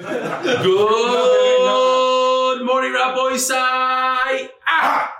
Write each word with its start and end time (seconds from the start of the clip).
Good 0.00 0.64
morning, 2.64 2.92
Rabbi 2.92 3.34
Isai. 3.34 4.48
Ah! 4.68 5.12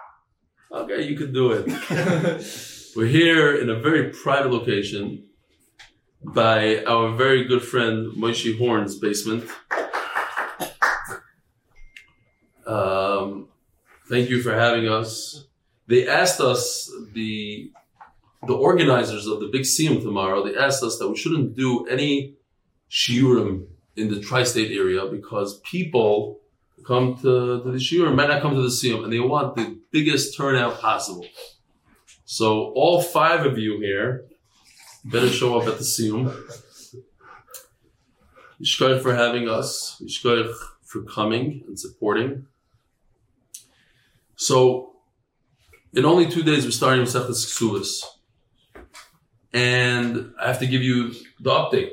Okay, 0.70 1.02
you 1.02 1.16
can 1.16 1.32
do 1.32 1.50
it. 1.50 1.66
We're 2.96 3.06
here 3.06 3.56
in 3.56 3.70
a 3.70 3.80
very 3.80 4.10
private 4.10 4.52
location 4.52 5.24
by 6.22 6.84
our 6.84 7.16
very 7.16 7.42
good 7.44 7.62
friend 7.62 8.12
Moshe 8.16 8.56
Horn's 8.56 8.96
basement. 8.96 9.50
Um, 12.64 13.48
thank 14.08 14.30
you 14.30 14.40
for 14.42 14.54
having 14.54 14.88
us. 14.88 15.44
They 15.88 16.06
asked 16.06 16.40
us 16.40 16.88
the 17.14 17.72
the 18.46 18.54
organizers 18.54 19.26
of 19.26 19.40
the 19.40 19.48
big 19.48 19.62
siyum 19.62 20.00
tomorrow. 20.02 20.44
They 20.44 20.56
asked 20.56 20.84
us 20.84 20.98
that 20.98 21.08
we 21.08 21.16
shouldn't 21.16 21.56
do 21.56 21.84
any 21.86 22.36
shiurim 22.88 23.66
in 23.98 24.08
the 24.08 24.20
tri-state 24.20 24.70
area 24.76 25.06
because 25.06 25.60
people 25.60 26.40
come 26.86 27.16
to, 27.16 27.62
to 27.62 27.70
the 27.72 27.78
shiurim 27.78 28.14
might 28.14 28.28
not 28.28 28.40
come 28.40 28.54
to 28.54 28.62
the 28.62 28.68
siyum 28.68 29.04
and 29.04 29.12
they 29.12 29.20
want 29.20 29.56
the 29.56 29.78
biggest 29.90 30.36
turnout 30.36 30.80
possible. 30.80 31.26
So 32.24 32.72
all 32.74 33.02
five 33.02 33.44
of 33.44 33.58
you 33.58 33.80
here 33.80 34.24
better 35.04 35.28
show 35.28 35.58
up 35.58 35.66
at 35.66 35.78
the 35.78 35.84
siyum. 35.84 36.34
Yishkoich 38.60 39.02
for 39.02 39.14
having 39.14 39.48
us. 39.48 40.00
Yishkoich 40.02 40.52
for 40.84 41.02
coming 41.02 41.64
and 41.66 41.78
supporting. 41.78 42.46
So, 44.36 44.96
in 45.92 46.04
only 46.04 46.26
two 46.30 46.42
days, 46.42 46.64
we're 46.64 46.70
starting 46.70 47.00
with 47.00 47.12
Sechtes 47.12 47.46
Ksuvas. 47.46 48.04
And 49.52 50.32
I 50.40 50.48
have 50.48 50.58
to 50.60 50.66
give 50.66 50.82
you 50.82 51.12
the 51.40 51.50
update, 51.50 51.92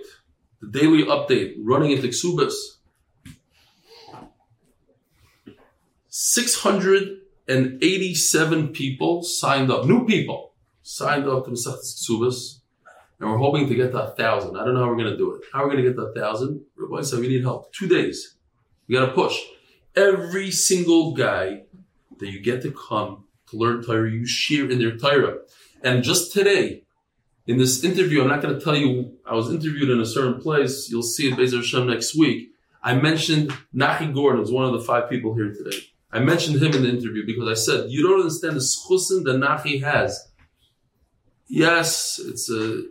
daily 0.72 1.04
update 1.04 1.55
running 1.64 1.92
into 1.92 2.08
Ksubas. 2.08 2.55
687 6.09 8.70
people 8.70 9.22
signed 9.23 9.70
up, 9.70 9.86
new 9.86 10.06
people 10.06 10.54
signed 10.81 11.28
up 11.28 11.44
to 11.45 11.52
Masechtas 11.52 12.00
Ksubas, 12.00 12.62
and 13.20 13.30
we're 13.30 13.38
hoping 13.38 13.67
to 13.67 13.76
get 13.76 13.92
to 13.92 14.04
a 14.04 14.16
thousand. 14.16 14.58
I 14.58 14.64
don't 14.64 14.76
know 14.76 14.81
how 14.81 14.88
we're 14.89 14.98
going 14.98 15.12
to 15.12 15.17
do 15.17 15.36
it. 15.36 15.42
How 15.52 15.64
are 15.64 15.67
we 15.67 15.73
going 15.73 15.84
to 15.84 15.89
get 15.89 15.98
to 15.98 16.08
a 16.08 16.14
thousand? 16.14 16.62
Rabbi 16.78 17.02
said 17.02 17.20
we 17.20 17.28
need 17.28 17.44
help. 17.44 17.73
Two 17.73 17.88
days. 17.88 18.38
We 18.88 18.95
got 18.95 19.08
to 19.08 19.14
push. 19.14 19.38
Every 19.95 20.52
single 20.52 21.14
guy 21.14 21.64
that 22.20 22.30
you 22.30 22.39
get 22.42 22.61
to 22.61 22.72
come 22.72 23.26
to 23.50 23.58
learn 23.58 23.84
Torah, 23.84 24.09
you 24.09 24.26
share 24.26 24.70
in 24.70 24.80
their 24.80 24.98
Torah. 24.98 25.39
And 25.84 26.04
just 26.04 26.34
today, 26.34 26.84
in 27.48 27.58
this 27.58 27.84
interview, 27.84 28.22
I'm 28.22 28.28
not 28.28 28.42
going 28.42 28.58
to 28.58 28.64
tell 28.64 28.76
you, 28.76 29.18
I 29.26 29.36
was 29.36 29.50
interviewed 29.52 29.90
in 29.90 30.00
a 30.00 30.06
certain 30.06 30.42
place. 30.42 30.90
You'll 30.90 31.04
see 31.04 31.30
it 31.30 31.38
Bezer 31.38 31.58
Hashem 31.58 31.88
next 31.88 32.18
week. 32.18 32.50
I 32.82 32.96
mentioned 32.96 33.52
Nachi 33.76 34.14
Gordon 34.14 34.42
was 34.42 34.52
one 34.52 34.66
of 34.66 34.74
the 34.74 34.82
five 34.82 35.10
people 35.10 35.36
here 35.36 35.52
today. 35.52 35.78
I 36.12 36.20
mentioned 36.20 36.62
him 36.62 36.73
in 36.73 36.84
the 36.84 36.90
interview 36.90 37.26
because 37.26 37.48
I 37.48 37.54
said, 37.54 37.92
you 37.92 38.08
don't 38.08 38.22
understand 38.22 38.56
the 38.56 38.62
schusin 38.62 39.23
that 39.26 39.38
Nachi 39.38 39.84
has. 39.84 40.28
Yes, 41.48 42.20
it's 42.23 42.50
a, 42.50 42.84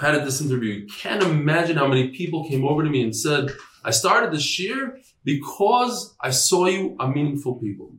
I 0.00 0.12
had 0.12 0.24
this 0.24 0.40
interview. 0.40 0.74
You 0.74 0.86
can't 0.86 1.22
imagine 1.22 1.76
how 1.76 1.88
many 1.88 2.08
people 2.08 2.48
came 2.48 2.64
over 2.64 2.84
to 2.84 2.90
me 2.90 3.02
and 3.02 3.14
said, 3.14 3.50
I 3.84 3.90
started 3.90 4.32
this 4.32 4.58
year 4.60 4.98
because 5.24 6.14
I 6.20 6.30
saw 6.30 6.66
you 6.66 6.96
are 7.00 7.12
meaningful 7.12 7.56
people. 7.56 7.94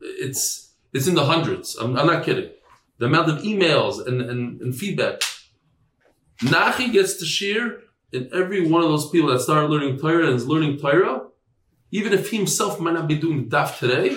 It's, 0.00 0.72
it's 0.94 1.06
in 1.06 1.14
the 1.14 1.24
hundreds. 1.24 1.76
I'm, 1.76 1.98
I'm 1.98 2.06
not 2.06 2.24
kidding 2.24 2.50
the 3.00 3.06
amount 3.06 3.30
of 3.30 3.38
emails 3.38 4.06
and, 4.06 4.20
and, 4.20 4.60
and 4.60 4.76
feedback. 4.76 5.22
Nachi 6.42 6.92
gets 6.92 7.14
to 7.14 7.24
share 7.24 7.78
in 8.12 8.28
every 8.32 8.66
one 8.66 8.82
of 8.82 8.90
those 8.90 9.08
people 9.08 9.30
that 9.30 9.40
started 9.40 9.70
learning 9.70 9.98
Torah 9.98 10.26
and 10.26 10.36
is 10.36 10.46
learning 10.46 10.78
Torah, 10.78 11.22
even 11.90 12.12
if 12.12 12.30
he 12.30 12.36
himself 12.36 12.78
might 12.78 12.92
not 12.92 13.08
be 13.08 13.16
doing 13.16 13.48
daf 13.48 13.78
today. 13.78 14.16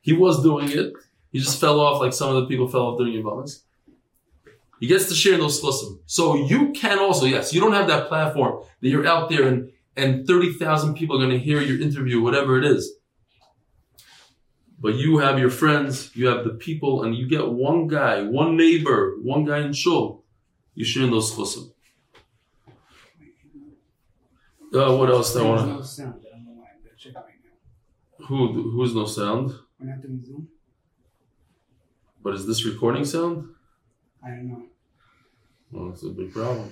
he 0.00 0.14
was 0.14 0.42
doing 0.42 0.70
it. 0.70 0.94
He 1.30 1.38
just 1.38 1.60
fell 1.60 1.78
off 1.80 2.00
like 2.00 2.14
some 2.14 2.34
of 2.34 2.36
the 2.42 2.46
people 2.46 2.68
fell 2.68 2.86
off 2.86 2.98
during 2.98 3.12
Yavamas. 3.22 3.64
He 4.80 4.86
gets 4.86 5.06
to 5.10 5.14
share 5.14 5.34
in 5.34 5.40
those 5.40 5.60
chlussim. 5.60 5.98
So 6.06 6.46
you 6.46 6.72
can 6.72 6.98
also, 6.98 7.26
yes, 7.26 7.52
you 7.52 7.60
don't 7.60 7.72
have 7.72 7.88
that 7.88 8.08
platform 8.08 8.64
that 8.80 8.88
you're 8.88 9.06
out 9.06 9.28
there 9.28 9.46
and, 9.46 9.70
and 9.96 10.26
30,000 10.26 10.94
people 10.94 11.16
are 11.16 11.26
going 11.26 11.38
to 11.38 11.44
hear 11.44 11.60
your 11.60 11.78
interview, 11.78 12.22
whatever 12.22 12.58
it 12.58 12.64
is. 12.64 12.97
But 14.80 14.94
you 14.94 15.18
have 15.18 15.38
your 15.38 15.50
friends, 15.50 16.14
you 16.14 16.28
have 16.28 16.44
the 16.44 16.50
people, 16.50 17.02
and 17.02 17.14
you 17.14 17.28
get 17.28 17.48
one 17.48 17.88
guy, 17.88 18.22
one 18.22 18.56
neighbor, 18.56 19.16
one 19.22 19.44
guy 19.44 19.58
in 19.58 19.72
shul. 19.72 20.24
You 20.74 20.84
share 20.84 21.04
in 21.04 21.10
those 21.10 21.32
chussim. 21.32 21.72
Uh, 24.72 24.96
what 24.96 25.08
else 25.08 25.32
do 25.32 25.40
I 25.40 25.48
want 25.48 25.66
no 25.66 25.82
sound. 25.82 26.14
I 26.26 26.36
don't 26.36 26.44
know 26.44 26.52
why. 26.52 26.66
I'm 26.74 26.82
gonna 26.84 26.96
check 26.96 27.14
right 27.14 27.24
now. 28.20 28.26
Who 28.26 28.70
who's 28.70 28.94
no 28.94 29.06
sound? 29.06 29.54
We're 29.80 29.86
not 29.86 30.02
doing 30.02 30.22
Zoom. 30.24 30.48
But 32.22 32.34
is 32.34 32.46
this 32.46 32.64
recording 32.64 33.04
sound? 33.04 33.48
I 34.22 34.28
don't 34.30 34.48
know. 34.48 34.62
Well, 35.72 35.90
it's 35.90 36.02
a 36.02 36.10
big 36.10 36.32
problem. 36.32 36.70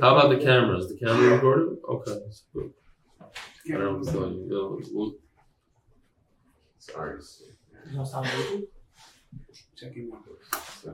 How 0.00 0.16
about 0.16 0.30
the 0.30 0.42
cameras? 0.42 0.88
The 0.88 0.96
camera 0.96 1.34
recording? 1.34 1.78
Okay, 1.88 2.12
that's 2.24 2.44
good. 2.54 2.72
I 3.20 3.78
don't 3.78 4.04
know. 4.04 5.14
Was- 6.94 7.42
you. 7.46 7.52
Yeah, 7.90 7.96
well, 7.96 8.06
Sorry. 8.06 8.28
Checking 9.76 10.10
out. 10.12 10.22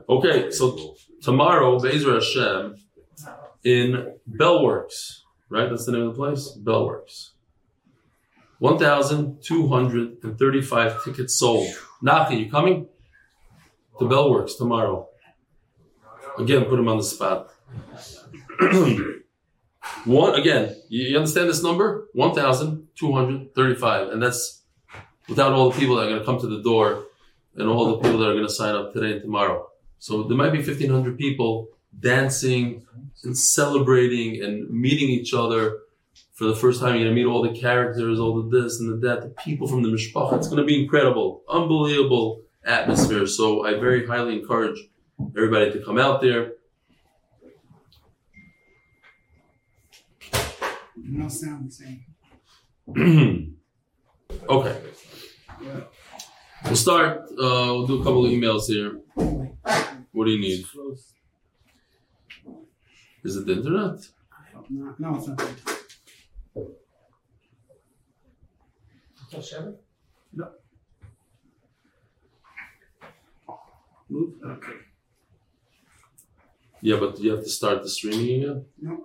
Okay, 0.08 0.50
so 0.50 0.94
tomorrow, 1.22 1.78
Bezer 1.78 2.14
Hashem, 2.14 2.76
in 3.64 4.14
Bellworks, 4.28 5.20
right? 5.48 5.68
That's 5.70 5.86
the 5.86 5.92
name 5.92 6.08
of 6.08 6.14
the 6.14 6.18
place? 6.18 6.58
Bellworks. 6.62 7.30
1,235 8.58 11.04
tickets 11.04 11.34
sold. 11.38 11.68
Nachi, 12.02 12.40
you 12.44 12.50
coming? 12.50 12.88
To 13.98 14.04
Bellworks 14.06 14.56
tomorrow. 14.56 15.08
Again, 16.38 16.64
put 16.64 16.78
him 16.78 16.88
on 16.88 16.96
the 16.96 17.02
spot. 17.04 17.50
One 20.04 20.34
again, 20.34 20.74
you, 20.88 21.08
you 21.08 21.16
understand 21.16 21.48
this 21.48 21.62
number? 21.62 22.08
1,235. 22.14 24.08
And 24.08 24.22
that's 24.22 24.61
without 25.28 25.52
all 25.52 25.70
the 25.70 25.78
people 25.78 25.96
that 25.96 26.02
are 26.02 26.08
going 26.08 26.20
to 26.20 26.24
come 26.24 26.40
to 26.40 26.46
the 26.46 26.62
door 26.62 27.04
and 27.56 27.68
all 27.68 27.86
the 27.86 27.98
people 27.98 28.18
that 28.18 28.28
are 28.28 28.34
going 28.34 28.46
to 28.46 28.52
sign 28.52 28.74
up 28.74 28.92
today 28.92 29.12
and 29.12 29.22
tomorrow. 29.22 29.68
So 29.98 30.24
there 30.24 30.36
might 30.36 30.50
be 30.50 30.58
1,500 30.58 31.16
people 31.16 31.68
dancing 31.98 32.86
and 33.24 33.36
celebrating 33.36 34.42
and 34.42 34.68
meeting 34.70 35.08
each 35.08 35.34
other 35.34 35.78
for 36.32 36.44
the 36.44 36.56
first 36.56 36.80
time. 36.80 36.96
You're 36.96 37.04
going 37.04 37.14
to 37.16 37.22
meet 37.22 37.30
all 37.30 37.42
the 37.42 37.58
characters, 37.58 38.18
all 38.18 38.42
the 38.42 38.60
this 38.60 38.80
and 38.80 38.90
the 38.90 39.08
that, 39.08 39.22
the 39.22 39.28
people 39.28 39.68
from 39.68 39.82
the 39.82 39.88
mishpacha. 39.88 40.38
It's 40.38 40.48
going 40.48 40.60
to 40.60 40.64
be 40.64 40.82
incredible, 40.82 41.42
unbelievable 41.48 42.42
atmosphere. 42.64 43.26
So 43.26 43.66
I 43.66 43.74
very 43.74 44.06
highly 44.06 44.38
encourage 44.38 44.78
everybody 45.36 45.70
to 45.72 45.84
come 45.84 45.98
out 45.98 46.20
there. 46.20 46.52
No 50.96 51.28
sound. 51.28 51.70
the 51.70 51.72
Same. 52.94 53.56
okay. 54.48 54.80
We'll 56.64 56.76
start. 56.76 57.22
Uh, 57.30 57.72
we'll 57.72 57.86
do 57.86 58.00
a 58.00 58.04
couple 58.04 58.24
of 58.24 58.30
emails 58.30 58.66
here. 58.66 59.00
What 60.12 60.24
do 60.26 60.30
you 60.30 60.40
need? 60.40 60.64
Is 63.24 63.36
it 63.36 63.46
the 63.46 63.52
internet? 63.52 64.00
No, 64.70 64.94
no, 64.98 65.16
it's 65.16 65.28
not. 65.28 65.42
Move. 74.08 74.34
Okay. 74.44 74.72
Yeah, 76.82 76.96
but 76.98 77.18
you 77.20 77.30
have 77.30 77.44
to 77.44 77.48
start 77.48 77.82
the 77.82 77.88
streaming 77.88 78.42
again. 78.42 78.64
No. 78.80 79.04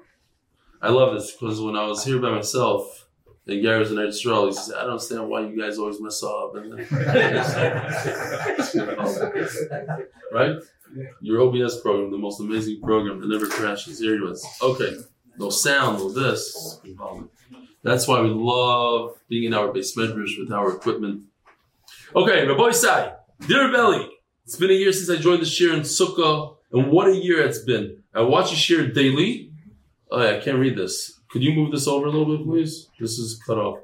I 0.81 0.89
love 0.89 1.13
this 1.13 1.31
because 1.31 1.61
when 1.61 1.75
I 1.75 1.85
was 1.87 2.03
here 2.03 2.19
by 2.19 2.31
myself, 2.31 3.06
and 3.47 3.61
Gary 3.61 3.79
was 3.79 3.91
in 3.91 3.99
Israel, 3.99 4.47
he 4.47 4.53
says, 4.53 4.73
"I 4.73 4.81
don't 4.81 4.91
understand 4.91 5.29
why 5.29 5.41
you 5.41 5.59
guys 5.59 5.77
always 5.77 6.01
mess 6.01 6.23
up." 6.23 6.55
And 6.55 6.73
right, 10.33 10.55
your 11.21 11.41
OBS 11.41 11.79
program, 11.81 12.11
the 12.11 12.17
most 12.17 12.39
amazing 12.39 12.81
program 12.81 13.21
that 13.21 13.27
never 13.27 13.47
crashes. 13.47 13.99
Here 13.99 14.15
it 14.15 14.21
was. 14.21 14.45
Okay, 14.61 14.95
no 15.37 15.49
sound, 15.49 15.99
no 15.99 16.11
this. 16.11 16.79
That's 17.83 18.07
why 18.07 18.21
we 18.21 18.29
love 18.29 19.15
being 19.29 19.45
in 19.45 19.53
our 19.53 19.69
beis 19.69 19.95
medrash 19.95 20.37
with 20.37 20.51
our 20.51 20.75
equipment. 20.75 21.23
Okay, 22.15 22.45
Rabbi 22.45 22.71
Sai, 22.71 23.13
dear 23.47 23.71
Belly, 23.71 24.09
it's 24.43 24.57
been 24.57 24.71
a 24.71 24.73
year 24.73 24.91
since 24.91 25.09
I 25.09 25.21
joined 25.21 25.41
the 25.41 25.45
shir 25.45 25.73
in 25.73 25.81
Sukkah, 25.81 26.55
and 26.71 26.91
what 26.91 27.07
a 27.07 27.15
year 27.15 27.45
it's 27.45 27.59
been. 27.59 28.03
I 28.13 28.21
watch 28.21 28.49
the 28.49 28.55
share 28.55 28.87
daily. 28.87 29.51
Oh, 30.09 30.21
yeah, 30.21 30.37
I 30.37 30.39
can't 30.39 30.57
read 30.57 30.77
this. 30.77 31.16
Could 31.29 31.43
you 31.43 31.53
move 31.53 31.71
this 31.71 31.87
over 31.87 32.07
a 32.07 32.11
little 32.11 32.37
bit, 32.37 32.45
please? 32.45 32.87
This 32.99 33.19
is 33.19 33.41
cut 33.45 33.57
off. 33.57 33.79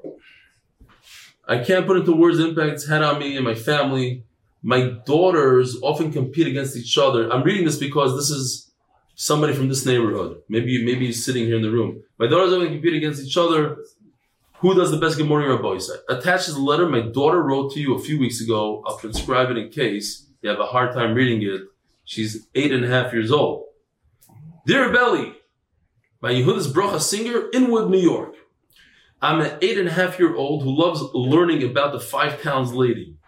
I 1.46 1.58
can't 1.58 1.86
put 1.86 1.98
into 1.98 2.12
words 2.12 2.38
the 2.38 2.48
impact 2.48 2.72
it's 2.72 2.88
had 2.88 3.02
on 3.02 3.18
me 3.18 3.36
and 3.36 3.44
my 3.44 3.54
family. 3.54 4.24
My 4.62 4.94
daughters 5.04 5.76
often 5.82 6.10
compete 6.10 6.46
against 6.46 6.76
each 6.76 6.96
other. 6.96 7.30
I'm 7.30 7.42
reading 7.42 7.66
this 7.66 7.76
because 7.76 8.16
this 8.16 8.30
is 8.30 8.70
somebody 9.14 9.52
from 9.52 9.68
this 9.68 9.84
neighborhood. 9.84 10.40
Maybe 10.48 10.84
maybe 10.84 11.06
he's 11.06 11.24
sitting 11.24 11.44
here 11.44 11.56
in 11.56 11.62
the 11.62 11.70
room. 11.70 12.02
My 12.18 12.26
daughters 12.26 12.52
to 12.58 12.66
compete 12.66 12.94
against 12.94 13.22
each 13.22 13.36
other. 13.36 13.78
Who 14.58 14.74
does 14.74 14.90
the 14.90 14.96
best 14.96 15.18
good 15.18 15.28
morning 15.28 15.50
Rabbi 15.50 15.76
said? 15.78 15.98
Attaches 16.08 16.54
a 16.54 16.60
letter 16.60 16.88
my 16.88 17.00
daughter 17.00 17.42
wrote 17.42 17.72
to 17.72 17.80
you 17.80 17.94
a 17.94 17.98
few 17.98 18.18
weeks 18.18 18.40
ago. 18.40 18.82
I'll 18.86 18.96
transcribe 18.96 19.50
it 19.50 19.58
in 19.58 19.68
case 19.68 20.26
you 20.40 20.48
have 20.48 20.60
a 20.60 20.64
hard 20.64 20.94
time 20.94 21.14
reading 21.14 21.42
it. 21.42 21.62
She's 22.06 22.46
eight 22.54 22.72
and 22.72 22.84
a 22.84 22.88
half 22.88 23.12
years 23.12 23.30
old. 23.30 23.66
Dear 24.66 24.90
Belly, 24.90 25.34
by 26.24 26.32
Yehuda's 26.32 26.72
Bracha 26.72 27.02
Singer, 27.02 27.50
Inwood, 27.52 27.90
New 27.90 27.98
York. 27.98 28.34
I'm 29.20 29.42
an 29.42 29.58
eight 29.60 29.76
and 29.76 29.86
a 29.86 29.92
half 29.92 30.18
year 30.18 30.34
old 30.34 30.62
who 30.62 30.74
loves 30.74 31.02
learning 31.12 31.62
about 31.62 31.92
the 31.92 32.00
five 32.00 32.40
towns 32.40 32.72
lady. 32.72 33.18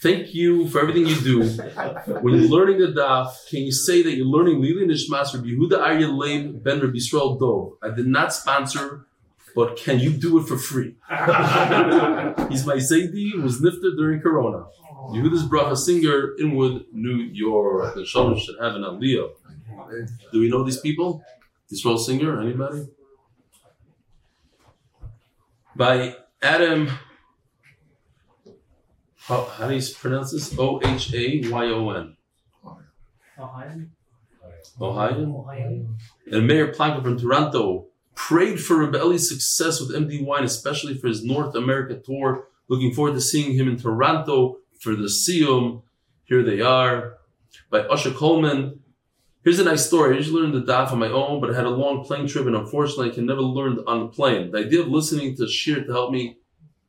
Thank 0.00 0.36
you 0.36 0.68
for 0.68 0.80
everything 0.80 1.08
you 1.08 1.16
do. 1.16 1.38
When 2.22 2.34
you're 2.34 2.48
learning 2.48 2.78
the 2.78 2.92
daf, 3.00 3.34
can 3.50 3.62
you 3.62 3.72
say 3.72 4.02
that 4.04 4.12
you're 4.12 4.32
learning 4.36 4.62
Lili 4.62 4.86
Nishmas 4.86 5.34
Rabbi 5.34 5.48
Yehuda 5.48 5.80
Arya 5.80 6.06
Leib 6.06 6.62
Ben 6.62 6.78
Rabbi 6.78 6.98
Yisrael 6.98 7.40
Dov? 7.40 7.72
I 7.82 7.92
did 7.92 8.06
not 8.06 8.32
sponsor, 8.32 9.08
but 9.56 9.76
can 9.76 9.98
you 9.98 10.12
do 10.12 10.38
it 10.38 10.46
for 10.46 10.56
free? 10.56 10.94
He's 12.50 12.64
my 12.70 12.78
Zaidi 12.88 13.32
who 13.32 13.42
was 13.42 13.60
nifted 13.60 13.96
during 13.96 14.20
Corona. 14.20 14.66
Yehuda's 15.12 15.42
Bracha 15.42 15.76
Singer, 15.76 16.36
Inwood, 16.38 16.84
New 16.92 17.16
York. 17.16 17.96
The 17.96 18.04
Shalom 18.04 18.38
should 18.38 18.60
have 18.60 18.76
an 18.76 18.82
aliyah. 18.82 19.30
Do 20.32 20.38
we 20.38 20.48
know 20.48 20.62
these 20.62 20.78
people? 20.78 21.24
Yisrael 21.72 21.98
Singer, 21.98 22.40
anybody? 22.40 22.86
By 25.76 26.16
Adam, 26.40 26.88
how, 29.16 29.44
how 29.44 29.68
do 29.68 29.74
you 29.74 29.82
pronounce 29.94 30.32
this? 30.32 30.58
O 30.58 30.80
H 30.82 31.12
A 31.14 31.48
Y 31.48 31.64
O 31.66 31.90
N. 31.90 32.16
Ohio. 33.38 33.86
Ohio? 34.80 35.36
Ohio. 35.40 35.86
And 36.32 36.46
Mayor 36.46 36.72
Planka 36.72 37.02
from 37.02 37.18
Toronto 37.18 37.86
prayed 38.14 38.60
for 38.60 38.76
Rebelli's 38.76 39.28
success 39.28 39.80
with 39.80 39.90
MDY, 39.90 40.42
especially 40.42 40.96
for 40.96 41.08
his 41.08 41.22
North 41.22 41.54
America 41.54 42.00
tour. 42.04 42.48
Looking 42.68 42.92
forward 42.92 43.14
to 43.14 43.20
seeing 43.20 43.54
him 43.54 43.68
in 43.68 43.76
Toronto 43.76 44.58
for 44.80 44.96
the 44.96 45.08
siyum. 45.08 45.82
Here 46.24 46.42
they 46.42 46.60
are. 46.60 47.18
By 47.70 47.80
Usher 47.80 48.10
Coleman. 48.10 48.80
Here's 49.44 49.58
a 49.60 49.64
nice 49.64 49.86
story. 49.86 50.14
I 50.14 50.18
usually 50.18 50.42
learn 50.42 50.52
the 50.52 50.72
daf 50.72 50.92
on 50.92 50.98
my 50.98 51.08
own, 51.08 51.40
but 51.40 51.50
I 51.50 51.56
had 51.56 51.64
a 51.64 51.70
long 51.70 52.04
plane 52.04 52.26
trip 52.26 52.46
and 52.46 52.56
unfortunately 52.56 53.10
I 53.10 53.14
can 53.14 53.26
never 53.26 53.40
learn 53.40 53.78
on 53.86 54.00
the 54.00 54.08
plane. 54.08 54.50
The 54.50 54.58
idea 54.58 54.80
of 54.80 54.88
listening 54.88 55.36
to 55.36 55.48
Shir 55.48 55.84
to 55.84 55.92
help 55.92 56.10
me, 56.10 56.38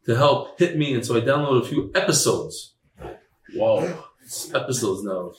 to 0.06 0.16
help 0.16 0.60
hit 0.60 0.78
me, 0.78 0.94
and 0.94 1.06
so 1.06 1.16
I 1.16 1.22
downloaded 1.22 1.64
a 1.64 1.68
few 1.68 1.92
episodes. 1.96 2.74
Wow. 3.56 4.06
It's 4.24 4.54
episodes 4.54 5.04
now. 5.04 5.32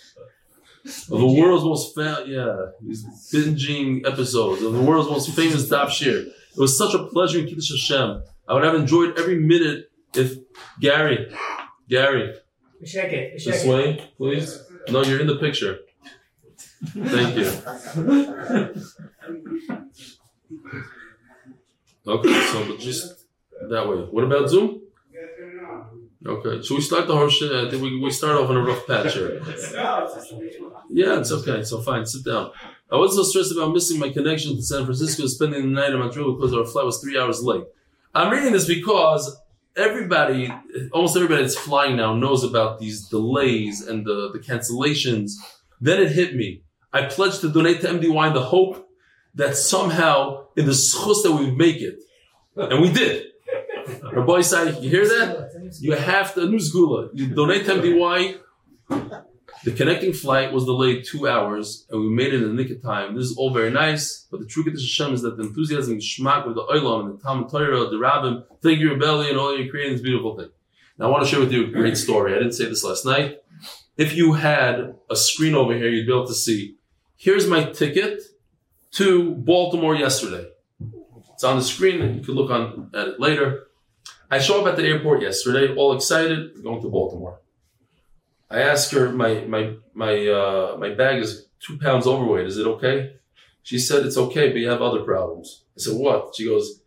Of 1.14 1.20
the 1.20 1.26
world's 1.26 1.64
most 1.64 1.94
fa- 1.94 2.24
yeah, 2.26 2.56
these 2.80 3.04
binging 3.32 4.06
episodes 4.10 4.62
of 4.62 4.72
the 4.72 4.80
world's 4.80 5.10
most 5.10 5.30
famous 5.36 5.68
daf 5.68 5.90
shir. 5.90 6.20
It 6.20 6.58
was 6.58 6.76
such 6.78 6.94
a 6.94 7.04
pleasure 7.04 7.38
in 7.40 7.46
Kiddush 7.46 7.70
Hashem. 7.70 8.22
I 8.48 8.54
would 8.54 8.64
have 8.64 8.74
enjoyed 8.74 9.18
every 9.18 9.38
minute 9.38 9.90
if 10.14 10.38
Gary, 10.80 11.32
Gary. 11.88 12.34
This 13.44 13.64
way, 13.66 14.10
please. 14.16 14.58
No, 14.88 15.04
you're 15.04 15.20
in 15.20 15.26
the 15.26 15.36
picture. 15.36 15.80
Thank 16.84 17.36
you. 17.36 17.50
Okay, 22.06 22.32
so 22.46 22.76
just 22.78 23.26
that 23.68 23.86
way. 23.88 23.96
What 23.96 24.24
about 24.24 24.48
Zoom? 24.48 24.80
Okay, 26.26 26.62
should 26.62 26.74
we 26.74 26.80
start 26.82 27.06
the 27.06 27.16
whole 27.16 27.28
shit? 27.28 27.50
I 27.52 27.70
think 27.70 27.82
we, 27.82 27.98
we 27.98 28.10
start 28.10 28.36
off 28.36 28.50
on 28.50 28.56
a 28.56 28.62
rough 28.62 28.86
patch 28.86 29.14
here. 29.14 29.42
Yeah, 30.90 31.18
it's 31.18 31.32
okay. 31.32 31.62
So 31.62 31.80
fine, 31.80 32.04
sit 32.04 32.24
down. 32.24 32.50
I 32.90 32.96
was 32.96 33.14
so 33.14 33.22
stressed 33.22 33.52
about 33.52 33.72
missing 33.72 33.98
my 33.98 34.10
connection 34.10 34.56
to 34.56 34.62
San 34.62 34.84
Francisco, 34.84 35.26
spending 35.26 35.62
the 35.62 35.68
night 35.80 35.92
in 35.92 35.98
Montreal 35.98 36.34
because 36.34 36.52
our 36.52 36.66
flight 36.66 36.84
was 36.84 37.00
three 37.00 37.18
hours 37.18 37.42
late. 37.42 37.64
I'm 38.14 38.32
reading 38.32 38.52
this 38.52 38.66
because 38.66 39.38
everybody, 39.76 40.52
almost 40.92 41.16
everybody 41.16 41.42
that's 41.42 41.56
flying 41.56 41.96
now 41.96 42.14
knows 42.14 42.42
about 42.42 42.80
these 42.80 43.08
delays 43.08 43.80
and 43.86 44.04
the, 44.04 44.30
the 44.32 44.40
cancellations. 44.40 45.32
Then 45.80 46.02
it 46.02 46.12
hit 46.12 46.34
me. 46.34 46.62
I 46.92 47.06
pledged 47.06 47.40
to 47.42 47.52
donate 47.52 47.80
to 47.82 47.88
MDY 47.88 48.28
in 48.28 48.34
the 48.34 48.42
hope 48.42 48.88
that 49.34 49.56
somehow 49.56 50.46
in 50.56 50.66
the 50.66 50.72
schus 50.72 51.22
that 51.22 51.32
we 51.32 51.50
make 51.50 51.80
it. 51.80 52.00
And 52.56 52.80
we 52.80 52.92
did. 52.92 53.26
Rabbi 54.12 54.40
said, 54.40 54.82
you 54.82 54.90
hear 54.90 55.06
that? 55.06 55.72
You 55.80 55.92
have 55.92 56.34
to, 56.34 56.46
news 56.46 56.72
gula. 56.72 57.10
You 57.14 57.28
donate 57.34 57.64
to 57.66 57.74
MDY. 57.74 58.38
The 59.62 59.72
connecting 59.72 60.14
flight 60.14 60.52
was 60.52 60.64
delayed 60.64 61.04
two 61.04 61.28
hours, 61.28 61.86
and 61.90 62.00
we 62.00 62.08
made 62.08 62.32
it 62.32 62.42
in 62.42 62.48
the 62.48 62.62
nick 62.62 62.70
of 62.70 62.82
time. 62.82 63.14
This 63.14 63.26
is 63.26 63.36
all 63.36 63.52
very 63.52 63.70
nice, 63.70 64.26
but 64.30 64.40
the 64.40 64.46
true 64.46 64.64
Kiddush 64.64 64.80
Hashem 64.80 65.14
is 65.14 65.22
that 65.22 65.36
the 65.36 65.42
enthusiasm, 65.42 65.96
the 65.96 66.00
shmak 66.00 66.46
of 66.46 66.54
the 66.54 66.62
Olam, 66.62 67.10
and 67.10 67.18
the 67.18 67.22
Talmud 67.22 67.50
Torah, 67.50 67.90
the 67.90 67.96
Rabbim, 67.96 68.44
thank 68.62 68.78
you, 68.80 68.88
Rebelli, 68.90 69.28
and 69.28 69.38
all 69.38 69.56
you're 69.56 69.70
creating 69.70 69.92
this 69.92 70.02
beautiful 70.02 70.34
thing. 70.36 70.48
Now, 70.98 71.06
I 71.06 71.10
want 71.10 71.24
to 71.24 71.30
share 71.30 71.40
with 71.40 71.52
you 71.52 71.66
a 71.66 71.70
great 71.70 71.98
story. 71.98 72.32
I 72.34 72.38
didn't 72.38 72.54
say 72.54 72.66
this 72.66 72.82
last 72.82 73.04
night. 73.04 73.42
If 73.98 74.14
you 74.14 74.32
had 74.32 74.94
a 75.10 75.16
screen 75.16 75.54
over 75.54 75.74
here, 75.74 75.90
you'd 75.90 76.06
be 76.06 76.12
able 76.12 76.26
to 76.26 76.34
see. 76.34 76.76
Here's 77.22 77.46
my 77.46 77.64
ticket 77.64 78.22
to 78.92 79.34
Baltimore 79.34 79.94
yesterday. 79.94 80.48
It's 81.34 81.44
on 81.44 81.58
the 81.58 81.62
screen, 81.62 82.00
and 82.00 82.16
you 82.16 82.22
can 82.22 82.32
look 82.32 82.50
on 82.50 82.90
at 82.94 83.08
it 83.08 83.20
later. 83.20 83.66
I 84.30 84.38
show 84.38 84.62
up 84.62 84.66
at 84.66 84.76
the 84.76 84.86
airport 84.86 85.20
yesterday, 85.20 85.74
all 85.74 85.94
excited, 85.94 86.62
going 86.62 86.80
to 86.80 86.88
Baltimore. 86.88 87.40
I 88.50 88.60
ask 88.60 88.90
her, 88.92 89.10
my 89.10 89.44
my 89.44 89.74
my 89.92 90.28
uh, 90.28 90.78
my 90.80 90.94
bag 90.94 91.20
is 91.20 91.48
two 91.60 91.76
pounds 91.76 92.06
overweight. 92.06 92.46
Is 92.46 92.56
it 92.56 92.66
okay? 92.66 93.16
She 93.64 93.78
said 93.78 94.06
it's 94.06 94.16
okay, 94.16 94.48
but 94.48 94.56
you 94.56 94.70
have 94.70 94.80
other 94.80 95.02
problems. 95.02 95.64
I 95.76 95.80
said 95.82 95.98
what? 95.98 96.34
She 96.34 96.46
goes, 96.46 96.80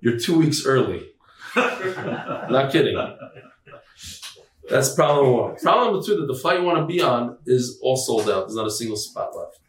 you're 0.00 0.18
two 0.18 0.36
weeks 0.36 0.66
early. 0.66 1.10
Not 1.56 2.72
kidding. 2.72 2.98
That's 4.68 4.92
problem 4.96 5.30
one. 5.30 5.56
Problem 5.62 5.92
number 5.92 6.04
two, 6.04 6.16
that 6.16 6.26
the 6.26 6.34
flight 6.34 6.58
you 6.58 6.66
want 6.66 6.78
to 6.78 6.92
be 6.92 7.00
on 7.00 7.38
is 7.46 7.78
all 7.82 7.96
sold 7.96 8.28
out. 8.28 8.48
There's 8.48 8.56
not 8.56 8.66
a 8.66 8.78
single 8.80 8.96
spot 8.96 9.30
left. 9.36 9.60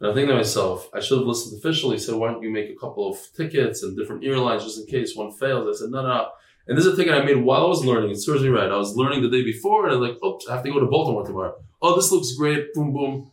And 0.00 0.10
I 0.10 0.14
think 0.14 0.28
to 0.28 0.34
myself, 0.34 0.90
I 0.92 1.00
should 1.00 1.18
have 1.18 1.26
listened 1.26 1.58
officially. 1.58 1.98
Said, 1.98 2.16
why 2.16 2.30
don't 2.30 2.42
you 2.42 2.50
make 2.50 2.70
a 2.70 2.74
couple 2.74 3.08
of 3.08 3.18
tickets 3.36 3.82
and 3.82 3.96
different 3.96 4.24
airlines 4.24 4.64
just 4.64 4.78
in 4.78 4.86
case 4.86 5.14
one 5.14 5.32
fails? 5.32 5.66
I 5.68 5.78
said, 5.80 5.90
no, 5.90 6.02
no. 6.02 6.28
And 6.66 6.76
this 6.76 6.86
is 6.86 6.94
a 6.94 6.96
ticket 6.96 7.14
I 7.14 7.24
made 7.24 7.36
while 7.36 7.66
I 7.66 7.68
was 7.68 7.84
learning. 7.84 8.10
It 8.10 8.20
serves 8.20 8.42
me 8.42 8.48
right. 8.48 8.70
I 8.70 8.76
was 8.76 8.96
learning 8.96 9.22
the 9.22 9.28
day 9.28 9.44
before, 9.44 9.86
and 9.86 9.94
I'm 9.94 10.00
like, 10.00 10.22
oops, 10.24 10.48
I 10.48 10.54
have 10.54 10.64
to 10.64 10.70
go 10.70 10.80
to 10.80 10.86
Baltimore 10.86 11.24
tomorrow. 11.24 11.54
Oh, 11.82 11.94
this 11.94 12.10
looks 12.10 12.34
great. 12.34 12.72
Boom, 12.72 12.92
boom. 12.92 13.32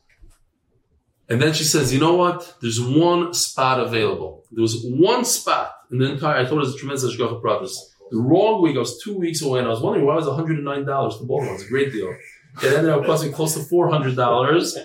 And 1.30 1.42
then 1.42 1.54
she 1.54 1.64
says, 1.64 1.94
you 1.94 2.00
know 2.00 2.16
what? 2.16 2.58
There's 2.62 2.82
one 2.82 3.34
spot 3.34 3.80
available. 3.80 4.44
There 4.52 4.62
was 4.62 4.84
one 4.84 5.24
spot 5.24 5.72
in 5.90 6.00
the 6.00 6.12
entire, 6.12 6.38
I 6.38 6.46
thought 6.46 6.56
it 6.56 6.68
was 6.68 6.76
a 6.76 6.78
tremendous 6.78 7.06
Hashgacha 7.06 7.42
pratis. 7.42 7.74
The 8.10 8.18
wrong 8.18 8.62
week, 8.62 8.76
I 8.76 8.80
was 8.80 9.02
two 9.02 9.18
weeks 9.18 9.42
away, 9.42 9.60
and 9.60 9.68
I 9.68 9.72
was 9.72 9.80
wondering 9.80 10.06
why 10.06 10.14
it 10.14 10.26
was 10.26 10.26
$109 10.26 11.20
to 11.20 11.26
Baltimore. 11.26 11.54
It's 11.54 11.64
a 11.64 11.70
great 11.70 11.94
deal. 11.94 12.14
It 12.62 12.74
ended 12.74 12.90
up 12.90 13.06
costing 13.06 13.32
close 13.32 13.54
to 13.54 13.62
$400. 13.62 14.84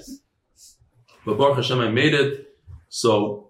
But 1.27 1.37
Baruch 1.37 1.57
Hashem, 1.57 1.81
I 1.81 1.89
made 1.89 2.15
it. 2.15 2.57
So, 2.89 3.49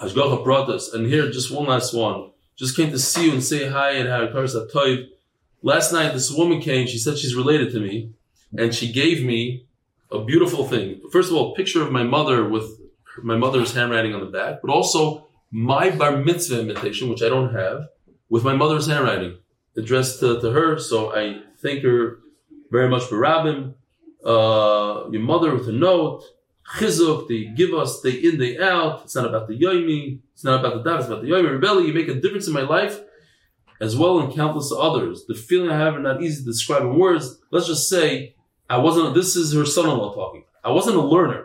Hashgacha 0.00 0.44
brought 0.44 0.70
us. 0.70 0.94
And 0.94 1.06
here, 1.06 1.30
just 1.30 1.50
one 1.50 1.66
last 1.66 1.92
one. 1.92 2.30
Just 2.56 2.76
came 2.76 2.90
to 2.92 2.98
see 2.98 3.26
you 3.26 3.32
and 3.32 3.44
say 3.44 3.68
hi 3.68 3.90
and 3.90 4.08
have 4.08 4.22
a 4.22 4.66
Toiv. 4.66 5.08
Last 5.62 5.92
night, 5.92 6.12
this 6.12 6.30
woman 6.30 6.60
came. 6.60 6.86
She 6.86 6.98
said 6.98 7.18
she's 7.18 7.34
related 7.34 7.72
to 7.72 7.80
me. 7.80 8.12
And 8.56 8.72
she 8.72 8.92
gave 8.92 9.24
me 9.24 9.66
a 10.10 10.24
beautiful 10.24 10.66
thing. 10.66 11.02
First 11.10 11.30
of 11.30 11.36
all, 11.36 11.54
picture 11.54 11.82
of 11.82 11.92
my 11.92 12.04
mother 12.04 12.48
with 12.48 12.80
my 13.22 13.36
mother's 13.36 13.74
handwriting 13.74 14.14
on 14.14 14.20
the 14.20 14.26
back, 14.26 14.60
but 14.62 14.70
also 14.70 15.26
my 15.50 15.90
bar 15.90 16.16
mitzvah 16.16 16.60
invitation, 16.60 17.08
which 17.08 17.22
I 17.22 17.28
don't 17.28 17.52
have, 17.52 17.88
with 18.30 18.44
my 18.44 18.54
mother's 18.54 18.86
handwriting 18.86 19.38
addressed 19.76 20.20
to, 20.20 20.40
to 20.40 20.50
her. 20.52 20.78
So 20.78 21.14
I 21.14 21.42
thank 21.58 21.82
her 21.82 22.20
very 22.70 22.88
much 22.88 23.04
for 23.04 23.18
Rabin. 23.18 23.74
Uh, 24.24 25.08
your 25.10 25.22
mother 25.22 25.54
with 25.54 25.68
a 25.68 25.72
note. 25.72 26.22
Chizuk, 26.76 27.28
they 27.28 27.46
give 27.46 27.72
us 27.72 28.00
day 28.02 28.12
in, 28.12 28.38
day 28.38 28.58
out. 28.58 29.02
It's 29.04 29.14
not 29.14 29.26
about 29.26 29.48
the 29.48 29.58
yomi. 29.58 30.20
It's 30.34 30.44
not 30.44 30.60
about 30.60 30.82
the 30.82 30.90
daf. 30.90 30.98
It's 30.98 31.06
about 31.08 31.22
the 31.22 31.28
yomi. 31.28 31.58
Rebelli, 31.58 31.86
you 31.86 31.94
make 31.94 32.08
a 32.08 32.14
difference 32.14 32.46
in 32.46 32.52
my 32.52 32.62
life 32.62 33.00
as 33.80 33.96
well 33.96 34.20
and 34.20 34.34
countless 34.34 34.72
others. 34.76 35.24
The 35.26 35.34
feeling 35.34 35.70
I 35.70 35.78
have 35.78 35.94
are 35.94 36.00
not 36.00 36.22
easy 36.22 36.42
to 36.42 36.50
describe 36.50 36.82
in 36.82 36.98
words. 36.98 37.38
Let's 37.50 37.66
just 37.66 37.88
say 37.88 38.34
I 38.68 38.78
wasn't, 38.78 39.14
this 39.14 39.34
is 39.34 39.54
her 39.54 39.64
son-in-law 39.64 40.14
talking. 40.14 40.44
I 40.62 40.70
wasn't 40.70 40.96
a 40.96 41.02
learner. 41.02 41.44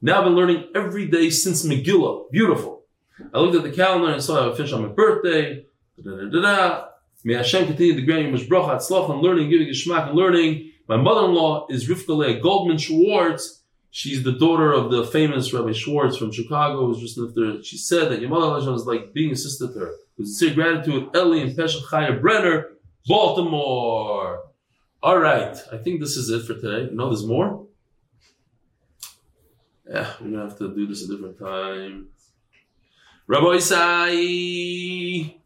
Now 0.00 0.18
I've 0.18 0.24
been 0.24 0.36
learning 0.36 0.68
every 0.74 1.06
day 1.06 1.30
since 1.30 1.64
Megillah. 1.66 2.30
Beautiful. 2.30 2.84
I 3.32 3.38
looked 3.38 3.56
at 3.56 3.62
the 3.62 3.70
calendar 3.70 4.12
and 4.12 4.22
saw 4.22 4.42
I 4.42 4.46
would 4.46 4.56
finish 4.56 4.72
on 4.72 4.82
my 4.82 4.88
birthday. 4.88 5.66
Da, 6.02 6.10
da, 6.16 6.30
da, 6.30 6.40
da. 6.40 6.84
May 7.22 7.34
Hashem 7.34 7.66
continue 7.66 7.94
to 7.94 8.02
grant 8.02 8.26
you 8.26 8.32
much 8.32 8.48
bracha, 8.48 8.76
tzlach, 8.76 9.10
and 9.10 9.20
learning, 9.20 9.50
giving 9.50 9.66
you 9.66 9.72
shmak 9.72 10.08
and 10.08 10.16
learning. 10.16 10.72
My 10.88 10.96
mother-in-law 10.96 11.68
is 11.70 11.88
Rivka 11.88 12.16
Leah 12.16 12.40
Goldman 12.40 12.78
Schwartz. 12.78 13.62
She's 13.96 14.24
the 14.24 14.32
daughter 14.32 14.72
of 14.72 14.90
the 14.90 15.04
famous 15.04 15.52
Rabbi 15.52 15.70
Schwartz 15.70 16.16
from 16.16 16.32
Chicago. 16.32 16.84
Who's 16.84 16.98
just 16.98 17.16
after 17.16 17.62
she 17.62 17.76
said 17.78 18.10
that 18.10 18.20
your 18.20 18.28
mother 18.28 18.72
was 18.72 18.86
like 18.86 19.14
being 19.14 19.30
a 19.30 19.36
sister 19.36 19.68
to 19.72 19.78
her. 19.78 19.92
With 20.18 20.26
sincere 20.26 20.52
gratitude, 20.52 21.14
Ellie 21.14 21.42
and 21.42 21.56
Pesha 21.56 21.80
Chaya 21.80 22.20
Brenner, 22.20 22.70
Baltimore. 23.06 24.40
All 25.00 25.18
right, 25.18 25.56
I 25.70 25.76
think 25.76 26.00
this 26.00 26.16
is 26.16 26.28
it 26.28 26.44
for 26.44 26.54
today. 26.54 26.92
No, 26.92 27.08
there's 27.08 27.24
more. 27.24 27.68
Yeah, 29.88 30.12
we're 30.20 30.30
gonna 30.30 30.42
have 30.42 30.58
to 30.58 30.74
do 30.74 30.88
this 30.88 31.04
a 31.04 31.12
different 31.12 31.38
time. 31.38 32.08
Rabbi 33.28 33.58
Isai, 33.58 35.36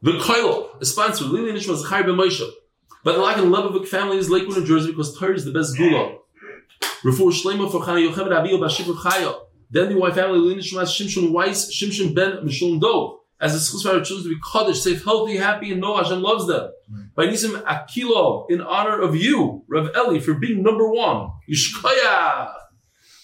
the 0.00 0.12
Koilo, 0.12 0.80
a 0.80 0.84
sponsor, 0.86 1.26
Lili 1.26 1.52
Nishma 1.52 1.76
Zachai 1.76 2.06
Ben 2.06 2.16
Moshe. 2.16 2.48
But 3.04 3.16
the 3.16 3.20
Lakin 3.20 3.50
Lebovic 3.50 3.86
family 3.86 4.16
is 4.16 4.30
Lakewood, 4.30 4.56
New 4.56 4.64
Jersey, 4.64 4.92
because 4.92 5.14
Torah 5.18 5.34
is 5.34 5.44
the 5.44 5.52
best 5.52 5.76
gula. 5.76 6.20
Refor 7.04 7.32
Shlema 7.32 7.70
for 7.70 7.80
Chana 7.80 8.08
Yocheved 8.08 8.30
Abiyo 8.30 8.58
Bashivur 8.58 8.96
Chaya. 8.96 9.34
Then 9.70 9.88
the 9.88 9.98
wife 9.98 10.14
family, 10.14 10.38
Lili 10.38 10.56
Nishma 10.56 10.82
Shimshon 10.82 11.32
Weiss, 11.32 11.74
Shimshon 11.74 12.14
Ben 12.14 12.38
Mishulm 12.44 12.80
Dov. 12.80 13.20
As 13.40 13.52
the 13.52 13.58
schus 13.58 13.82
father 13.82 14.04
chooses 14.04 14.24
to 14.24 14.30
be 14.30 14.40
Kaddish, 14.52 14.82
safe, 14.82 15.04
healthy, 15.04 15.36
happy, 15.36 15.72
and 15.72 15.80
know 15.80 15.96
Hashem 15.96 16.22
loves 16.22 16.46
them. 16.46 16.70
By 17.14 17.26
Nisim 17.26 17.60
Akilo, 17.64 18.46
in 18.48 18.60
honor 18.60 19.00
of 19.00 19.16
you, 19.16 19.64
Rav 19.68 19.90
Eli, 19.94 20.20
for 20.20 20.34
being 20.34 20.62
number 20.62 20.88
one. 20.88 21.30
Yishkaya. 21.50 22.52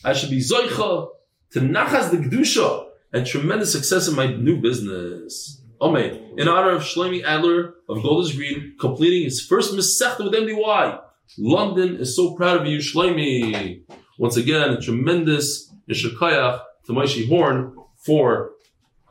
I 0.05 0.13
should 0.13 0.31
be 0.31 0.41
Zoicha 0.41 1.09
to 1.53 1.61
Nachas 1.61 2.11
the 2.11 2.17
Gdusha 2.17 2.89
and 3.13 3.27
tremendous 3.27 3.73
success 3.73 4.09
in 4.09 4.17
my 4.17 4.27
new 4.27 4.61
business. 4.61 5.63
Omeid, 5.81 6.39
in 6.39 6.49
honor 6.49 6.73
of 6.73 6.83
Shlomi 6.83 7.25
Adler 7.25 7.75
of 7.89 8.03
Golders 8.03 8.35
Green, 8.37 8.77
completing 8.79 9.23
his 9.23 9.41
first 9.41 9.75
Masechta 9.75 10.25
with 10.25 10.35
MDY. 10.35 11.01
London 11.39 11.97
is 11.97 12.17
so 12.17 12.35
proud 12.35 12.61
of 12.61 12.67
you, 12.67 12.79
Shlomi. 12.79 13.83
Once 14.19 14.37
again, 14.37 14.71
a 14.71 14.81
tremendous 14.81 15.73
Yeshakayach 15.89 16.61
to 16.87 16.93
Maishi 16.93 17.29
Horn 17.29 17.77
for 17.97 18.53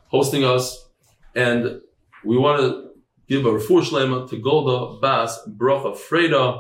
hosting 0.08 0.44
us. 0.44 0.88
And 1.36 1.82
we 2.24 2.38
want 2.38 2.62
to 2.62 2.90
give 3.28 3.46
a 3.46 3.50
refuah 3.50 3.84
shlema 3.84 4.30
to 4.30 4.38
Golda 4.38 5.00
Bas 5.00 5.40
Bracha 5.48 5.96
Freda, 5.96 6.60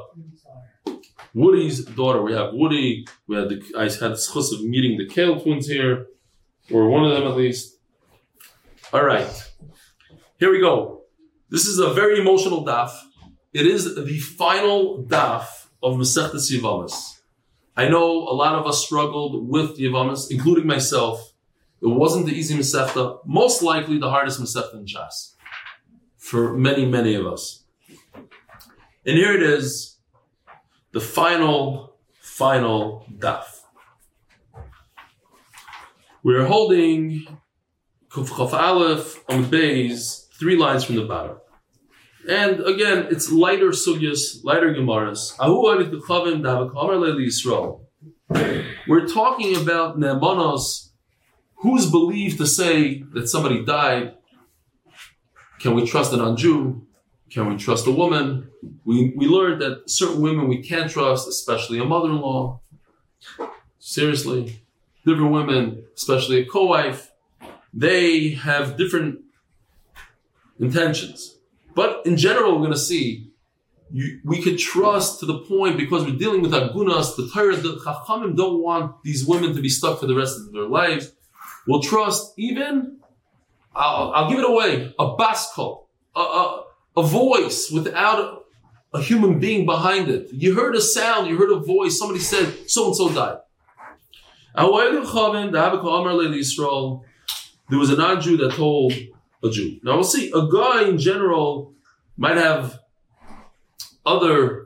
Woody's 1.36 1.86
daughter. 1.86 2.22
We 2.22 2.34
have 2.34 2.54
Woody. 2.54 3.06
We 3.28 3.36
had 3.36 3.50
the 3.50 3.62
I 3.78 3.84
had 3.84 3.92
the 3.92 4.16
schus 4.16 4.54
of 4.54 4.64
meeting 4.64 4.98
the 4.98 5.08
Kale 5.08 5.40
twins 5.40 5.68
here, 5.68 6.08
or 6.72 6.90
one 6.90 7.06
of 7.06 7.12
them 7.12 7.28
at 7.28 7.36
least. 7.36 7.78
All 8.92 9.04
right, 9.04 9.30
here 10.40 10.52
we 10.52 10.60
go. 10.60 11.04
This 11.50 11.66
is 11.66 11.80
a 11.80 11.94
very 11.94 12.20
emotional 12.20 12.66
daf. 12.66 12.92
It 13.52 13.66
is 13.66 13.96
the 13.96 14.20
final 14.20 15.04
daf 15.04 15.68
of 15.82 15.96
Masechtas 15.96 16.52
Yivamas. 16.52 17.20
I 17.76 17.88
know 17.88 18.28
a 18.28 18.36
lot 18.36 18.54
of 18.54 18.68
us 18.68 18.86
struggled 18.86 19.50
with 19.50 19.80
Yivamas, 19.80 20.30
including 20.30 20.68
myself. 20.68 21.34
It 21.82 21.88
wasn't 21.88 22.28
the 22.28 22.34
easy 22.34 22.56
Masechta, 22.56 23.20
most 23.26 23.64
likely 23.64 23.98
the 23.98 24.12
hardest 24.12 24.40
Masechta 24.40 24.76
in 24.76 24.86
Shas 24.86 25.34
for 26.18 26.56
many, 26.56 26.86
many 26.86 27.16
of 27.16 27.26
us. 27.26 27.64
And 28.14 29.18
here 29.18 29.34
it 29.34 29.42
is, 29.42 29.98
the 30.92 31.00
final, 31.00 31.96
final 32.22 33.04
daf. 33.18 33.46
We're 36.22 36.46
holding 36.46 37.40
Kuf 38.10 38.28
Chaf 38.28 38.54
Aleph 38.54 39.24
on 39.28 39.42
the 39.42 39.48
base, 39.48 40.28
three 40.38 40.56
lines 40.56 40.84
from 40.84 40.98
the 40.98 41.06
bottom. 41.06 41.38
And 42.30 42.60
again, 42.60 43.08
it's 43.10 43.32
lighter 43.32 43.70
sugyas, 43.70 44.44
lighter 44.44 44.72
gemaras. 44.72 45.34
We're 48.88 49.08
talking 49.08 49.56
about 49.56 50.00
Ne'emanos, 50.00 50.90
who's 51.56 51.90
believed 51.90 52.38
to 52.38 52.46
say 52.46 53.04
that 53.14 53.28
somebody 53.28 53.66
died. 53.66 54.14
Can 55.60 55.74
we 55.74 55.88
trust 55.88 56.14
an 56.14 56.20
non-Jew? 56.20 56.86
Can 57.32 57.48
we 57.50 57.58
trust 57.58 57.88
a 57.88 57.92
woman? 57.92 58.52
We, 58.86 59.12
we 59.16 59.26
learned 59.26 59.64
that 59.64 59.90
certain 59.90 60.22
women 60.22 60.48
we 60.48 60.62
can't 60.62 60.92
trust, 60.92 61.28
especially 61.28 61.80
a 61.80 61.84
mother-in-law. 61.84 62.60
Seriously. 63.80 64.62
Different 65.04 65.32
women, 65.32 65.86
especially 65.96 66.42
a 66.42 66.46
co-wife, 66.46 67.12
they 67.74 68.30
have 68.32 68.78
different 68.78 69.22
intentions. 70.60 71.39
But 71.80 72.06
in 72.06 72.18
general, 72.18 72.52
we're 72.52 72.66
going 72.68 72.74
to 72.74 72.78
see 72.78 73.32
you, 73.90 74.20
we 74.26 74.42
could 74.42 74.60
trust 74.60 75.22
to 75.22 75.26
the 75.26 75.40
point 75.52 75.78
because 75.78 76.04
we're 76.04 76.18
dealing 76.18 76.42
with 76.42 76.52
agunas, 76.52 77.16
the 77.16 77.30
Torah, 77.34 77.56
the 77.56 77.80
Chachamim 77.86 78.36
don't 78.36 78.62
want 78.62 79.02
these 79.02 79.26
women 79.26 79.56
to 79.56 79.62
be 79.62 79.70
stuck 79.70 79.98
for 80.02 80.06
the 80.06 80.14
rest 80.14 80.38
of 80.38 80.52
their 80.52 80.68
lives. 80.68 81.14
We'll 81.66 81.82
trust 81.82 82.34
even, 82.38 82.98
I'll, 83.74 84.12
I'll 84.14 84.30
give 84.30 84.40
it 84.40 84.50
away, 84.54 84.94
a 85.00 85.16
baskol, 85.16 85.86
a, 86.14 86.20
a, 86.20 86.66
a 86.98 87.04
voice 87.04 87.72
without 87.72 88.20
a, 88.20 88.98
a 88.98 89.02
human 89.02 89.40
being 89.40 89.66
behind 89.66 90.10
it. 90.10 90.28
You 90.34 90.56
heard 90.56 90.76
a 90.76 90.82
sound, 90.82 91.30
you 91.30 91.38
heard 91.38 91.54
a 91.54 91.62
voice, 91.62 91.98
somebody 91.98 92.20
said, 92.20 92.70
so 92.70 92.88
and 92.88 92.96
so 92.98 93.08
died. 93.08 93.38
There 97.70 97.80
was 97.80 97.90
a 97.90 97.96
non-Jew 97.96 98.36
that 98.36 98.52
told 98.52 98.92
a 99.44 99.50
Jew. 99.50 99.80
Now 99.84 99.96
we'll 99.96 100.04
see. 100.04 100.32
A 100.32 100.48
guy 100.52 100.88
in 100.88 100.98
general 100.98 101.74
might 102.18 102.38
have 102.38 102.80
other 104.06 104.66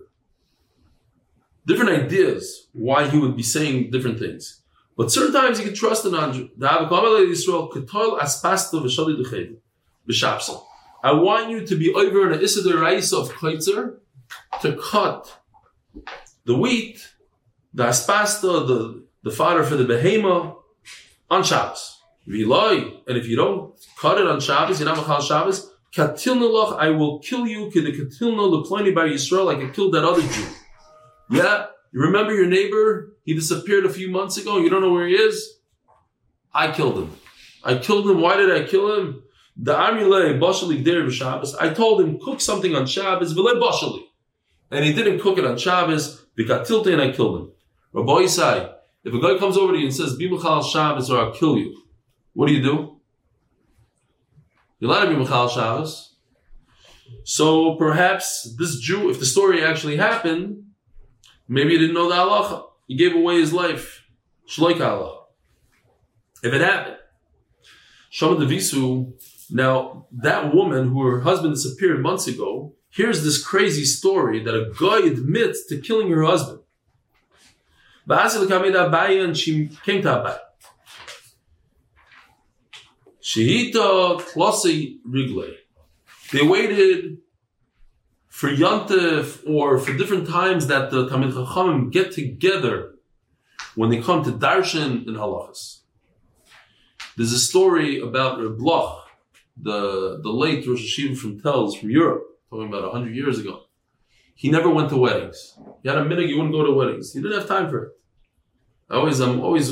different 1.65 1.92
ideas 1.92 2.68
why 2.74 3.08
he 3.08 3.18
would 3.18 3.36
be 3.36 3.44
saying 3.44 3.92
different 3.92 4.20
things. 4.20 4.62
But 4.96 5.12
certain 5.12 5.34
times 5.34 5.60
you 5.60 5.65
can 5.65 5.74
trust 5.74 6.06
a 6.06 6.12
non-Jew. 6.12 6.50
I 11.03 11.12
want 11.12 11.50
you 11.50 11.65
to 11.65 11.75
be 11.75 11.94
over 11.94 12.32
an 12.32 12.39
Isidor 12.39 12.82
Raisa 12.82 13.18
of 13.18 13.30
Kaitzer 13.30 13.98
to 14.62 14.75
cut 14.75 15.42
the 16.46 16.56
wheat, 16.56 17.00
the 17.74 17.86
aspasta, 17.86 18.68
the, 18.68 19.06
the 19.24 19.32
fodder 19.32 19.63
for 19.63 19.75
the 19.75 19.86
behema 19.86 20.56
on 21.30 21.44
Shabbos. 21.44 21.92
And 22.25 23.18
if 23.18 23.27
you 23.27 23.36
don't 23.36 23.74
cut 24.00 24.18
it 24.18 24.27
on 24.27 24.39
Shabbos, 24.39 24.80
you're 24.80 24.88
not 24.88 24.98
Machal 24.98 25.22
Shabbos, 25.22 25.70
Katilna 25.96 26.77
I 26.80 26.89
will 26.89 27.20
kill 27.20 27.46
you, 27.46 27.70
Kid 27.72 27.86
Katilna 27.86 28.65
Leplani 28.65 28.96
by 28.96 29.10
Yisrael, 29.10 29.46
like 29.46 29.60
I 29.60 29.70
killed 29.70 29.94
that 29.94 30.03
other 30.03 30.22
Jew. 30.22 30.48
Yeah, 31.30 31.68
you 31.92 32.01
remember 32.01 32.34
your 32.34 32.48
neighbor? 32.48 33.15
He 33.25 33.34
disappeared 33.34 33.86
a 33.86 33.89
few 33.89 34.10
months 34.10 34.38
ago, 34.38 34.58
you 34.58 34.70
don't 34.70 34.82
know 34.82 34.92
where 34.92 35.08
he 35.08 35.15
is? 35.15 35.60
I 36.53 36.72
killed 36.72 36.98
him. 36.98 37.12
I 37.63 37.77
killed 37.77 38.10
him. 38.10 38.22
Why 38.22 38.38
did 38.38 38.51
I 38.51 38.68
kill 38.68 39.00
him? 39.00 39.24
The 39.56 39.74
Amile 39.74 40.39
Bashali 40.39 40.84
Der 40.84 41.10
Shabbos. 41.10 41.56
I 41.56 41.74
told 41.74 42.01
him 42.01 42.20
cook 42.20 42.42
something 42.42 42.75
on 42.75 42.86
Shabbos, 42.86 43.34
Vile 43.34 43.56
Bashali. 43.56 44.03
And 44.72 44.84
he 44.84 44.94
didn't 44.94 45.20
cook 45.20 45.38
it 45.38 45.46
on 45.46 45.58
Shabbos, 45.58 46.25
Vikatilta, 46.38 46.92
and 46.92 47.01
I 47.01 47.12
killed 47.12 47.39
him. 47.39 47.51
Rabbi 47.94 48.24
Yisai, 48.24 48.74
if 49.03 49.13
a 49.13 49.20
guy 49.20 49.38
comes 49.38 49.58
over 49.58 49.74
to 49.74 49.77
you 49.77 49.86
and 49.86 49.96
says, 49.96 50.18
Bimachal 50.18 50.63
Shabbos 50.63 51.12
or 51.12 51.20
I'll 51.20 51.34
kill 51.34 51.58
you, 51.58 51.83
what 52.34 52.48
do 52.48 52.54
you 52.54 52.62
do? 52.62 52.98
You're 54.80 54.92
allowed 54.92 55.06
to 55.06 55.12
be 55.12 55.16
Michal 55.16 55.48
Shabbos. 55.48 56.16
So 57.24 57.75
perhaps 57.75 58.56
this 58.58 58.80
Jew, 58.80 59.10
if 59.10 59.20
the 59.20 59.25
story 59.25 59.63
actually 59.63 59.98
happened, 59.98 60.63
maybe 61.48 61.72
he 61.72 61.78
didn't 61.78 61.96
know 61.96 62.10
the 62.10 62.16
halacha. 62.16 62.66
He 62.88 62.96
gave 62.96 63.16
away 63.16 63.40
his 63.40 63.54
life. 63.54 64.06
Shloik 64.48 64.78
halacha. 64.78 65.20
If 66.44 66.54
it 66.54 66.62
happened. 66.62 66.98
Shama 68.10 68.36
Devisu, 68.36 69.13
now 69.50 70.08
that 70.12 70.54
woman 70.54 70.90
who 70.90 71.02
her 71.04 71.22
husband 71.22 71.56
disappeared 71.56 72.02
months 72.02 72.28
ago, 72.28 72.75
here's 72.90 73.24
this 73.24 73.44
crazy 73.44 73.86
story 73.86 74.44
that 74.44 74.54
a 74.54 74.72
guy 74.80 75.08
admits 75.08 75.66
to 75.68 75.80
killing 75.80 76.12
her 76.12 76.24
husband. 76.24 76.60
And 78.08 79.38
she 79.38 79.70
came 79.86 80.02
to 80.02 80.10
Abai. 80.10 80.38
Shehita 83.24 84.20
Klasi 84.22 84.98
Rigle. 85.08 85.56
They 86.34 86.42
waited 86.46 87.20
for 88.27 88.50
Yantif 88.50 89.48
or 89.48 89.77
for 89.80 89.94
different 89.94 90.27
times 90.27 90.68
that 90.68 90.92
the 90.92 91.08
Tamid 91.08 91.32
Chachamim 91.32 91.89
get 91.89 92.12
together 92.12 92.96
when 93.75 93.89
they 93.89 94.01
come 94.01 94.24
to 94.24 94.32
Darshan 94.32 95.08
in 95.08 95.13
Halachas. 95.13 95.80
There's 97.15 97.32
a 97.32 97.39
story 97.39 98.00
about 98.00 98.42
Reb 98.42 98.58
Bloch, 98.58 99.08
the, 99.56 100.20
the 100.22 100.30
late 100.30 100.68
Rosh 100.68 100.82
Hashiva 100.82 101.18
from 101.18 101.39
Telz 101.39 101.80
from 101.80 101.92
Europe, 101.92 102.24
talking 102.50 102.68
about 102.68 102.84
100 102.84 103.15
years 103.15 103.39
ago. 103.39 103.62
He 104.36 104.51
never 104.51 104.70
went 104.70 104.89
to 104.89 104.98
weddings. 104.98 105.58
He 105.82 105.88
had 105.88 105.98
a 105.98 106.03
minute, 106.03 106.25
he 106.25 106.34
wouldn't 106.34 106.53
go 106.53 106.65
to 106.65 106.74
weddings. 106.74 107.13
He 107.13 107.22
didn't 107.22 107.39
have 107.39 107.48
time 107.48 107.70
for 107.70 107.84
it. 107.84 107.92
I 108.89 108.96
always, 108.96 109.22
I'm 109.22 109.39
always 109.39 109.72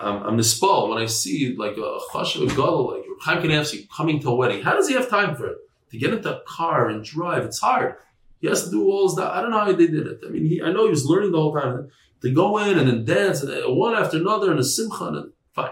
I'm, 0.00 0.22
I'm 0.22 0.36
when 0.36 0.98
I 0.98 1.06
see 1.06 1.54
like 1.56 1.76
a 1.76 1.98
chashav 2.12 2.48
gadol 2.50 2.92
like 2.92 3.04
Chaim 3.20 3.42
Kanevsky 3.42 3.88
coming 3.88 4.20
to 4.20 4.30
a 4.30 4.34
wedding. 4.34 4.62
How 4.62 4.74
does 4.74 4.88
he 4.88 4.94
have 4.94 5.08
time 5.08 5.36
for 5.36 5.46
it? 5.46 5.58
To 5.90 5.98
get 5.98 6.12
into 6.12 6.36
a 6.36 6.42
car 6.46 6.88
and 6.88 7.04
drive, 7.04 7.44
it's 7.44 7.60
hard. 7.60 7.96
He 8.40 8.48
has 8.48 8.64
to 8.64 8.70
do 8.70 8.90
all 8.90 9.08
this. 9.08 9.18
I 9.18 9.40
don't 9.40 9.50
know 9.50 9.60
how 9.60 9.72
they 9.72 9.86
did 9.86 9.94
it. 9.94 10.20
I 10.26 10.30
mean, 10.30 10.46
he, 10.46 10.60
I 10.60 10.72
know 10.72 10.84
he 10.84 10.90
was 10.90 11.06
learning 11.06 11.32
the 11.32 11.40
whole 11.40 11.54
time 11.54 11.88
to 12.20 12.30
go 12.30 12.58
in 12.58 12.78
and 12.78 12.88
then 12.88 13.04
dance 13.04 13.42
and 13.42 13.50
uh, 13.50 13.72
one 13.72 13.94
after 13.94 14.16
another 14.16 14.50
and 14.50 14.58
a 14.58 14.64
simcha 14.64 15.04
and 15.04 15.32
fine. 15.52 15.70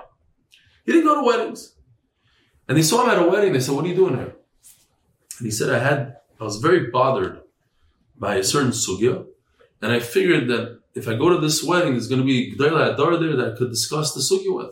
He 0.86 0.92
didn't 0.92 1.06
go 1.06 1.20
to 1.20 1.26
weddings, 1.26 1.74
and 2.68 2.78
they 2.78 2.82
saw 2.82 3.04
him 3.04 3.10
at 3.10 3.26
a 3.26 3.28
wedding. 3.28 3.52
They 3.52 3.60
said, 3.60 3.74
"What 3.74 3.84
are 3.84 3.88
you 3.88 3.94
doing 3.94 4.16
here?" 4.16 4.36
And 5.38 5.46
he 5.46 5.50
said, 5.50 5.70
"I 5.70 5.80
had 5.80 6.16
I 6.40 6.44
was 6.44 6.58
very 6.58 6.90
bothered 6.90 7.40
by 8.18 8.36
a 8.36 8.44
certain 8.44 8.70
sugya, 8.70 9.26
and 9.80 9.92
I 9.92 10.00
figured 10.00 10.48
that 10.48 10.81
if 10.94 11.08
I 11.08 11.14
go 11.14 11.30
to 11.30 11.38
this 11.38 11.62
wedding, 11.62 11.92
there's 11.92 12.08
going 12.08 12.20
to 12.20 12.26
be 12.26 12.54
G'dayla 12.54 12.94
Adar 12.94 13.16
there 13.16 13.36
that 13.36 13.52
I 13.54 13.56
could 13.56 13.70
discuss 13.70 14.14
the 14.14 14.20
sugi 14.20 14.54
with. 14.54 14.70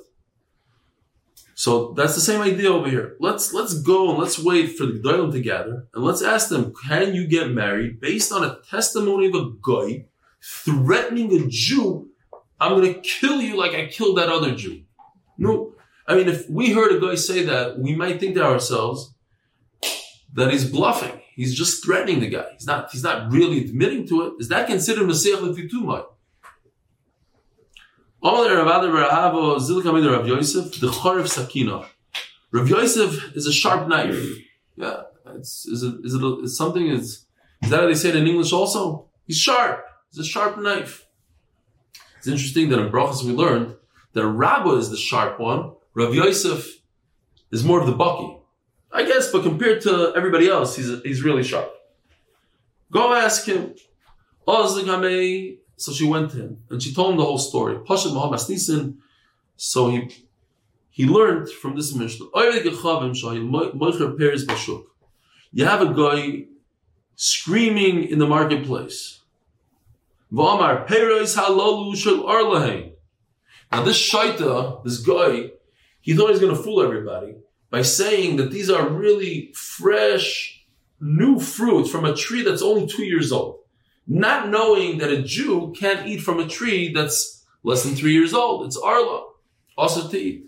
So 1.55 1.93
that's 1.93 2.15
the 2.15 2.21
same 2.21 2.41
idea 2.41 2.71
over 2.71 2.89
here. 2.89 3.17
Let's 3.21 3.53
let's 3.53 3.75
go 3.83 4.11
and 4.11 4.19
let's 4.19 4.39
wait 4.39 4.79
for 4.79 4.87
the 4.87 4.93
G'dalim 4.93 5.33
to 5.33 5.41
gather 5.41 5.87
and 5.95 6.05
let's 6.05 6.23
ask 6.23 6.49
them, 6.49 6.73
can 6.87 7.15
you 7.15 7.27
get 7.27 7.51
married 7.51 8.01
based 8.01 8.33
on 8.33 8.45
a 8.45 8.59
testimony 8.71 9.27
of 9.27 9.35
a 9.35 9.51
guy 9.61 10.07
threatening 10.43 11.33
a 11.33 11.47
Jew? 11.49 12.09
I'm 12.59 12.77
going 12.77 12.95
to 12.95 13.01
kill 13.01 13.41
you 13.41 13.57
like 13.57 13.73
I 13.73 13.87
killed 13.87 14.19
that 14.19 14.29
other 14.29 14.55
Jew. 14.55 14.83
No, 15.37 15.75
I 16.07 16.15
mean, 16.15 16.29
if 16.29 16.49
we 16.51 16.73
heard 16.73 16.93
a 16.93 17.01
guy 17.01 17.15
say 17.15 17.45
that, 17.45 17.79
we 17.79 17.95
might 17.95 18.21
think 18.21 18.35
to 18.35 18.43
ourselves 18.43 19.15
that 20.35 20.51
he's 20.51 20.71
bluffing. 20.71 21.21
He's 21.41 21.55
just 21.55 21.83
threatening 21.83 22.21
the 22.21 22.29
guy. 22.29 22.45
He's 22.53 22.67
not. 22.67 22.93
He's 22.93 23.03
not 23.03 23.33
really 23.33 23.65
admitting 23.65 24.07
to 24.09 24.27
it. 24.27 24.35
Is 24.41 24.49
that 24.49 24.67
considered 24.67 25.07
Messiah 25.07 25.37
Lefitumai? 25.37 26.05
Rav 28.23 30.29
Yosef 30.29 30.81
the 30.81 30.89
Charev 30.89 31.29
Sakina. 31.29 31.87
Rav 32.53 32.69
Yosef 32.69 33.35
is 33.35 33.47
a 33.47 33.53
sharp 33.55 33.89
knife. 33.89 34.23
Yeah, 34.77 35.05
it's, 35.35 35.65
is 35.65 35.83
it 35.83 36.05
is 36.05 36.13
it 36.13 36.23
a, 36.23 36.41
is 36.43 36.59
something? 36.59 36.89
Is 36.89 37.25
is 37.63 37.71
that 37.71 37.81
how 37.81 37.87
they 37.87 37.95
say 37.95 38.11
it 38.11 38.17
in 38.17 38.27
English 38.27 38.53
also? 38.53 39.09
He's 39.27 39.39
sharp. 39.39 39.83
He's 40.11 40.21
a 40.21 40.29
sharp 40.29 40.59
knife. 40.59 41.07
It's 42.19 42.29
interesting 42.29 42.69
that 42.69 42.81
in 42.81 42.93
Brachas 42.93 43.25
we 43.25 43.33
learned 43.33 43.77
that 44.13 44.27
Rabba 44.27 44.73
is 44.73 44.91
the 44.91 44.99
sharp 44.99 45.41
one. 45.41 45.73
Rav 45.95 46.15
Yosef 46.15 46.83
is 47.51 47.65
more 47.65 47.81
of 47.81 47.87
the 47.87 47.95
bucky. 47.95 48.40
I 48.93 49.05
guess, 49.05 49.31
but 49.31 49.43
compared 49.43 49.83
to 49.83 50.13
everybody 50.17 50.49
else, 50.49 50.77
he's 50.77 51.03
he's 51.03 51.23
really 51.23 51.43
sharp. 51.43 51.73
Go 52.91 53.15
ask 53.15 53.47
him. 53.47 53.75
So 54.47 55.93
she 55.93 56.07
went 56.07 56.31
to 56.33 56.37
him 56.37 56.63
and 56.71 56.83
she 56.83 56.93
told 56.93 57.13
him 57.13 57.19
the 57.19 57.25
whole 57.25 57.39
story. 57.39 57.77
Pashat 57.77 58.13
Muhammad 58.13 58.41
Nisan. 58.49 58.99
So 59.57 59.91
he 59.91 60.11
he 60.91 61.07
learned 61.07 61.51
from 61.51 61.77
this 61.77 61.95
Mishnah. 61.95 62.27
You 65.53 65.65
have 65.65 65.83
a 65.83 65.95
guy 65.95 66.45
screaming 67.15 68.05
in 68.05 68.19
the 68.19 68.27
marketplace. 68.27 69.21
Now 70.33 70.85
this 73.85 74.11
shaita, 74.11 74.85
this 74.85 74.99
guy, 74.99 75.51
he 76.01 76.15
thought 76.15 76.31
he's 76.31 76.41
going 76.41 76.57
to 76.57 76.63
fool 76.63 76.83
everybody 76.83 77.35
by 77.71 77.83
saying 77.83 78.37
that 78.37 78.51
these 78.51 78.69
are 78.69 78.89
really 78.89 79.53
fresh, 79.55 80.65
new 81.01 81.39
fruit 81.39 81.87
from 81.87 82.05
a 82.05 82.15
tree 82.15 82.43
that's 82.43 82.63
only 82.63 82.87
two 82.87 83.05
years 83.05 83.33
old. 83.33 83.61
Not 84.07 84.49
knowing 84.49 84.99
that 84.99 85.13
a 85.13 85.23
Jew 85.23 85.73
can't 85.79 86.07
eat 86.07 86.19
from 86.19 86.41
a 86.41 86.49
tree 86.49 86.93
that's 86.93 87.47
less 87.63 87.85
than 87.85 87.95
three 87.95 88.13
years 88.13 88.35
old. 88.35 88.67
It's 88.67 88.77
Arla. 88.77 89.29
Also 89.79 90.09
to 90.09 90.19
eat. 90.19 90.47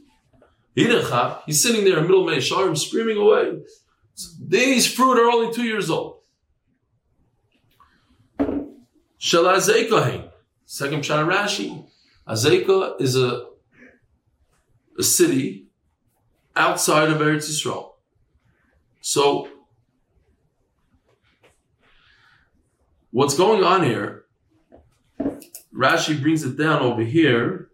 He's 0.75 1.62
sitting 1.62 1.85
there 1.85 1.99
in 1.99 2.05
middle 2.05 2.29
of 2.29 2.35
Sharim 2.38 2.76
screaming 2.76 3.19
away. 3.19 3.62
These 4.41 4.93
fruit 4.93 5.19
are 5.19 5.31
only 5.31 5.52
two 5.52 5.64
years 5.64 5.91
old. 5.91 6.19
Shalazekahin. 9.21 10.31
Second 10.64 11.02
Pshat 11.02 11.26
Rashi. 11.26 11.87
Azeka 12.26 13.00
is 13.00 13.17
a, 13.17 13.47
a 14.99 15.02
city 15.02 15.67
outside 16.56 17.11
of 17.11 17.18
Eretz 17.18 17.49
Yisrael. 17.49 17.92
So, 19.00 19.49
what's 23.11 23.37
going 23.37 23.64
on 23.64 23.85
here? 23.85 24.25
Rashi 25.75 26.21
brings 26.21 26.44
it 26.44 26.56
down 26.56 26.82
over 26.82 27.02
here. 27.02 27.68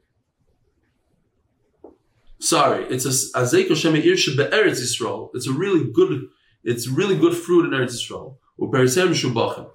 Sorry, 2.41 2.85
it's 2.85 3.05
a 3.05 3.09
Azeka 3.39 3.75
Shema 3.75 3.99
Irsha 3.99 4.37
Eretz 4.37 4.81
Yisrael. 4.81 5.31
It's 5.35 5.49
a 5.49 5.53
really 5.53 5.91
good, 5.93 6.29
it's 6.63 6.87
really 6.87 7.19
good 7.19 7.37
fruit 7.37 7.67
in 7.67 7.73
Eretz 7.73 7.95
Yisrael. 7.95 8.37
Uperisem 8.61 9.11
Shubachim. 9.11 9.71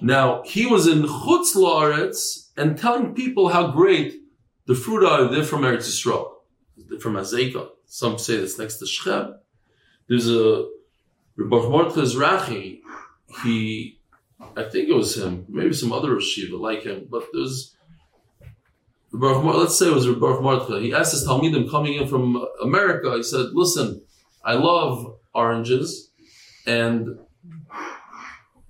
Now, 0.00 0.42
he 0.44 0.66
was 0.66 0.86
in 0.86 1.02
Chutz 1.02 1.54
La'aretz 1.54 2.50
and 2.56 2.76
telling 2.76 3.14
people 3.14 3.48
how 3.48 3.70
great 3.70 4.22
the 4.66 4.74
fruit 4.74 5.06
are 5.06 5.28
there 5.28 5.44
from 5.44 5.62
Eretz 5.62 5.88
Yisrael 5.88 6.33
from 7.00 7.14
Azeka. 7.14 7.68
Some 7.86 8.18
say 8.18 8.34
it's 8.34 8.58
next 8.58 8.78
to 8.78 8.86
Shechem. 8.86 9.34
There's 10.08 10.30
a 10.30 10.68
Rebbe 11.36 11.56
Rachi. 11.56 12.80
He, 13.42 13.98
I 14.56 14.64
think 14.64 14.88
it 14.88 14.94
was 14.94 15.16
him, 15.16 15.46
maybe 15.48 15.72
some 15.72 15.92
other 15.92 16.20
Shiva 16.20 16.56
like 16.56 16.82
him, 16.82 17.08
but 17.10 17.24
there's 17.32 17.74
let's 19.12 19.78
say 19.78 19.88
it 19.88 19.94
was 19.94 20.08
Rebbe. 20.08 20.80
He 20.80 20.92
asked 20.92 21.12
his 21.12 21.26
Talmidim 21.26 21.70
coming 21.70 21.94
in 21.94 22.08
from 22.08 22.46
America. 22.62 23.16
He 23.16 23.22
said, 23.22 23.46
"Listen, 23.52 24.02
I 24.44 24.54
love 24.54 25.16
oranges, 25.34 26.10
and 26.66 27.18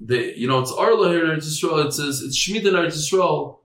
they, 0.01 0.35
you 0.35 0.47
know, 0.47 0.61
it's 0.61 0.73
Arla 0.73 1.09
here 1.09 1.25
in 1.25 1.38
Eretz 1.38 1.47
Yisrael. 1.47 1.87
It 1.87 1.93
says 1.93 2.21
it's 2.21 2.38
Shemitah 2.38 2.69
in 2.69 2.75
Eretz 2.75 2.97
Yisrael. 2.97 3.59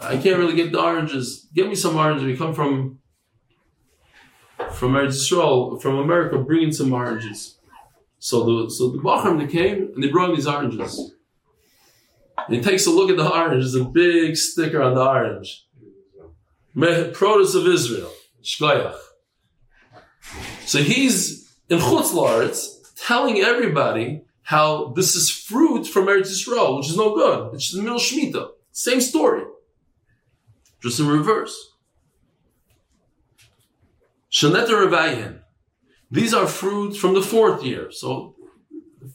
I 0.00 0.16
can't 0.16 0.38
really 0.38 0.54
get 0.54 0.72
the 0.72 0.80
oranges. 0.80 1.46
Get 1.54 1.68
me 1.68 1.74
some 1.74 1.96
oranges. 1.96 2.24
We 2.24 2.36
come 2.36 2.54
from 2.54 3.00
from 4.72 4.92
Eretz 4.92 5.80
from 5.80 5.98
America, 5.98 6.38
bringing 6.38 6.72
some 6.72 6.92
oranges. 6.92 7.58
So 8.18 8.44
the 8.44 8.70
so 8.70 8.90
the 8.90 8.98
Bachram 8.98 9.38
they 9.38 9.50
came 9.50 9.92
and 9.94 10.02
they 10.02 10.08
brought 10.08 10.34
these 10.34 10.46
oranges. 10.46 11.12
And 12.46 12.56
he 12.56 12.62
takes 12.62 12.86
a 12.86 12.90
look 12.90 13.10
at 13.10 13.16
the 13.16 13.30
orange. 13.30 13.62
There's 13.62 13.74
a 13.74 13.84
big 13.84 14.36
sticker 14.36 14.82
on 14.82 14.94
the 14.94 15.04
orange. 15.04 15.66
Produce 16.74 17.54
of 17.54 17.66
Israel. 17.66 18.10
Shkoyach. 18.42 18.96
So 20.64 20.82
he's 20.82 21.50
in 21.68 21.78
Chutz 21.78 22.12
La'aretz 22.12 22.76
telling 23.06 23.40
everybody 23.40 24.22
how 24.42 24.92
this 24.96 25.14
is 25.14 25.30
fruit 25.30 25.86
from 25.86 26.06
Eretz 26.06 26.30
Yisrael, 26.30 26.78
which 26.78 26.88
is 26.88 26.96
no 26.96 27.14
good. 27.14 27.54
It's 27.54 27.72
the 27.72 27.82
middle 27.82 27.98
Shemitah. 27.98 28.50
Same 28.72 29.00
story. 29.00 29.44
Just 30.82 31.00
in 31.00 31.08
reverse. 31.08 31.74
Shaneta. 34.38 35.40
These 36.10 36.32
are 36.32 36.46
fruits 36.46 36.96
from 36.96 37.14
the 37.14 37.22
fourth 37.22 37.64
year. 37.64 37.90
So, 37.90 38.36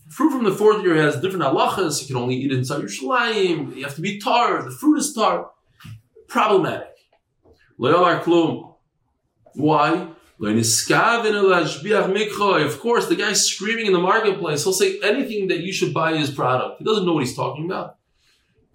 fruit 0.10 0.32
from 0.32 0.44
the 0.44 0.52
fourth 0.52 0.84
year 0.84 0.96
has 0.96 1.20
different 1.20 1.46
halachas. 1.46 2.02
You 2.02 2.08
can 2.08 2.18
only 2.18 2.36
eat 2.36 2.52
it 2.52 2.58
inside 2.58 2.82
Yerushalayim. 2.82 3.76
You 3.76 3.84
have 3.84 3.96
to 3.96 4.02
be 4.02 4.20
tar. 4.20 4.64
The 4.64 4.72
fruit 4.72 5.00
is 5.00 5.14
tar. 5.14 5.50
Problematic. 6.28 6.90
Why? 9.56 10.08
Of 10.40 10.88
course, 12.80 13.08
the 13.08 13.16
guy's 13.18 13.46
screaming 13.46 13.86
in 13.86 13.94
the 13.94 14.00
marketplace. 14.00 14.64
He'll 14.64 14.74
say 14.74 15.00
anything 15.02 15.48
that 15.48 15.62
you 15.62 15.72
should 15.72 15.94
buy 15.94 16.18
his 16.18 16.32
product. 16.32 16.80
He 16.80 16.86
doesn't 16.86 17.06
know 17.06 17.14
what 17.14 17.24
he's 17.24 17.36
talking 17.36 17.66
about. 17.66 17.98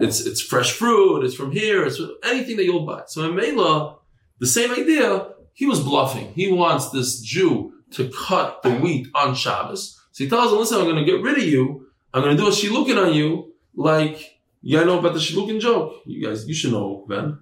It's 0.00 0.24
it's 0.24 0.40
fresh 0.40 0.72
fruit. 0.72 1.24
It's 1.24 1.34
from 1.34 1.52
here. 1.52 1.84
It's 1.84 2.00
anything 2.24 2.56
that 2.56 2.64
you'll 2.64 2.86
buy. 2.86 3.02
So 3.06 3.28
in 3.28 3.34
Mela, 3.34 3.96
the 4.38 4.46
same 4.46 4.72
idea. 4.72 5.34
He 5.58 5.66
was 5.66 5.80
bluffing. 5.80 6.32
He 6.34 6.52
wants 6.52 6.90
this 6.90 7.20
Jew 7.20 7.72
to 7.90 8.08
cut 8.10 8.62
the 8.62 8.70
wheat 8.70 9.08
on 9.12 9.34
Shabbos. 9.34 10.00
So 10.12 10.22
he 10.22 10.30
tells 10.30 10.52
him, 10.52 10.58
listen, 10.60 10.78
I'm 10.78 10.84
going 10.84 11.04
to 11.04 11.10
get 11.10 11.20
rid 11.20 11.36
of 11.36 11.42
you. 11.42 11.88
I'm 12.14 12.22
going 12.22 12.36
to 12.36 12.40
do 12.40 12.46
a 12.46 12.52
shilukin 12.52 12.96
on 12.96 13.12
you. 13.12 13.54
Like, 13.74 14.38
yeah, 14.62 14.82
I 14.82 14.84
know 14.84 15.00
about 15.00 15.14
the 15.14 15.18
shilukin 15.18 15.58
joke? 15.58 15.94
You 16.06 16.24
guys, 16.24 16.46
you 16.46 16.54
should 16.54 16.70
know, 16.70 17.04
Ben. 17.08 17.40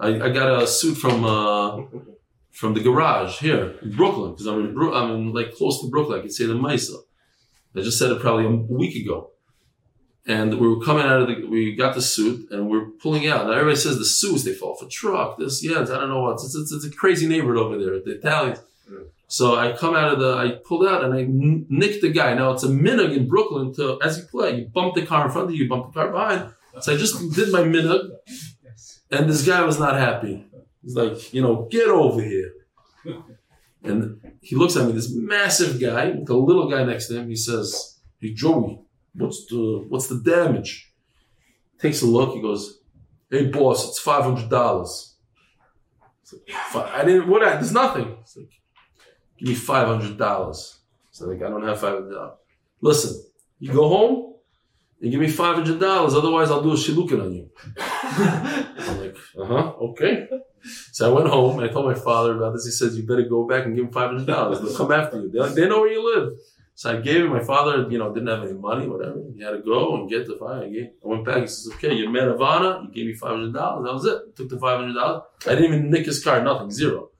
I, 0.00 0.08
I 0.18 0.28
got 0.30 0.62
a 0.62 0.66
suit 0.66 0.94
from, 0.94 1.26
uh, 1.26 1.82
from 2.52 2.72
the 2.72 2.80
garage 2.80 3.38
here 3.38 3.74
in 3.82 3.94
Brooklyn, 3.94 4.30
because 4.30 4.46
I'm 4.46 4.60
in, 4.60 4.94
I'm 4.94 5.10
in 5.10 5.32
like 5.34 5.54
close 5.54 5.82
to 5.82 5.90
Brooklyn. 5.90 6.20
I 6.20 6.22
could 6.22 6.32
say 6.32 6.46
the 6.46 6.54
Mesa. 6.54 6.96
I 7.76 7.80
just 7.82 7.98
said 7.98 8.10
it 8.12 8.20
probably 8.22 8.46
a 8.46 8.50
week 8.50 8.96
ago. 8.96 9.32
And 10.28 10.60
we 10.60 10.68
were 10.68 10.84
coming 10.84 11.06
out 11.06 11.22
of 11.22 11.28
the, 11.28 11.46
we 11.46 11.74
got 11.74 11.94
the 11.94 12.02
suit 12.02 12.50
and 12.50 12.68
we're 12.68 12.84
pulling 13.02 13.26
out. 13.26 13.46
Now 13.46 13.52
everybody 13.52 13.76
says 13.76 13.96
the 13.96 14.04
suits, 14.04 14.44
they 14.44 14.52
fall 14.52 14.76
for 14.76 14.86
truck, 14.86 15.38
this, 15.38 15.64
yeah, 15.64 15.80
I 15.80 15.84
don't 15.84 16.10
know 16.10 16.20
what. 16.20 16.34
It's, 16.34 16.54
it's, 16.54 16.70
it's 16.70 16.84
a 16.84 16.90
crazy 16.90 17.26
neighborhood 17.26 17.56
over 17.56 17.78
there, 17.78 17.98
the 17.98 18.18
Italians. 18.18 18.60
So 19.26 19.56
I 19.56 19.72
come 19.72 19.94
out 19.94 20.12
of 20.12 20.18
the, 20.18 20.34
I 20.34 20.60
pulled 20.66 20.86
out 20.86 21.02
and 21.02 21.14
I 21.14 21.20
n- 21.20 21.66
nicked 21.70 22.02
the 22.02 22.10
guy. 22.10 22.34
Now 22.34 22.52
it's 22.52 22.62
a 22.62 22.68
minug 22.68 23.16
in 23.16 23.26
Brooklyn 23.26 23.74
to, 23.76 23.98
as 24.02 24.18
you 24.18 24.24
play, 24.24 24.58
you 24.58 24.66
bump 24.66 24.94
the 24.94 25.06
car 25.06 25.26
in 25.26 25.32
front 25.32 25.48
of 25.48 25.54
you, 25.54 25.64
you 25.64 25.68
bump 25.68 25.92
the 25.92 25.98
car 25.98 26.10
behind. 26.12 26.52
So 26.82 26.92
I 26.92 26.96
just 26.98 27.34
did 27.34 27.50
my 27.50 27.62
minug 27.62 28.10
and 29.10 29.28
this 29.28 29.46
guy 29.46 29.62
was 29.62 29.78
not 29.78 29.96
happy. 29.96 30.46
He's 30.82 30.94
like, 30.94 31.32
you 31.32 31.42
know, 31.42 31.68
get 31.70 31.88
over 31.88 32.22
here. 32.22 32.52
And 33.82 34.20
he 34.42 34.56
looks 34.56 34.76
at 34.76 34.86
me, 34.86 34.92
this 34.92 35.10
massive 35.10 35.80
guy 35.80 36.10
with 36.10 36.28
a 36.28 36.36
little 36.36 36.70
guy 36.70 36.84
next 36.84 37.08
to 37.08 37.18
him. 37.18 37.28
He 37.28 37.36
says, 37.36 37.98
Hey, 38.20 38.34
Joey, 38.34 38.80
what's 39.14 39.46
the 39.46 39.84
what's 39.88 40.06
the 40.08 40.20
damage? 40.20 40.92
Takes 41.78 42.02
a 42.02 42.06
look. 42.06 42.34
He 42.34 42.42
goes, 42.42 42.80
"Hey, 43.30 43.46
boss, 43.46 43.88
it's 43.88 43.98
five 43.98 44.24
hundred 44.24 44.48
dollars." 44.50 45.16
I 46.74 47.04
didn't. 47.04 47.28
What? 47.28 47.42
I, 47.42 47.52
there's 47.54 47.72
nothing. 47.72 48.16
It's 48.20 48.36
like, 48.36 48.50
give 49.38 49.48
me 49.48 49.54
five 49.54 49.86
hundred 49.88 50.18
dollars. 50.18 50.80
So 51.10 51.26
like, 51.26 51.42
I 51.42 51.48
don't 51.48 51.62
have 51.66 51.80
five 51.80 51.94
hundred 51.94 52.14
dollars. 52.14 52.38
Listen, 52.80 53.22
you 53.58 53.72
go 53.72 53.88
home. 53.88 54.34
and 55.00 55.10
give 55.10 55.20
me 55.20 55.28
five 55.28 55.54
hundred 55.56 55.80
dollars. 55.80 56.14
Otherwise, 56.14 56.50
I'll 56.50 56.62
do 56.62 56.72
a 56.72 56.74
shilukin 56.74 57.22
on 57.22 57.32
you. 57.32 57.50
I'm 57.78 59.00
like, 59.00 59.16
uh 59.38 59.44
huh, 59.44 59.72
okay. 59.88 60.28
So 60.92 61.08
I 61.10 61.14
went 61.14 61.28
home 61.28 61.58
and 61.58 61.70
I 61.70 61.72
told 61.72 61.86
my 61.86 61.94
father 61.94 62.36
about 62.36 62.52
this. 62.54 62.64
He 62.64 62.72
says, 62.72 62.96
"You 62.96 63.06
better 63.06 63.22
go 63.22 63.46
back 63.46 63.64
and 63.64 63.76
give 63.76 63.84
him 63.86 63.92
five 63.92 64.10
hundred 64.10 64.26
dollars. 64.26 64.60
They'll 64.60 64.76
come 64.76 64.92
after 64.92 65.20
you. 65.20 65.30
They, 65.30 65.62
they 65.62 65.68
know 65.68 65.80
where 65.80 65.92
you 65.92 66.04
live." 66.14 66.32
So 66.78 66.96
I 66.96 67.00
gave 67.00 67.24
him. 67.24 67.32
My 67.32 67.42
father, 67.42 67.90
you 67.90 67.98
know, 67.98 68.14
didn't 68.14 68.28
have 68.28 68.44
any 68.44 68.52
money, 68.52 68.86
whatever. 68.86 69.20
He 69.34 69.42
had 69.42 69.50
to 69.50 69.58
go 69.58 69.96
and 69.96 70.08
get 70.08 70.28
the 70.28 70.36
five. 70.36 70.62
I, 70.62 70.68
gave, 70.68 70.90
I 71.04 71.08
went 71.08 71.24
back. 71.24 71.40
He 71.40 71.48
says, 71.48 71.72
"Okay, 71.74 71.92
you're 71.92 72.08
man 72.08 72.28
of. 72.28 72.38
You 72.38 72.90
gave 72.94 73.06
me 73.06 73.14
five 73.14 73.32
hundred 73.32 73.52
dollars. 73.52 73.84
That 73.84 73.94
was 73.94 74.04
it. 74.04 74.36
Took 74.36 74.48
the 74.48 74.60
five 74.60 74.78
hundred 74.78 74.94
dollars. 74.94 75.22
I 75.44 75.56
didn't 75.56 75.64
even 75.64 75.90
nick 75.90 76.06
his 76.06 76.22
car. 76.22 76.40
Nothing. 76.40 76.70
Zero. 76.70 77.10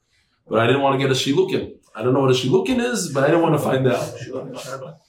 But 0.46 0.60
I 0.60 0.68
didn't 0.68 0.82
want 0.82 0.94
to 0.94 1.04
get 1.04 1.10
a 1.10 1.18
shilukin. 1.18 1.72
I 1.92 2.04
don't 2.04 2.14
know 2.14 2.20
what 2.20 2.30
a 2.30 2.34
shilukin 2.34 2.78
is, 2.78 3.12
but 3.12 3.24
I 3.24 3.26
didn't 3.26 3.42
want 3.42 3.56
to 3.56 3.64
find 3.68 3.84
out. 3.88 5.00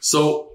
So 0.00 0.50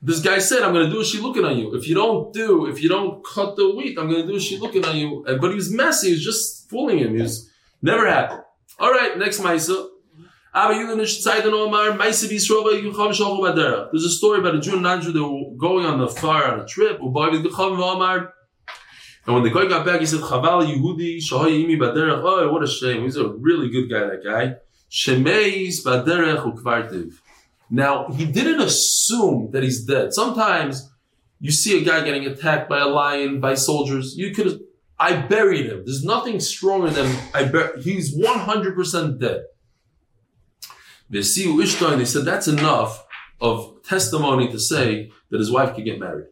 this 0.00 0.20
guy 0.22 0.38
said, 0.38 0.62
I'm 0.62 0.72
going 0.72 0.86
to 0.86 0.90
do 0.90 1.00
a 1.00 1.04
shilukin 1.04 1.46
on 1.46 1.58
you. 1.58 1.74
If 1.74 1.86
you 1.86 1.94
don't 1.94 2.32
do, 2.32 2.64
if 2.64 2.82
you 2.82 2.88
don't 2.88 3.22
cut 3.26 3.56
the 3.56 3.74
wheat, 3.76 3.98
I'm 3.98 4.08
going 4.08 4.22
to 4.22 4.26
do 4.26 4.36
a 4.36 4.40
shilukin 4.40 4.88
on 4.88 4.96
you. 4.96 5.22
But 5.38 5.50
he 5.50 5.54
was 5.54 5.70
messy. 5.70 6.06
He 6.06 6.12
was 6.14 6.24
just 6.24 6.70
fooling 6.70 6.98
him. 6.98 7.14
He 7.14 7.20
was 7.20 7.50
never 7.82 8.08
happy. 8.08 8.36
All 8.78 8.90
right, 8.90 9.18
next 9.18 9.40
Maisa. 9.40 9.88
There's 13.92 14.04
a 14.04 14.08
story 14.08 14.38
about 14.38 14.54
a 14.54 14.60
Jew 14.60 14.72
and 14.72 14.82
non-Jew 14.84 15.12
that 15.12 15.22
were 15.22 15.54
going 15.58 15.84
on 15.84 15.98
the 15.98 16.08
far 16.08 16.44
on 16.44 16.60
a 16.60 16.64
trip. 16.64 16.98
And 16.98 17.12
when 19.34 19.42
the 19.42 19.50
guy 19.50 19.66
got 19.66 19.84
back, 19.84 20.00
he 20.00 20.06
said, 20.06 20.20
Chaval 20.20 20.64
Yehudi. 20.66 21.20
Oh, 21.30 22.52
what 22.52 22.62
a 22.62 22.66
shame. 22.66 23.02
He's 23.02 23.16
a 23.16 23.28
really 23.28 23.68
good 23.68 23.90
guy, 23.90 24.06
that 24.06 24.24
guy. 24.24 24.54
Shemeis 24.90 25.84
Baderach 25.84 26.50
Ukvartiv. 26.50 27.18
Now, 27.68 28.08
he 28.08 28.24
didn't 28.24 28.60
assume 28.60 29.50
that 29.50 29.62
he's 29.62 29.84
dead. 29.84 30.14
Sometimes 30.14 30.90
you 31.38 31.50
see 31.50 31.82
a 31.82 31.84
guy 31.84 32.02
getting 32.02 32.24
attacked 32.24 32.70
by 32.70 32.78
a 32.78 32.86
lion, 32.86 33.40
by 33.40 33.56
soldiers. 33.56 34.16
You 34.16 34.32
could, 34.32 34.60
I 34.98 35.16
buried 35.16 35.66
him. 35.66 35.82
There's 35.84 36.02
nothing 36.02 36.40
stronger 36.40 36.88
than 36.88 37.14
I 37.34 37.44
bur- 37.44 37.76
He's 37.78 38.16
100% 38.18 39.20
dead. 39.20 39.42
Vesiu 41.10 41.62
Ishtoin, 41.62 41.98
they 41.98 42.04
said 42.04 42.24
that's 42.24 42.48
enough 42.48 43.06
of 43.40 43.82
testimony 43.84 44.50
to 44.50 44.58
say 44.58 45.10
that 45.30 45.38
his 45.38 45.50
wife 45.50 45.74
could 45.74 45.84
get 45.84 46.00
married. 46.00 46.26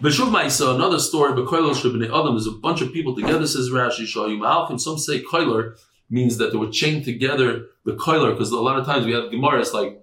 Beshuv 0.00 0.30
Maisa, 0.30 0.74
another 0.74 1.00
story, 1.00 1.34
but 1.34 1.46
Koiler 1.46 1.74
Shabbat 1.74 2.06
Adam, 2.06 2.34
there's 2.34 2.46
a 2.46 2.52
bunch 2.52 2.80
of 2.80 2.92
people 2.92 3.16
together, 3.16 3.46
says 3.46 3.70
Rashi 3.70 4.04
Shayu 4.04 4.38
Malkim. 4.38 4.78
Some 4.78 4.98
say 4.98 5.20
Koiler 5.20 5.76
means 6.08 6.38
that 6.38 6.52
they 6.52 6.58
were 6.58 6.70
chained 6.70 7.04
together, 7.04 7.66
the 7.84 7.94
Koiler, 7.94 8.32
because 8.32 8.52
a 8.52 8.60
lot 8.60 8.78
of 8.78 8.86
times 8.86 9.04
we 9.04 9.12
have 9.12 9.30
Gemara, 9.30 9.60
it's 9.60 9.74
like, 9.74 10.00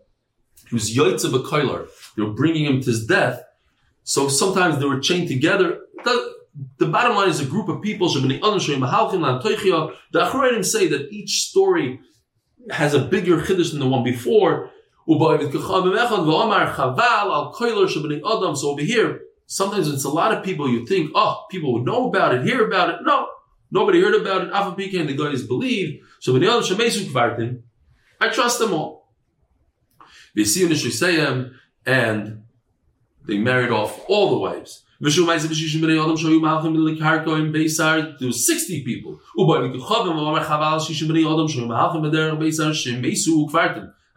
he 0.70 0.76
was 0.76 0.94
Yoitz 0.94 1.24
of 1.24 1.34
a 1.34 1.40
Koiler. 1.40 1.88
They 2.18 2.24
were 2.24 2.34
bringing 2.34 2.66
him 2.66 2.82
to 2.82 2.88
his 2.88 3.06
death. 3.06 3.42
So 4.04 4.28
sometimes 4.28 4.80
they 4.80 4.86
were 4.86 5.00
chained 5.00 5.30
together. 5.30 5.80
The, 6.04 6.34
the 6.78 6.88
bottom 6.88 7.16
line 7.16 7.30
is 7.30 7.40
a 7.40 7.46
group 7.46 7.70
of 7.70 7.82
people, 7.82 8.10
Shabbat 8.10 8.38
Adam, 8.38 8.60
Shayu 8.60 9.22
Lam 9.22 9.42
Toichia. 9.42 9.96
The 10.12 10.26
Achroidim 10.26 10.66
say 10.66 10.88
that 10.88 11.12
each 11.12 11.44
story 11.44 12.02
has 12.72 12.94
a 12.94 13.00
bigger 13.00 13.38
chiddush 13.38 13.72
than 13.72 13.80
the 13.80 13.88
one 13.88 14.04
before. 14.04 14.72
So 15.08 15.14
over 18.72 18.82
here, 18.82 19.22
sometimes 19.46 19.88
it's 19.88 20.04
a 20.04 20.10
lot 20.10 20.34
of 20.34 20.44
people 20.44 20.70
you 20.70 20.86
think, 20.86 21.12
oh, 21.14 21.46
people 21.52 21.74
would 21.74 21.86
know 21.86 22.10
about 22.10 22.34
it, 22.34 22.44
hear 22.44 22.66
about 22.66 22.90
it. 22.90 22.96
No, 23.04 23.28
nobody 23.70 24.02
heard 24.02 24.16
about 24.16 24.44
it. 24.44 24.52
PK 24.52 25.00
and 25.00 25.10
the 25.10 25.16
guys 25.16 25.44
believe. 25.44 26.02
So 26.20 26.34
when 26.34 26.42
the 26.42 26.52
other 26.52 26.64
Shemesu 26.66 27.06
Kvartim, 27.06 27.62
I 28.20 28.30
trust 28.30 28.60
them 28.60 28.74
all. 28.74 29.12
They 30.36 30.44
see 30.44 30.64
in 30.64 30.70
the 30.70 30.76
There 38.20 38.28
was 38.28 38.48
60 38.48 38.84
people. 38.84 39.20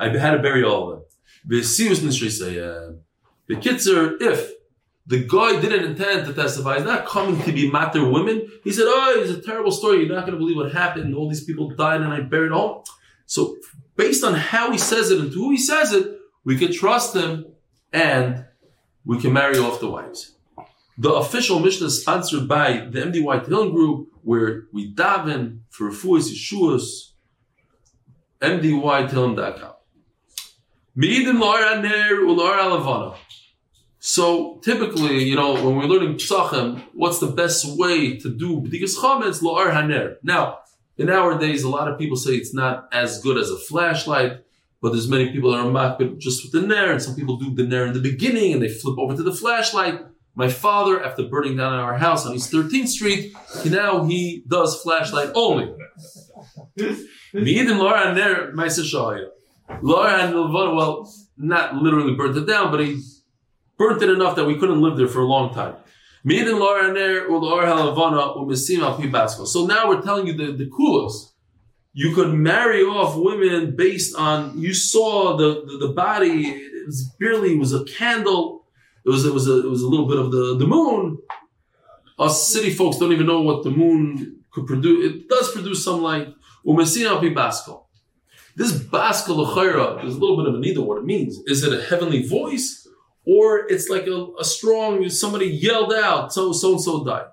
I 0.01 0.09
had 0.17 0.31
to 0.31 0.39
bury 0.39 0.65
all 0.65 0.91
of 0.91 0.99
them. 0.99 1.05
The 3.49 3.57
kitzer, 3.57 4.21
if 4.21 4.53
the 5.07 5.25
guy 5.25 5.61
didn't 5.61 5.85
intend 5.91 6.27
to 6.27 6.33
testify, 6.33 6.77
he's 6.77 6.85
not 6.85 7.07
coming 7.07 7.43
to 7.43 7.53
be 7.53 7.71
matter 7.71 8.09
women. 8.09 8.51
He 8.65 8.73
said, 8.73 8.85
Oh, 8.87 9.15
it's 9.19 9.31
a 9.31 9.43
terrible 9.43 9.73
story. 9.73 9.99
You're 9.99 10.15
not 10.15 10.27
going 10.27 10.33
to 10.33 10.39
believe 10.39 10.57
what 10.57 10.73
happened. 10.73 11.15
All 11.15 11.29
these 11.29 11.45
people 11.45 11.69
died 11.71 12.01
and 12.01 12.13
I 12.13 12.21
buried 12.21 12.53
all. 12.53 12.85
So, 13.27 13.57
based 13.97 14.25
on 14.25 14.35
how 14.35 14.71
he 14.71 14.79
says 14.79 15.11
it 15.11 15.21
and 15.21 15.31
to 15.33 15.37
who 15.37 15.51
he 15.51 15.59
says 15.59 15.93
it, 15.93 16.19
we 16.45 16.57
can 16.57 16.73
trust 16.73 17.15
him 17.15 17.47
and 17.93 18.47
we 19.05 19.19
can 19.19 19.35
marry 19.35 19.59
off 19.59 19.81
the 19.81 19.91
wives. 19.91 20.38
The 21.01 21.13
official 21.13 21.61
mission 21.61 21.87
is 21.87 22.01
sponsored 22.01 22.49
by 22.49 22.89
the 22.91 23.01
MDY 23.01 23.45
Tehillim 23.45 23.73
Group, 23.73 24.09
where 24.23 24.65
we 24.73 24.93
daven 24.93 25.61
for 25.71 25.91
Refuahs 25.91 26.29
Yeshuas, 26.29 27.13
mdytehillim.com. 28.41 29.75
Me'idin. 30.97 31.39
So 34.01 34.61
typically, 34.65 35.23
you 35.23 35.37
know, 35.37 35.55
when 35.55 35.77
we're 35.77 35.85
learning 35.85 36.17
psachim, 36.17 36.83
what's 36.93 37.21
the 37.21 37.29
best 37.29 37.79
way 37.79 38.17
to 38.17 38.29
do 38.29 38.61
b'dikas 38.61 38.99
chametz 38.99 39.41
la'ar 39.41 39.71
haner? 39.71 40.17
Now, 40.25 40.59
in 40.97 41.11
our 41.11 41.39
days, 41.39 41.63
a 41.63 41.69
lot 41.69 41.87
of 41.87 41.97
people 41.97 42.17
say 42.17 42.33
it's 42.33 42.53
not 42.53 42.89
as 42.93 43.23
good 43.23 43.37
as 43.37 43.51
a 43.51 43.57
flashlight, 43.57 44.41
but 44.83 44.91
there's 44.91 45.09
many 45.09 45.31
people 45.31 45.53
that 45.53 45.61
are 45.61 45.71
makbid 45.71 46.19
just 46.19 46.43
with 46.43 46.51
the 46.51 46.67
ner, 46.67 46.91
and 46.91 47.01
some 47.01 47.15
people 47.15 47.37
do 47.37 47.55
the 47.55 47.63
ner 47.63 47.87
in 47.87 47.93
the 47.93 48.01
beginning 48.01 48.53
and 48.53 48.61
they 48.61 48.69
flip 48.69 48.99
over 48.99 49.15
to 49.15 49.23
the 49.23 49.33
flashlight. 49.33 50.05
My 50.39 50.49
father, 50.49 51.05
after 51.05 51.25
burning 51.25 51.57
down 51.57 51.73
our 51.73 51.99
house 51.99 52.25
on 52.25 52.33
East 52.33 52.53
13th 52.53 52.87
Street, 52.87 53.35
now 53.67 54.05
he 54.05 54.45
does 54.47 54.81
flashlight 54.81 55.33
only. 55.35 55.75
Well, 59.83 61.13
not 61.37 61.75
literally 61.75 62.15
burnt 62.15 62.37
it 62.37 62.47
down, 62.47 62.71
but 62.71 62.79
he 62.79 63.03
burnt 63.79 64.01
it 64.01 64.11
enough 64.11 64.37
that 64.37 64.45
we 64.45 64.57
couldn't 64.57 64.81
live 64.81 64.97
there 64.97 65.09
for 65.09 65.23
a 65.23 65.27
long 65.27 65.53
time. 65.53 65.75
So 66.25 66.31
now 69.67 69.89
we're 69.89 70.03
telling 70.03 70.29
you 70.29 70.35
the, 70.35 70.53
the 70.53 70.71
kulos. 70.71 71.33
You 71.95 72.15
could 72.15 72.33
marry 72.33 72.83
off 72.83 73.17
women 73.17 73.75
based 73.75 74.15
on 74.15 74.57
you 74.57 74.73
saw 74.73 75.37
the, 75.37 75.65
the, 75.67 75.79
the 75.89 75.93
body, 75.93 76.47
it 76.47 76.87
was 76.87 77.13
barely 77.19 77.55
it 77.55 77.59
was 77.59 77.75
a 77.75 77.83
candle, 77.85 78.59
it 79.05 79.09
was 79.09 79.25
it 79.25 79.33
was 79.33 79.49
a 79.49 79.61
it 79.61 79.71
was 79.71 79.83
a 79.83 79.89
little 79.89 80.07
bit 80.07 80.19
of 80.19 80.31
the, 80.31 80.57
the 80.57 80.67
moon. 80.67 81.19
Us 82.19 82.49
city 82.49 82.71
folks 82.71 82.99
don't 82.99 83.13
even 83.13 83.27
know 83.27 83.43
what 83.43 83.63
the 83.63 83.71
moon 83.71 84.41
could 84.51 84.67
produce. 84.67 85.15
It 85.15 85.29
does 85.29 85.53
produce 85.53 85.85
some 85.85 86.03
light. 86.03 86.35
Umesim 86.67 87.07
Al 87.07 87.21
Basko. 87.21 87.85
This 88.57 88.73
Baska 88.73 89.29
L'chaira 89.29 90.05
is 90.05 90.17
a 90.17 90.19
little 90.19 90.37
bit 90.37 90.47
of 90.47 90.55
an 90.57 90.65
either 90.65 90.83
what 90.83 90.99
it 90.99 91.05
means. 91.05 91.39
Is 91.47 91.63
it 91.63 91.73
a 91.73 91.83
heavenly 91.83 92.27
voice? 92.27 92.89
Or 93.25 93.71
it's 93.71 93.89
like 93.89 94.07
a, 94.07 94.27
a 94.41 94.45
strong, 94.45 95.09
somebody 95.11 95.47
yelled 95.47 95.93
out, 95.93 96.33
so 96.33 96.53
so 96.53 96.73
and 96.73 96.81
so 96.81 97.05
died. 97.05 97.27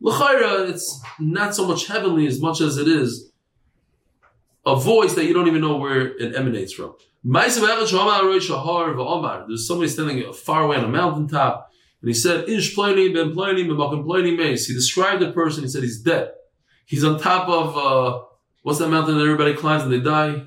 L'chaira, 0.00 0.70
it's 0.70 1.02
not 1.18 1.54
so 1.54 1.66
much 1.66 1.86
heavenly 1.86 2.26
as 2.26 2.40
much 2.40 2.60
as 2.60 2.78
it 2.78 2.88
is 2.88 3.30
a 4.66 4.76
voice 4.76 5.14
that 5.14 5.24
you 5.24 5.34
don't 5.34 5.48
even 5.48 5.60
know 5.60 5.76
where 5.76 6.16
it 6.16 6.34
emanates 6.36 6.72
from. 6.72 6.94
There's 7.22 7.56
somebody 9.66 9.88
standing 9.88 10.32
far 10.32 10.62
away 10.62 10.76
on 10.76 10.84
a 10.84 10.88
mountaintop, 10.88 11.70
and 12.00 12.08
he 12.08 12.14
said, 12.14 12.48
Ish 12.48 12.74
plani 12.74 13.12
ben 13.12 13.32
plani 13.32 13.66
ben 13.66 13.76
makim 13.76 14.04
plani 14.04 14.36
meis. 14.36 14.66
He 14.66 14.74
described 14.74 15.20
the 15.22 15.32
person, 15.32 15.64
he 15.64 15.68
said 15.68 15.82
he's 15.82 16.00
dead. 16.00 16.32
He's 16.86 17.04
on 17.04 17.20
top 17.20 17.48
of, 17.48 17.76
uh, 17.76 18.24
what's 18.62 18.78
that 18.78 18.88
mountain 18.88 19.18
that 19.18 19.22
everybody 19.22 19.54
climbs 19.54 19.82
and 19.82 19.92
they 19.92 20.00
die? 20.00 20.44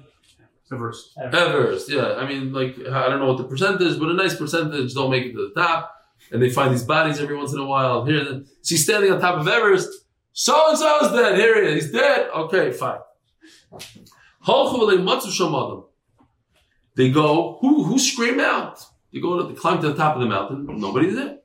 Everest. 0.71 1.13
Everest, 1.17 1.89
yeah. 1.91 2.15
I 2.15 2.27
mean, 2.27 2.51
like, 2.51 2.75
I 2.79 3.07
don't 3.07 3.19
know 3.19 3.27
what 3.27 3.37
the 3.37 3.43
percentage, 3.43 3.99
but 3.99 4.09
a 4.09 4.13
nice 4.13 4.35
percentage 4.35 4.93
don't 4.93 5.11
make 5.11 5.25
it 5.25 5.33
to 5.33 5.51
the 5.53 5.61
top. 5.61 5.91
And 6.31 6.41
they 6.41 6.49
find 6.49 6.73
these 6.73 6.83
bodies 6.83 7.19
every 7.19 7.37
once 7.37 7.53
in 7.53 7.59
a 7.59 7.65
while. 7.65 8.05
Here, 8.05 8.23
so 8.25 8.43
he's 8.65 8.83
standing 8.83 9.11
on 9.11 9.19
top 9.19 9.39
of 9.39 9.47
Everest. 9.47 9.89
So 10.31 10.69
and 10.69 10.77
so 10.77 11.05
is 11.05 11.11
dead. 11.11 11.37
Here 11.37 11.61
he 11.61 11.69
is. 11.69 11.83
He's 11.83 11.93
dead. 11.93 12.29
Okay, 12.33 12.71
fine. 12.71 12.99
They 16.95 17.09
go, 17.09 17.57
who, 17.61 17.83
who 17.83 17.97
screamed 17.99 18.41
out? 18.41 18.85
They 19.11 19.19
go 19.19 19.47
to 19.47 19.53
climb 19.53 19.81
to 19.81 19.89
the 19.89 19.95
top 19.95 20.15
of 20.15 20.21
the 20.21 20.27
mountain. 20.27 20.67
Nobody's 20.79 21.15
there. 21.15 21.39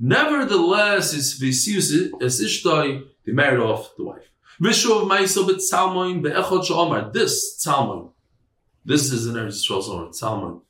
Nevertheless, 0.00 1.12
it's 1.12 1.40
Visius 1.40 2.10
es 2.22 2.40
Ishtoi, 2.40 3.04
they 3.26 3.32
married 3.32 3.60
off 3.60 3.96
the 3.96 4.04
wife. 4.04 4.30
Vishuv 4.62 5.08
Maisel 5.08 5.46
bet 5.46 5.56
Salmoin 5.56 6.22
be'echot 6.22 6.64
sh'omar. 6.64 7.12
This 7.12 7.60
Salmoin, 7.64 8.12
this 8.84 9.12
is 9.12 9.26
in 9.26 9.34
Eretz 9.34 9.68
Yisrael 9.68 9.82
somewhere, 9.82 10.12
Salmon. 10.12 10.60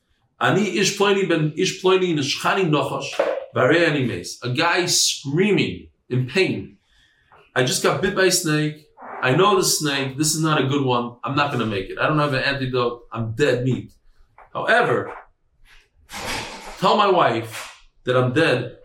Ani 0.41 0.79
ish 0.79 0.97
ploini 0.99 1.29
ben 1.29 1.53
ish 1.57 1.83
ploini 1.83 2.15
nishchani 2.15 2.69
nochosh 2.69 3.11
barei 3.55 3.89
ani 3.89 4.07
meis. 4.07 4.39
A 4.43 4.51
guy 4.51 4.87
screaming 4.87 5.89
in 6.09 6.27
pain. 6.27 6.79
I 7.55 7.65
just 7.65 7.83
got 7.83 8.01
bit 8.01 8.15
by 8.15 8.27
a 8.27 8.31
snake. 8.31 8.88
I 9.21 9.35
know 9.35 9.57
the 9.57 9.65
snake. 9.65 10.17
This 10.17 10.35
is 10.35 10.43
not 10.43 10.63
a 10.63 10.67
good 10.67 10.85
one. 10.85 11.17
I'm 11.25 11.35
not 11.35 11.49
going 11.49 11.61
to 11.61 11.67
make 11.67 11.91
it. 11.91 11.99
I 11.99 12.07
don't 12.07 12.19
have 12.19 12.35
an 12.35 12.43
antidote. 12.43 13.03
I'm 13.13 13.33
dead 13.33 13.65
meat. 13.65 13.93
However, 14.53 15.13
Tell 16.79 16.97
my 16.97 17.11
wife 17.11 17.87
that 18.05 18.17
I'm 18.17 18.33
dead 18.33 18.79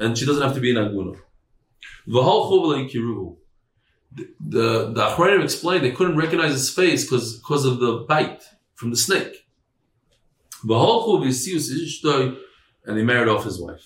and 0.00 0.18
she 0.18 0.26
doesn't 0.26 0.42
have 0.42 0.54
to 0.54 0.60
be 0.60 0.70
in 0.70 0.76
Aguna. 0.76 1.16
The 4.12 4.26
the 4.40 4.92
the 4.92 5.06
Achronim 5.06 5.44
explained 5.44 5.84
they 5.84 5.92
couldn't 5.92 6.16
recognize 6.16 6.52
his 6.52 6.70
face 6.70 7.04
because 7.04 7.64
of 7.64 7.78
the 7.78 8.04
bite 8.08 8.42
from 8.74 8.90
the 8.90 8.96
snake. 8.96 9.46
And 12.84 12.96
they 12.96 13.04
married 13.04 13.28
off 13.28 13.44
his 13.44 13.60
wife. 13.60 13.84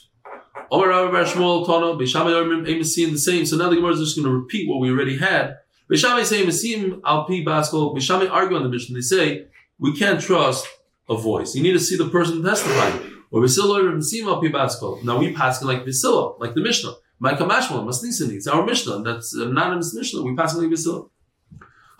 The 3.12 3.18
same. 3.18 3.44
So 3.44 3.56
now 3.56 3.68
the 3.68 3.76
Gemara 3.76 3.92
is 3.92 4.00
just 4.00 4.16
going 4.16 4.26
to 4.26 4.32
repeat 4.34 4.68
what 4.68 4.80
we 4.80 4.90
already 4.90 5.18
had. 5.18 5.58
Beis 5.90 5.98
Shammai 5.98 6.22
say 6.22 6.44
Amesim 6.44 7.00
Al 7.04 7.24
Pi 7.26 7.44
Baskol. 7.44 7.94
Beis 7.94 8.02
Shammai 8.02 8.26
argue 8.26 8.56
on 8.56 8.62
the 8.62 8.68
mission. 8.68 8.94
They 8.94 9.00
say 9.00 9.46
we 9.78 9.96
can't 9.96 10.20
trust 10.20 10.66
a 11.08 11.16
voice. 11.16 11.54
You 11.54 11.62
need 11.62 11.72
to 11.72 11.80
see 11.80 11.96
the 11.96 12.08
person 12.08 12.42
testifying. 12.42 13.10
Or 13.30 13.42
Al 13.42 14.40
Pi 14.40 14.48
Baskol. 14.48 15.02
Now 15.04 15.18
we 15.18 15.32
pass 15.32 15.62
like 15.62 15.84
Basila, 15.84 16.38
like 16.40 16.54
the 16.54 16.62
Mishnah. 16.62 16.94
My 17.18 17.34
Kamashmal 17.34 17.84
Masnisani. 17.84 18.34
It's 18.34 18.46
our 18.46 18.64
Mishnah. 18.64 19.02
That's 19.02 19.34
an 19.34 19.50
anonymous 19.50 19.94
Mishnah. 19.94 20.22
We 20.22 20.34
pass 20.34 20.56
like 20.56 20.68
Basila. 20.68 21.08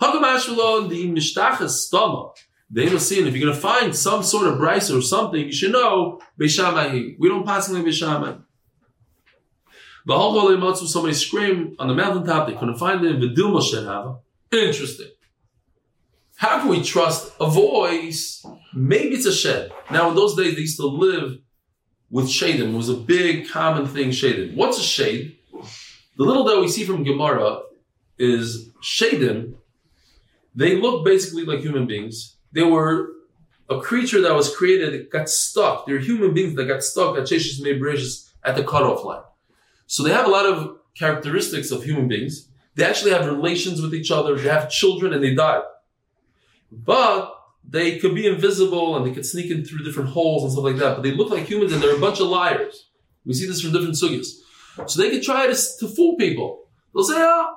Hakamashmal 0.01 0.89
the 0.89 1.09
Mishtachas 1.09 1.87
Stama. 1.89 2.33
They 2.69 2.89
will 2.89 2.99
see, 2.99 3.19
and 3.19 3.27
if 3.27 3.35
you're 3.35 3.45
going 3.45 3.55
to 3.55 3.61
find 3.61 3.95
some 3.95 4.23
sort 4.23 4.47
of 4.47 4.57
bryce 4.57 4.89
or 4.89 5.01
something, 5.01 5.39
you 5.39 5.51
should 5.51 5.71
know 5.71 6.19
Beis 6.39 6.49
Shammai. 6.49 7.15
We 7.19 7.29
don't 7.29 7.45
pass 7.45 7.69
like 7.69 7.85
Beis 7.85 7.93
Shammai. 7.93 8.31
The 8.31 8.41
whole 8.41 8.41
Golei 8.41 8.41
Matzu, 8.41 9.92
somebody 10.07 11.13
screamed 11.13 11.75
on 11.79 11.87
the 11.87 11.93
mountaintop, 11.93 12.47
they 12.47 12.55
couldn't 12.55 12.77
find 12.77 13.05
him. 13.05 13.21
Vidilma 13.21 13.61
Shenava. 13.61 14.19
Interesting. 14.51 15.07
How 16.35 16.59
can 16.59 16.69
we 16.69 16.83
trust 16.83 17.31
a 17.39 17.49
voice? 17.49 18.45
Maybe 18.73 19.15
it's 19.15 19.25
a 19.25 19.33
shed. 19.33 19.71
Now, 19.91 20.09
in 20.09 20.15
those 20.15 20.35
days, 20.35 20.55
they 20.55 20.61
used 20.61 20.77
to 20.77 20.87
live 20.87 21.39
with 22.09 22.25
shadim. 22.25 22.73
It 22.73 22.77
was 22.77 22.89
a 22.89 22.95
big 22.95 23.49
common 23.49 23.87
thing, 23.87 24.09
shadim. 24.09 24.55
What's 24.55 24.77
a 24.77 24.83
shade? 24.83 25.37
The 26.17 26.23
little 26.23 26.43
that 26.43 26.59
we 26.59 26.67
see 26.67 26.83
from 26.83 27.03
Gemara 27.03 27.61
is 28.17 28.69
shadim. 28.83 29.55
They 30.55 30.75
look 30.75 31.05
basically 31.05 31.45
like 31.45 31.61
human 31.61 31.87
beings. 31.87 32.35
They 32.51 32.63
were 32.63 33.09
a 33.69 33.79
creature 33.79 34.21
that 34.21 34.35
was 34.35 34.55
created, 34.55 34.93
that 34.93 35.11
got 35.11 35.29
stuck. 35.29 35.85
They're 35.85 35.99
human 35.99 36.33
beings 36.33 36.55
that 36.55 36.65
got 36.65 36.83
stuck 36.83 37.17
at 37.17 37.23
Sheshis 37.23 37.61
Mebrishis 37.61 38.29
at 38.43 38.55
the 38.55 38.63
cutoff 38.63 39.03
line. 39.03 39.23
So 39.87 40.03
they 40.03 40.11
have 40.11 40.25
a 40.25 40.31
lot 40.31 40.45
of 40.45 40.77
characteristics 40.95 41.71
of 41.71 41.83
human 41.83 42.07
beings. 42.07 42.47
They 42.75 42.85
actually 42.85 43.11
have 43.11 43.25
relations 43.25 43.81
with 43.81 43.93
each 43.93 44.11
other. 44.11 44.35
They 44.35 44.49
have 44.49 44.69
children 44.69 45.13
and 45.13 45.23
they 45.23 45.35
die. 45.35 45.61
But 46.71 47.35
they 47.67 47.99
could 47.99 48.15
be 48.15 48.27
invisible 48.27 48.95
and 48.95 49.05
they 49.05 49.13
could 49.13 49.25
sneak 49.25 49.51
in 49.51 49.63
through 49.63 49.83
different 49.83 50.09
holes 50.09 50.43
and 50.43 50.51
stuff 50.51 50.63
like 50.63 50.77
that. 50.77 50.95
But 50.95 51.03
they 51.03 51.11
look 51.11 51.29
like 51.29 51.45
humans 51.45 51.71
and 51.71 51.81
they're 51.81 51.95
a 51.95 51.99
bunch 51.99 52.19
of 52.19 52.27
liars. 52.27 52.89
We 53.25 53.33
see 53.33 53.47
this 53.47 53.61
from 53.61 53.71
different 53.71 53.95
sugyas. 53.95 54.39
So 54.87 55.01
they 55.01 55.11
could 55.11 55.23
try 55.23 55.47
to, 55.47 55.53
to 55.53 55.87
fool 55.87 56.15
people. 56.17 56.63
They'll 56.93 57.03
say, 57.03 57.15
oh, 57.17 57.55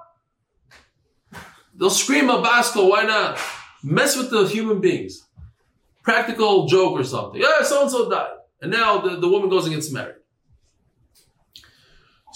they'll 1.74 1.90
scream 1.90 2.30
a 2.30 2.42
basco, 2.42 2.88
why 2.88 3.02
not? 3.02 3.38
Mess 3.82 4.16
with 4.16 4.30
the 4.30 4.46
human 4.46 4.80
beings. 4.80 5.26
Practical 6.02 6.66
joke 6.66 6.92
or 6.92 7.04
something. 7.04 7.40
Yeah, 7.40 7.62
so 7.62 7.82
and 7.82 7.90
so 7.90 8.08
died. 8.08 8.30
And 8.60 8.70
now 8.70 8.98
the, 8.98 9.16
the 9.16 9.28
woman 9.28 9.48
goes 9.48 9.64
and 9.66 9.74
gets 9.74 9.90
married. 9.90 10.15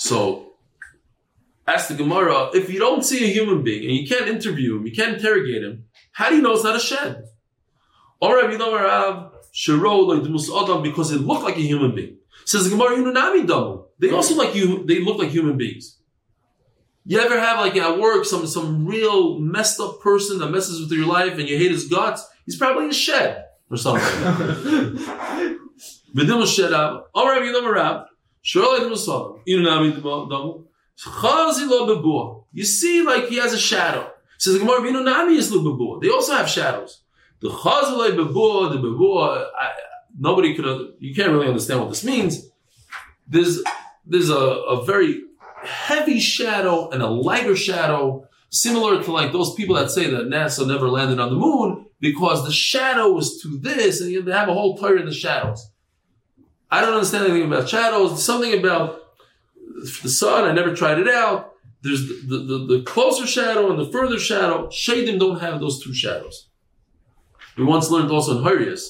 So, 0.00 0.54
ask 1.68 1.88
the 1.88 1.94
Gemara, 1.94 2.48
if 2.54 2.70
you 2.70 2.78
don't 2.78 3.04
see 3.04 3.22
a 3.22 3.26
human 3.26 3.62
being 3.62 3.84
and 3.84 3.94
you 3.94 4.08
can't 4.08 4.28
interview 4.28 4.76
him, 4.76 4.86
you 4.86 4.92
can't 4.92 5.18
interrogate 5.18 5.62
him, 5.62 5.84
how 6.12 6.30
do 6.30 6.36
you 6.36 6.42
know 6.42 6.52
it's 6.52 6.64
not 6.64 6.74
a 6.74 6.80
shed? 6.80 7.24
Or 8.18 8.38
if 8.38 8.50
you 8.50 8.56
know 8.56 8.74
Rav, 8.74 9.32
Shiro, 9.52 9.96
like 9.96 10.22
the 10.22 10.62
Adam, 10.62 10.82
because 10.82 11.12
it 11.12 11.20
looked 11.20 11.42
like 11.42 11.58
a 11.58 11.60
human 11.60 11.94
being. 11.94 12.16
Says 12.46 12.64
the 12.64 12.70
Gemara, 12.70 12.96
Yununami 12.96 13.46
Damu. 13.46 13.84
They 13.98 14.10
also 14.10 14.34
like 14.36 14.54
you, 14.54 14.86
they 14.86 15.00
look 15.00 15.18
like 15.18 15.28
human 15.28 15.58
beings. 15.58 15.98
You 17.04 17.20
ever 17.20 17.38
have 17.38 17.58
like 17.58 17.76
at 17.76 17.98
work 17.98 18.24
some 18.24 18.46
some 18.46 18.86
real 18.86 19.38
messed 19.38 19.80
up 19.80 20.00
person 20.00 20.38
that 20.38 20.48
messes 20.48 20.80
with 20.80 20.92
your 20.98 21.06
life 21.06 21.38
and 21.38 21.46
you 21.46 21.58
hate 21.58 21.72
his 21.72 21.88
guts? 21.88 22.26
He's 22.46 22.56
probably 22.56 22.84
in 22.84 22.90
a 22.90 22.94
shed 22.94 23.44
or 23.70 23.76
something. 23.76 24.08
V'dim 26.16 26.46
shed 26.46 26.72
up. 26.72 27.10
Or 27.14 27.32
Rabbi 27.32 27.44
Yidam 27.44 27.70
Rab. 27.70 28.06
Surely 28.42 28.84
the 28.84 28.90
Muslim. 28.90 29.40
You 32.52 32.64
see, 32.64 33.02
like 33.02 33.26
he 33.26 33.36
has 33.36 33.52
a 33.52 33.58
shadow. 33.58 34.10
Says 34.38 34.54
the 34.54 34.60
Gemara, 34.60 34.90
Nami 35.02 35.36
is 35.36 35.50
They 35.50 36.08
also 36.08 36.32
have 36.32 36.48
shadows. 36.48 37.02
The 37.40 37.48
Chazalei 37.48 38.16
Bebua, 38.16 38.72
the 38.72 38.78
Bebua, 38.78 39.46
nobody 40.18 40.54
could, 40.54 40.94
you 40.98 41.14
can't 41.14 41.30
really 41.30 41.46
understand 41.46 41.80
what 41.80 41.90
this 41.90 42.04
means. 42.04 42.48
There's, 43.28 43.62
there's 44.06 44.30
a, 44.30 44.34
a 44.34 44.84
very 44.84 45.22
heavy 45.62 46.18
shadow 46.18 46.90
and 46.90 47.02
a 47.02 47.06
lighter 47.06 47.56
shadow, 47.56 48.26
similar 48.48 49.02
to 49.02 49.12
like 49.12 49.32
those 49.32 49.54
people 49.54 49.76
that 49.76 49.90
say 49.90 50.10
that 50.10 50.28
NASA 50.28 50.66
never 50.66 50.88
landed 50.88 51.20
on 51.20 51.30
the 51.30 51.36
moon 51.36 51.86
because 52.00 52.44
the 52.44 52.52
shadow 52.52 53.16
is 53.18 53.40
to 53.42 53.58
this, 53.58 54.00
and 54.00 54.26
they 54.26 54.32
have 54.32 54.48
a 54.48 54.54
whole 54.54 54.76
Torah 54.76 55.00
in 55.00 55.06
the 55.06 55.14
shadows. 55.14 55.70
I 56.70 56.80
don't 56.80 56.94
understand 56.94 57.24
anything 57.24 57.50
about 57.50 57.68
shadows. 57.68 58.24
Something 58.24 58.58
about 58.58 59.00
the 60.02 60.08
sun. 60.08 60.44
I 60.44 60.52
never 60.52 60.74
tried 60.74 60.98
it 60.98 61.08
out. 61.08 61.54
There's 61.82 62.06
the, 62.06 62.14
the, 62.26 62.38
the, 62.38 62.76
the 62.76 62.82
closer 62.82 63.26
shadow 63.26 63.70
and 63.70 63.78
the 63.78 63.90
further 63.90 64.18
shadow. 64.18 64.68
Shadim 64.68 65.18
don't 65.18 65.40
have 65.40 65.60
those 65.60 65.82
two 65.82 65.94
shadows. 65.94 66.48
We 67.56 67.64
once 67.64 67.90
learned 67.90 68.10
also 68.10 68.38
in 68.38 68.44
Harius 68.44 68.86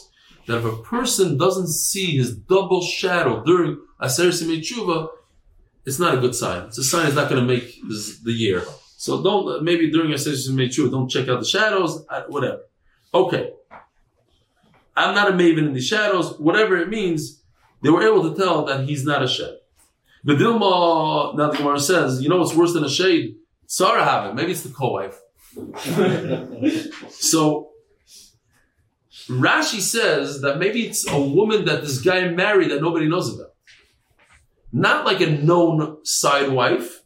that 0.47 0.59
if 0.59 0.65
a 0.65 0.77
person 0.83 1.39
doesn't 1.39 1.69
see 1.69 2.17
his 2.17 2.37
double 2.37 2.83
shadow 2.83 3.43
during 3.45 3.81
Aser 4.03 4.29
Simei 4.29 4.61
Tshuva, 4.61 5.09
it's 5.87 5.99
not 5.99 6.15
a 6.15 6.21
good 6.21 6.35
sign. 6.35 6.67
It's 6.67 6.79
a 6.79 6.85
sign 6.85 7.07
he's 7.07 7.15
not 7.15 7.31
going 7.31 7.41
to 7.41 7.47
make 7.47 7.81
this, 7.89 8.19
the 8.19 8.33
year. 8.33 8.65
So 8.97 9.23
don't, 9.23 9.63
maybe 9.63 9.91
during 9.91 10.13
Aser 10.13 10.33
Simei 10.33 10.69
Tshuva, 10.69 10.91
don't 10.91 11.09
check 11.09 11.29
out 11.29 11.39
the 11.41 11.47
shadows, 11.47 12.05
whatever. 12.29 12.63
Okay. 13.15 13.53
I'm 14.97 15.15
not 15.15 15.31
a 15.31 15.33
maven 15.33 15.69
in 15.69 15.73
the 15.73 15.81
shadows, 15.81 16.39
whatever 16.39 16.77
it 16.77 16.89
means, 16.89 17.40
they 17.83 17.91
were 17.91 18.03
able 18.03 18.31
to 18.31 18.37
tell 18.37 18.65
that 18.67 18.89
he's 18.89 19.05
not 19.05 19.23
a 19.23 19.29
shed. 19.29 19.57
The 20.25 20.35
Dilma, 20.35 21.37
now 21.37 21.51
the 21.51 21.57
Gemara 21.57 21.81
says, 21.81 22.23
you 22.23 22.29
know 22.29 22.37
what's 22.37 22.55
worse 22.55 22.75
than 22.75 22.85
a 22.85 22.91
shade? 22.91 23.37
Sarah 23.67 24.05
have 24.05 24.27
it. 24.27 24.35
Maybe 24.35 24.53
it's 24.53 24.63
the 24.63 24.71
co-wife. 24.71 25.19
so 27.11 27.71
Rashi 29.29 29.81
says 29.81 30.41
that 30.43 30.59
maybe 30.59 30.87
it's 30.87 31.09
a 31.09 31.19
woman 31.19 31.65
that 31.65 31.83
this 31.83 32.01
guy 32.01 32.29
married 32.29 32.71
that 32.71 32.83
nobody 32.83 33.09
knows 33.09 33.35
about. 33.35 33.53
Not 34.73 35.05
like 35.05 35.21
a 35.21 35.31
known 35.31 36.05
side 36.05 36.51
wife. 36.51 37.03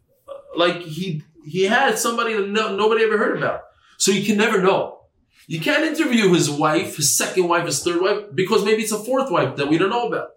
Like 0.56 0.80
he 0.80 1.22
he 1.46 1.64
had 1.64 1.98
somebody 1.98 2.34
that 2.34 2.48
no, 2.48 2.74
nobody 2.76 3.04
ever 3.04 3.18
heard 3.18 3.37
about. 3.37 3.60
So 3.98 4.10
you 4.10 4.24
can 4.24 4.37
never 4.37 4.60
know. 4.60 5.00
You 5.46 5.60
can't 5.60 5.84
interview 5.84 6.32
his 6.32 6.50
wife, 6.50 6.96
his 6.96 7.16
second 7.16 7.48
wife, 7.48 7.66
his 7.66 7.82
third 7.82 8.00
wife, 8.00 8.24
because 8.34 8.64
maybe 8.64 8.82
it's 8.82 8.92
a 8.92 8.98
fourth 8.98 9.30
wife 9.30 9.56
that 9.56 9.68
we 9.68 9.76
don't 9.76 9.90
know 9.90 10.08
about. 10.08 10.30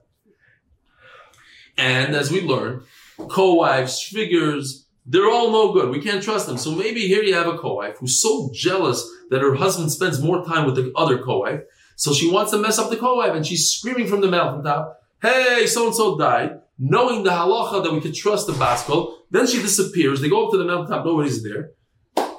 And 1.78 2.16
as 2.16 2.32
we 2.32 2.42
learn, 2.42 2.84
co-wives, 3.30 4.02
figures, 4.02 4.88
they're 5.06 5.30
all 5.30 5.52
no 5.52 5.74
good. 5.74 5.90
We 5.90 6.02
can't 6.02 6.24
trust 6.24 6.48
them. 6.48 6.58
So 6.58 6.72
maybe 6.72 7.08
here 7.08 7.24
you 7.24 7.34
have 7.34 7.48
a 7.48 7.58
co-wife 7.58 7.98
who's 8.00 8.22
so 8.22 8.50
jealous 8.54 9.08
that 9.30 9.42
her 9.42 9.56
husband 9.56 9.92
spends 9.92 10.22
more 10.22 10.44
time 10.44 10.66
with 10.66 10.76
the 10.76 10.92
other 10.96 11.18
co-wife. 11.20 11.62
So 11.96 12.13
she 12.13 12.30
wants 12.30 12.52
to 12.52 12.58
mess 12.58 12.78
up 12.78 12.90
the 12.90 12.98
co-wife 12.98 13.34
and 13.34 13.46
she's 13.46 13.70
screaming 13.70 14.08
from 14.08 14.22
the 14.22 14.28
mountaintop, 14.28 15.02
hey, 15.22 15.66
so-and-so 15.66 16.18
died, 16.18 16.60
knowing 16.78 17.24
the 17.24 17.32
halacha 17.32 17.84
that 17.84 17.94
we 17.94 18.02
could 18.02 18.13
trust 18.13 18.48
the 18.48 18.54
baskol. 18.54 19.16
Then 19.32 19.48
she 19.48 19.62
disappears. 19.62 20.22
They 20.22 20.30
go 20.30 20.46
up 20.46 20.52
to 20.52 20.58
the 20.58 20.66
mountaintop. 20.66 21.06
Nobody's 21.06 21.44
there. 21.44 21.72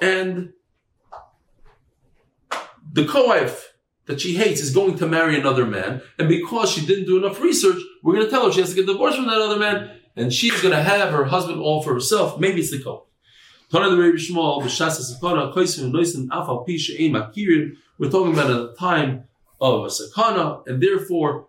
And 0.01 0.53
the 2.91 3.05
co-wife 3.05 3.68
that 4.09 4.19
she 4.19 4.35
hates 4.35 4.59
is 4.59 4.73
going 4.73 4.97
to 4.97 5.05
marry 5.07 5.39
another 5.39 5.67
man. 5.67 6.01
And 6.17 6.27
because 6.27 6.71
she 6.71 6.83
didn't 6.83 7.05
do 7.05 7.23
enough 7.23 7.39
research, 7.39 7.79
we're 8.01 8.15
going 8.15 8.25
to 8.25 8.31
tell 8.31 8.43
her 8.43 8.51
she 8.51 8.59
has 8.59 8.71
to 8.71 8.75
get 8.75 8.87
divorced 8.87 9.17
from 9.17 9.27
that 9.27 9.39
other 9.39 9.59
man. 9.59 9.91
And 10.15 10.33
she's 10.33 10.59
going 10.63 10.73
to 10.73 10.81
have 10.81 11.11
her 11.11 11.25
husband 11.25 11.61
all 11.61 11.83
for 11.83 11.93
herself. 11.93 12.39
Maybe 12.39 12.59
it's 12.59 12.71
the 12.71 12.81
co. 12.81 13.05
We're 17.99 18.09
talking 18.09 18.33
about 18.33 18.49
a 18.49 18.73
time 18.79 19.25
of 19.61 19.83
a 19.83 19.89
sakana, 19.89 20.65
and 20.65 20.81
therefore 20.81 21.45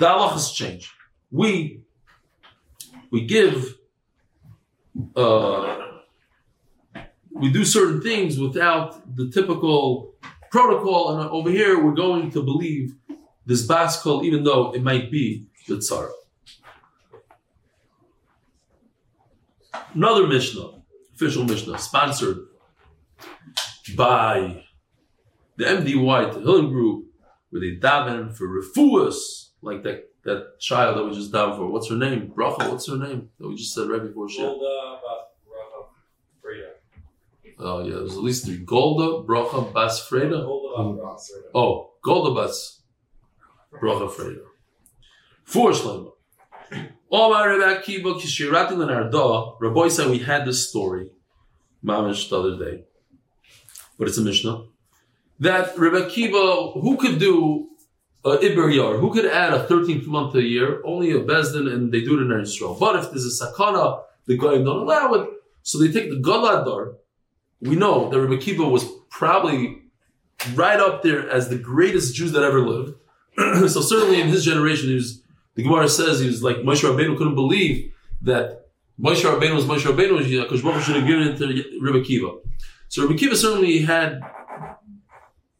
the 0.00 0.06
halachas 0.06 0.52
change. 0.52 0.92
We 1.30 1.82
we 3.12 3.26
give 3.26 3.78
uh, 5.14 5.86
we 7.30 7.52
do 7.52 7.64
certain 7.64 8.00
things 8.00 8.40
without 8.40 9.14
the 9.14 9.30
typical 9.30 10.15
protocol, 10.50 11.18
and 11.18 11.30
over 11.30 11.50
here 11.50 11.82
we're 11.82 11.94
going 11.94 12.30
to 12.30 12.42
believe 12.42 12.94
this 13.44 13.66
baskol, 13.66 14.24
even 14.24 14.44
though 14.44 14.72
it 14.72 14.82
might 14.82 15.10
be 15.10 15.46
the 15.68 15.76
tzara. 15.76 16.10
Another 19.94 20.26
Mishnah, 20.26 20.82
official 21.14 21.44
Mishnah, 21.44 21.78
sponsored 21.78 22.38
by 23.96 24.64
the 25.56 25.64
MDY, 25.64 26.34
the 26.34 26.40
Hillen 26.40 26.70
Group, 26.70 27.06
where 27.50 27.60
they 27.60 27.76
daven 27.76 28.36
for 28.36 28.48
refuas, 28.48 29.50
like 29.62 29.82
that 29.84 30.10
that 30.24 30.58
child 30.58 30.98
that 30.98 31.04
we 31.04 31.14
just 31.14 31.32
down 31.32 31.56
for. 31.56 31.70
What's 31.70 31.88
her 31.88 31.96
name? 31.96 32.32
Bracha. 32.36 32.70
What's 32.70 32.88
her 32.88 32.98
name 32.98 33.30
that 33.38 33.48
we 33.48 33.54
just 33.54 33.72
said 33.72 33.88
right 33.88 34.02
before 34.02 34.28
she? 34.28 34.42
Bracha 34.42 34.58
Freda. 34.58 34.96
Uh, 34.96 35.05
Oh 37.58 37.84
yeah, 37.84 37.94
there's 37.96 38.12
at 38.12 38.22
least 38.22 38.44
three. 38.44 38.58
Golda, 38.58 39.26
Bracha, 39.26 39.72
Bas 39.72 40.06
Freda. 40.08 40.44
Golda 40.44 41.02
Bas 41.02 41.32
Bracha. 41.32 41.50
Oh, 41.54 41.92
Golda 42.02 42.34
Bas 42.34 42.82
Bracha 43.72 44.10
Freda. 44.10 44.42
Four 45.44 45.70
Shlomo. 45.70 46.12
Omar 47.10 47.50
Rebbe 47.50 47.64
Akiva 47.64 48.20
Kishiratin 48.20 48.82
and 48.82 48.90
Arda. 48.90 49.52
Rabbi 49.60 49.88
said 49.88 50.10
we 50.10 50.18
had 50.18 50.44
this 50.44 50.68
story, 50.68 51.10
Mamish 51.84 52.28
the 52.28 52.40
other 52.40 52.58
day, 52.58 52.84
but 53.98 54.08
it's 54.08 54.18
a 54.18 54.22
Mishnah. 54.22 54.64
That 55.38 55.78
Rebbe 55.78 56.02
Akiva, 56.02 56.80
who 56.80 56.96
could 56.96 57.18
do 57.18 57.68
a 58.24 58.38
Iber 58.38 58.74
Yar, 58.74 58.98
who 58.98 59.12
could 59.12 59.26
add 59.26 59.54
a 59.54 59.66
13th 59.66 60.06
month 60.06 60.34
a 60.34 60.42
year? 60.42 60.82
Only 60.84 61.12
a 61.12 61.20
Bezdin, 61.20 61.72
and 61.72 61.92
they 61.92 62.00
do 62.00 62.18
it 62.18 62.24
in 62.24 62.40
Israel. 62.40 62.76
But 62.78 62.96
if 62.96 63.10
there's 63.10 63.40
a 63.40 63.46
Sakana, 63.46 64.02
the 64.26 64.36
guy 64.36 64.56
don't 64.56 64.82
allow 64.82 65.14
it. 65.14 65.30
So 65.62 65.78
they 65.78 65.92
take 65.92 66.10
the 66.10 66.16
Galadar. 66.16 66.96
We 67.60 67.76
know 67.76 68.08
that 68.10 68.20
Rebbe 68.20 68.42
Akiva 68.42 68.70
was 68.70 68.84
probably 69.10 69.82
right 70.54 70.78
up 70.78 71.02
there 71.02 71.28
as 71.30 71.48
the 71.48 71.58
greatest 71.58 72.14
Jews 72.14 72.32
that 72.32 72.42
ever 72.42 72.60
lived. 72.60 72.94
so 73.70 73.80
certainly 73.80 74.20
in 74.20 74.28
his 74.28 74.44
generation, 74.44 74.88
he 74.88 74.94
was, 74.94 75.22
the 75.54 75.62
Gemara 75.62 75.88
says 75.88 76.20
he 76.20 76.26
was 76.26 76.42
like 76.42 76.56
Moshe 76.58 76.82
Rabbeinu 76.82 77.16
couldn't 77.16 77.34
believe 77.34 77.92
that 78.22 78.66
Moshe 79.00 79.22
Rabbeinu 79.22 79.54
was 79.54 79.64
Moshe 79.64 79.82
Rabbeinu, 79.82 80.42
because 80.42 80.62
Baruch 80.62 80.82
should 80.82 80.96
have 80.96 81.06
given 81.06 81.28
it 81.28 81.36
to 81.38 81.46
Rebbe 81.80 82.00
Akiva. 82.00 82.38
So 82.88 83.06
Rebbe 83.06 83.14
Akiva 83.14 83.36
certainly 83.36 83.78
had 83.78 84.20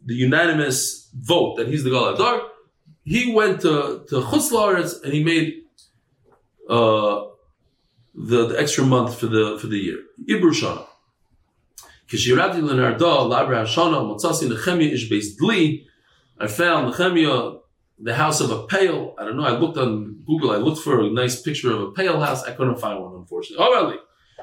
the 0.04 0.14
unanimous 0.14 1.10
vote 1.14 1.56
that 1.56 1.68
he's 1.68 1.84
the 1.84 1.90
Galadar. 1.90 2.48
He 3.04 3.32
went 3.32 3.60
to, 3.62 4.04
to 4.08 4.20
Chutz 4.20 4.50
La'aretz 4.50 5.02
and 5.02 5.12
he 5.12 5.22
made 5.22 5.62
uh, 6.68 7.26
the, 8.14 8.46
the 8.48 8.56
extra 8.58 8.84
month 8.84 9.18
for 9.18 9.26
the 9.26 9.58
for 9.60 9.66
the 9.66 9.78
year. 9.78 9.98
Ibru 10.28 10.52
Shana. 10.52 10.86
Kishirati 12.08 12.60
Lenarda, 12.60 12.98
Labra 12.98 13.64
Hashana, 13.64 14.00
Motzasi 14.00 14.48
Nechemia 14.48 14.92
Ish 14.92 15.10
Beis 15.10 15.36
Dli. 15.40 15.84
I 16.38 16.46
found 16.46 16.92
Nechemia, 16.92 17.60
the 17.98 18.14
house 18.14 18.40
of 18.40 18.50
a 18.50 18.66
pale. 18.66 19.14
I 19.18 19.24
don't 19.24 19.36
know. 19.36 19.44
I 19.44 19.58
looked 19.58 19.76
on 19.76 20.22
Google. 20.26 20.52
I 20.52 20.56
looked 20.56 20.82
for 20.82 21.00
a 21.00 21.10
nice 21.10 21.42
picture 21.42 21.72
of 21.72 21.80
a 21.80 21.90
pale 21.92 22.20
house. 22.20 22.44
I 22.44 22.52
couldn't 22.52 22.78
find 22.78 23.02
one, 23.02 23.14
unfortunately. 23.14 23.64
Oh, 23.66 23.86
really? 23.86 23.98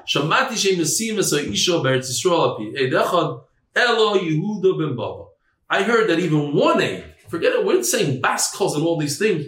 Shamati 0.08 0.58
Shem 0.58 0.80
Nasim 0.80 1.20
Esa 1.20 1.40
Isha 1.50 1.72
Beretz 1.72 2.10
Yisrael 2.10 2.56
Api. 2.56 2.74
Hey, 2.76 2.90
Dechad 2.90 3.44
Elo 3.76 4.18
Yehuda 4.18 4.78
Ben 4.78 4.96
Baba. 4.96 5.26
I 5.70 5.84
heard 5.84 6.10
that 6.10 6.20
even 6.20 6.54
one 6.54 6.82
aid, 6.82 7.04
forget 7.30 7.54
it, 7.54 7.66
we're 7.66 7.82
saying 7.84 8.22
baskals 8.22 8.76
and 8.76 8.84
all 8.84 9.00
these 9.00 9.18
things. 9.18 9.46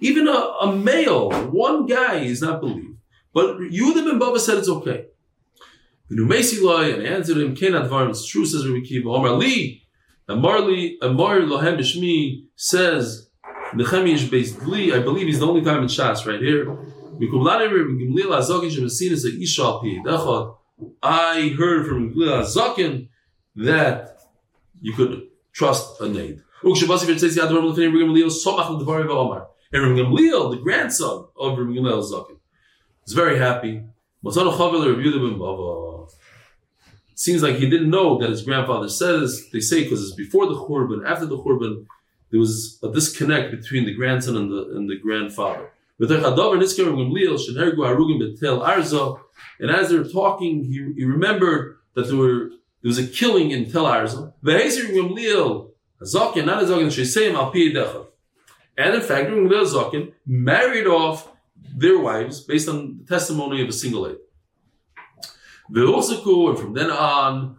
Even 0.00 0.26
a, 0.26 0.32
a 0.32 0.74
male, 0.74 1.30
one 1.50 1.86
guy 1.86 2.16
is 2.16 2.40
not 2.40 2.60
believed. 2.60 2.96
But 3.32 3.58
Yehuda 3.58 4.04
Ben 4.04 4.18
Baba 4.18 4.40
said 4.40 4.58
it's 4.58 4.68
okay. 4.68 5.06
And 6.10 6.32
I 6.32 6.36
answered 7.06 7.36
him, 7.36 7.54
Ken 7.54 7.72
advarim, 7.72 8.26
true, 8.26 8.46
says 8.46 8.66
Rabbi 8.66 8.80
Kiva. 8.80 9.08
Omar 9.08 9.32
li, 9.32 9.82
Amar 10.28 10.60
li, 10.60 10.98
Amar 11.02 11.40
lohem 11.40 11.78
b'shmi, 11.78 12.44
says, 12.56 13.28
Nechemi 13.74 14.14
ish 14.14 14.94
I 14.94 15.00
believe 15.00 15.26
he's 15.26 15.40
the 15.40 15.46
only 15.46 15.62
time 15.62 15.82
in 15.82 15.88
Shas 15.88 16.26
right 16.26 16.40
here. 16.40 16.64
Rabbi 16.66 17.26
Azokin 18.36 18.82
a 18.82 19.42
isha 19.42 19.78
pi 19.80 20.00
Echad. 20.06 20.56
I 21.02 21.54
heard 21.58 21.86
from 21.86 22.14
Gimlil 22.14 22.42
Azokin 22.42 23.08
that 23.56 24.18
you 24.80 24.92
could 24.92 25.26
trust 25.52 26.00
a 26.00 26.04
v'tzesi 26.04 27.38
advarim 27.38 27.74
l'fnei 27.74 27.92
Rabbi 27.92 28.28
somach. 28.28 29.46
And 29.72 29.82
Rabbi 29.82 30.00
Gimlil, 30.00 30.50
the 30.52 30.62
grandson 30.62 31.26
of 31.36 31.58
Rabbi 31.58 31.72
Gimlil 31.72 32.02
Azokin, 32.02 32.38
is 33.06 33.12
very 33.12 33.38
happy. 33.38 33.82
Ben 34.22 34.32
seems 37.14 37.42
like 37.42 37.56
he 37.56 37.68
didn't 37.68 37.90
know 37.90 38.16
that 38.18 38.30
his 38.30 38.42
grandfather 38.42 38.88
says, 38.88 39.48
they 39.52 39.58
say 39.60 39.82
because 39.82 40.02
it's 40.02 40.14
before 40.14 40.46
the 40.46 40.54
Khurban, 40.54 41.04
after 41.04 41.26
the 41.26 41.36
Khurban, 41.36 41.84
there 42.30 42.38
was 42.38 42.78
a 42.82 42.92
disconnect 42.92 43.50
between 43.50 43.86
the 43.86 43.94
grandson 43.94 44.36
and 44.36 44.50
the, 44.50 44.70
and 44.76 44.88
the 44.88 44.96
grandfather. 44.96 45.70
And 46.00 46.10
as 49.70 49.88
they 49.88 49.98
were 49.98 50.04
talking, 50.04 50.64
he, 50.64 50.92
he 50.96 51.04
remembered 51.04 51.78
that 51.94 52.06
there 52.06 52.16
were 52.16 52.50
there 52.82 52.88
was 52.88 52.98
a 52.98 53.06
killing 53.08 53.50
in 53.50 53.70
Tel 53.70 53.86
Arza. 53.86 54.32
And 58.76 58.94
in 58.94 59.00
fact, 59.00 59.28
Gamliel 59.28 59.66
Zakin 59.66 60.12
married 60.24 60.86
off 60.86 61.28
their 61.76 61.98
wives 61.98 62.40
based 62.40 62.68
on 62.68 62.98
the 62.98 63.04
testimony 63.04 63.62
of 63.62 63.68
a 63.68 63.72
single 63.72 64.02
lady. 64.02 64.18
Ve'osaku, 65.72 66.50
and 66.50 66.58
from 66.58 66.74
then 66.74 66.90
on, 66.90 67.56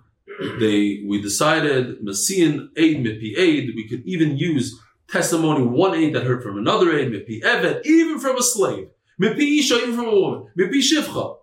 they 0.60 1.04
we 1.08 1.22
decided 1.22 2.02
Messian 2.02 2.72
aid 2.76 2.98
mipi 3.06 3.38
aid. 3.38 3.72
We 3.76 3.88
could 3.88 4.04
even 4.06 4.38
use 4.38 4.80
testimony 5.08 5.66
one 5.66 5.96
aid 5.96 6.16
that 6.16 6.24
heard 6.24 6.44
from 6.44 6.58
another 6.58 6.96
aid 6.96 7.12
mipi 7.12 7.42
evet, 7.44 7.86
even 7.86 8.20
from 8.20 8.38
a 8.38 8.44
slave 8.44 8.90
mipi 9.22 9.60
isha, 9.60 9.76
even 9.76 9.96
from 9.96 10.08
a 10.08 10.20
woman 10.20 10.48
mipi 10.58 10.80
shivcha. 10.80 11.38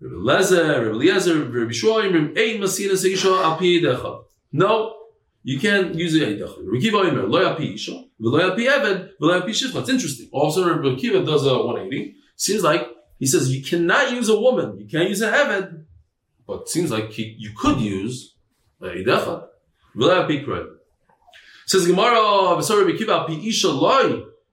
Rabbi 0.00 0.14
Lezer, 0.14 0.86
Rabbi 0.86 0.90
Eliezer, 0.90 1.44
Rabbi 1.44 1.72
Shoim, 1.72 2.38
aid 2.38 2.60
Messian 2.60 2.90
isha 2.90 3.28
al 3.28 3.56
pi 3.56 3.80
decha. 3.82 4.24
No, 4.52 4.97
you 5.48 5.58
can't 5.58 5.94
use. 5.94 6.14
Rabbi 6.14 7.62
isha, 7.72 8.04
shivcha. 8.20 9.80
It's 9.80 9.88
interesting. 9.88 10.28
Also, 10.30 10.68
Rabbi 10.68 10.94
does 11.24 11.46
a 11.46 11.56
180. 11.56 12.16
Seems 12.36 12.62
like 12.62 12.86
he 13.18 13.26
says 13.26 13.50
you 13.50 13.64
cannot 13.64 14.12
use 14.12 14.28
a 14.28 14.38
woman, 14.38 14.78
you 14.78 14.86
can't 14.86 15.08
use 15.08 15.22
a 15.22 15.32
Eved, 15.32 15.86
but 16.46 16.60
it 16.62 16.68
seems 16.68 16.90
like 16.90 17.12
he, 17.12 17.34
you 17.38 17.52
could 17.56 17.80
use 17.80 18.34
a 18.82 18.88
Idechad. 18.88 19.46
Says 21.64 21.86
Gemara, 21.86 22.60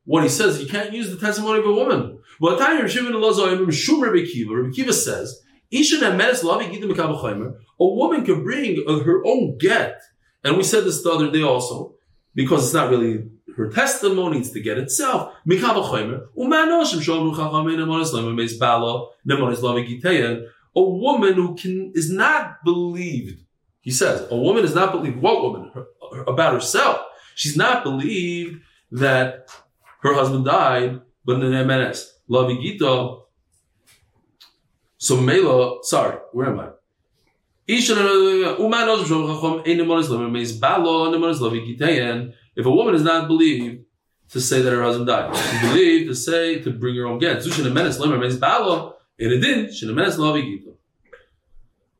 when 0.05 0.23
he 0.23 0.29
says 0.29 0.62
you 0.62 0.67
can't 0.67 0.93
use 0.93 1.10
the 1.10 1.17
testimony 1.17 1.60
of 1.60 1.65
a 1.65 1.73
woman. 1.73 2.19
Well, 2.39 2.58
Rabbi 2.58 2.88
Kiva 4.71 4.93
says, 4.93 5.41
a 5.73 5.84
woman 7.79 8.23
can 8.23 8.43
bring 8.45 8.81
her 8.88 9.25
own 9.25 9.58
get. 9.58 10.01
And 10.45 10.58
we 10.58 10.63
said 10.63 10.84
this 10.86 11.01
the 11.01 11.12
other 11.12 11.31
day 11.31 11.41
also, 11.41 11.95
because 12.36 12.63
it's 12.63 12.73
not 12.73 12.91
really 12.91 13.27
her 13.58 13.71
testimony, 13.71 14.38
it's 14.38 14.51
the 14.51 14.62
get 14.62 14.77
itself. 14.77 15.34
A 20.77 20.81
woman 20.81 21.34
who 21.34 21.55
can 21.55 21.91
is 21.95 22.12
not 22.12 22.63
believed. 22.63 23.43
He 23.81 23.91
says, 23.91 24.27
a 24.29 24.36
woman 24.36 24.63
is 24.63 24.75
not 24.75 24.91
believed. 24.91 25.17
What 25.17 25.41
woman? 25.41 25.71
Her, 25.73 25.86
her, 26.12 26.23
about 26.23 26.53
herself. 26.53 26.99
She's 27.34 27.58
not 27.58 27.84
believed 27.84 28.62
that 28.91 29.49
her 30.01 30.13
husband 30.13 30.45
died, 30.45 31.01
but 31.23 31.41
in 31.41 31.51
the 31.51 31.58
MNS. 31.58 32.05
Lavigita. 32.29 33.23
So 34.97 35.19
Mela, 35.19 35.79
sorry, 35.81 36.17
where 36.34 36.47
am 36.47 36.60
I? 36.60 36.74
If 37.67 37.89
a 42.65 42.71
woman 42.71 42.95
is 42.95 43.01
not 43.01 43.28
believed 43.28 43.86
to 44.30 44.39
say 44.39 44.62
that 44.62 44.71
her 44.71 44.84
husband 44.84 45.08
died, 45.08 45.36
she 45.36 45.67
believed 45.67 46.08
to 46.10 46.15
say 46.15 46.60
to 46.62 46.69
bring 46.69 46.95
her 46.95 47.08
own 47.08 47.17
get. 47.17 47.41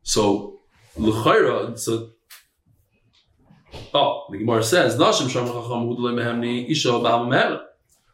So 0.04 0.60
l'chayra, 0.97 1.80
so 1.80 2.12
oh, 3.93 4.28
the 4.30 4.38
Gemara 4.38 4.63
says 4.63 4.99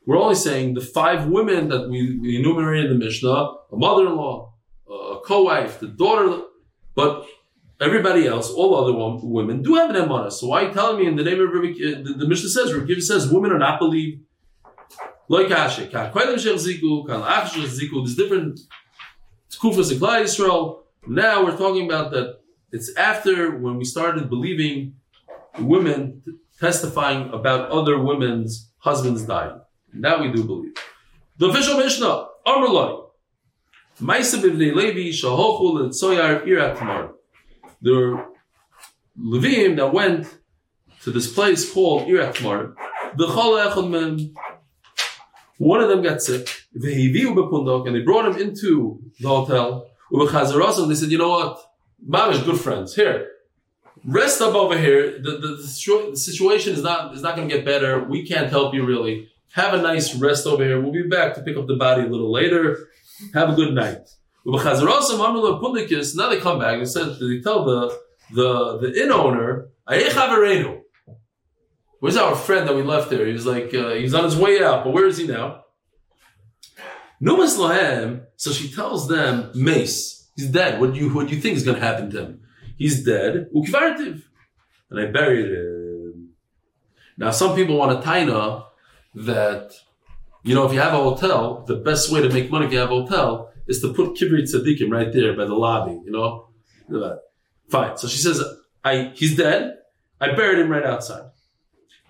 We're 0.06 0.18
only 0.18 0.36
saying 0.36 0.73
the 0.73 0.82
five 0.82 1.28
women 1.28 1.67
that 1.67 1.90
we, 1.90 2.17
we 2.17 2.38
enumerated 2.38 2.92
in 2.92 2.98
the 2.98 3.06
Mishnah: 3.06 3.30
a 3.30 3.75
mother-in-law, 3.75 4.54
a 4.90 5.19
co-wife, 5.25 5.80
the 5.82 5.88
daughter, 5.88 6.44
but 6.96 7.28
Everybody 7.82 8.27
else, 8.27 8.52
all 8.52 8.75
other 8.75 8.94
women, 9.23 9.63
do 9.63 9.73
have 9.73 9.90
an 9.90 9.96
emana. 9.96 10.32
So 10.32 10.48
why 10.48 10.62
are 10.62 10.67
you 10.67 10.73
telling 10.73 11.00
me 11.00 11.08
in 11.08 11.15
the 11.15 11.23
name 11.23 11.42
of 11.42 11.52
Rabbi, 11.52 11.69
uh, 11.69 12.04
the, 12.04 12.13
the 12.19 12.27
Mishnah 12.27 12.50
says, 12.50 12.71
Rabbi 12.71 13.00
says, 13.00 13.34
women 13.34 13.52
are 13.52 13.58
not 13.58 13.79
believed. 13.79 14.21
Like 15.27 15.50
Asher, 15.50 15.88
there's 15.88 16.65
different 18.15 18.60
kufas 19.54 19.92
in 19.92 19.98
Klal 19.98 20.21
Yisrael. 20.21 20.82
Now 21.08 21.44
we're 21.44 21.58
talking 21.58 21.86
about 21.86 22.12
that 22.12 22.42
it's 22.71 22.96
after 22.96 23.58
when 23.58 23.77
we 23.77 23.86
started 23.86 24.29
believing 24.29 24.94
women 25.58 26.21
testifying 26.60 27.34
about 27.34 27.71
other 27.71 27.98
women's 27.98 28.71
husbands 28.77 29.23
dying. 29.25 29.60
Now 29.92 30.21
we 30.21 30.32
do 30.32 30.44
believe. 30.44 30.73
The 31.38 31.48
official 31.48 31.77
Mishnah, 31.77 32.27
Amrullah. 32.46 33.08
Maisa 34.00 34.40
b'vnei 34.40 34.75
Levi 34.75 35.10
shahochu 35.10 35.73
l'tzoyar 35.73 36.46
irat 36.46 36.77
tamar 36.77 37.12
there 37.82 37.96
were 37.96 38.25
Levim 39.19 39.75
that 39.77 39.94
went 39.94 40.27
to 41.04 41.12
this 41.12 41.32
place 41.32 41.71
called 41.71 42.08
Iratmar. 42.08 42.75
The 43.17 43.27
One 45.58 45.82
of 45.82 45.90
them 45.90 46.02
got 46.02 46.21
sick. 46.21 46.48
And 46.73 46.84
they 46.84 48.02
brought 48.02 48.25
him 48.25 48.42
into 48.42 49.02
the 49.19 49.27
hotel. 49.27 49.88
Ubechazarosam, 50.12 50.88
they 50.88 50.96
said, 50.96 51.12
you 51.12 51.17
know 51.17 51.29
what? 51.29 51.60
Mamish, 52.08 52.44
good 52.46 52.60
friends. 52.60 52.96
Here, 52.96 53.29
rest 54.06 54.42
up 54.42 54.56
over 54.56 54.77
here. 54.77 55.19
The, 55.21 55.32
the, 55.32 55.48
the 55.48 56.10
the 56.12 56.17
situation 56.17 56.73
is 56.73 56.82
not 56.82 57.13
is 57.13 57.21
not 57.21 57.36
going 57.36 57.48
to 57.48 57.56
get 57.56 57.63
better. 57.63 58.04
We 58.04 58.27
can't 58.27 58.50
help 58.50 58.73
you 58.73 58.86
really. 58.86 59.29
Have 59.54 59.73
a 59.73 59.82
nice 59.82 60.15
rest 60.15 60.48
over 60.48 60.63
here. 60.63 60.82
We'll 60.82 60.94
be 60.94 61.04
back 61.04 61.36
to 61.36 61.42
pick 61.42 61.58
up 61.58 61.67
the 61.67 61.75
body 61.75 62.04
a 62.04 62.08
little 62.08 62.32
later. 62.32 62.88
Have 63.34 63.50
a 63.50 63.54
good 63.54 63.73
night. 63.73 64.10
Now 64.46 66.29
they 66.29 66.39
come 66.39 66.60
back 66.60 66.77
and 66.77 66.89
said 66.89 67.19
they 67.19 67.42
tell 67.42 67.65
the 67.65 68.00
the 68.33 68.77
the 68.79 69.04
inn 69.04 69.12
owner. 69.12 69.69
Where's 72.00 72.17
our 72.17 72.35
friend 72.35 72.67
that 72.67 72.75
we 72.75 72.81
left 72.81 73.12
there? 73.12 73.27
He 73.27 73.33
was 73.33 73.46
like, 73.46 73.73
uh, 73.75 73.92
he's 73.92 74.15
on 74.15 74.23
his 74.23 74.35
way 74.35 74.63
out, 74.63 74.83
but 74.83 74.92
where 74.92 75.06
is 75.06 75.17
he 75.17 75.27
now? 75.27 75.65
Numas 77.21 77.58
Lahem, 77.60 78.25
so 78.35 78.52
she 78.52 78.71
tells 78.71 79.08
them, 79.08 79.52
Mace, 79.54 80.27
he's 80.35 80.48
dead. 80.48 80.81
What 80.81 80.94
do 80.94 81.00
you, 81.00 81.13
what 81.13 81.27
do 81.27 81.35
you 81.35 81.42
think 81.42 81.58
is 81.58 81.63
going 81.63 81.79
to 81.79 81.85
happen 81.85 82.10
to 82.10 82.21
him? 82.23 82.42
He's 82.75 83.04
dead. 83.04 83.50
And 83.54 85.00
I 85.00 85.06
buried 85.12 85.52
him. 85.52 86.29
Now, 87.17 87.29
some 87.29 87.56
people 87.56 87.77
want 87.77 88.02
to 88.02 88.08
taina 88.08 88.65
that, 89.13 89.73
you 90.42 90.56
know, 90.56 90.65
if 90.65 90.73
you 90.73 90.79
have 90.79 90.94
a 90.94 90.98
hotel, 90.98 91.63
the 91.67 91.75
best 91.75 92.12
way 92.12 92.23
to 92.23 92.29
make 92.29 92.50
money 92.50 92.65
if 92.65 92.71
you 92.71 92.79
have 92.79 92.89
a 92.89 93.02
hotel 93.04 93.50
is 93.68 93.82
to 93.82 93.94
put 93.94 94.16
Kibri 94.16 94.44
Tzadikim 94.44 94.92
right 94.92 95.12
there 95.12 95.36
by 95.36 95.46
the 95.46 95.54
lobby, 95.54 96.00
you 96.06 96.12
know? 96.12 96.50
Fine. 97.70 97.98
So 97.98 98.08
she 98.08 98.18
says, 98.18 98.42
I, 98.84 99.12
he's 99.16 99.36
dead. 99.38 99.76
I 100.20 100.34
buried 100.36 100.60
him 100.60 100.70
right 100.70 100.86
outside. 100.86 101.30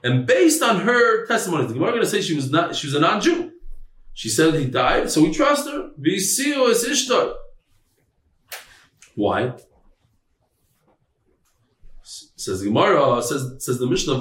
And 0.03 0.25
based 0.25 0.63
on 0.63 0.81
her 0.81 1.27
testimony, 1.27 1.67
the 1.67 1.73
Gemara 1.73 1.91
going 1.91 2.03
to 2.03 2.09
say 2.09 2.21
she 2.21 2.35
was 2.35 2.49
not, 2.51 2.75
she 2.75 2.87
was 2.87 2.95
a 2.95 2.99
non-Jew. 2.99 3.51
She 4.13 4.29
said 4.29 4.55
he 4.55 4.65
died, 4.65 5.09
so 5.09 5.21
we 5.21 5.31
trust 5.31 5.69
her. 5.69 5.91
V'isiu 5.99 6.69
es 6.69 6.83
ishtar. 6.83 7.33
Why? 9.15 9.53
Says 12.03 12.61
the 12.61 12.65
Gemara, 12.67 13.21
says, 13.21 13.63
says 13.63 13.77
the 13.77 13.85
Mishnah. 13.85 14.15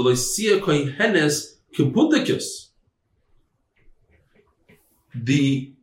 The, 5.15 5.75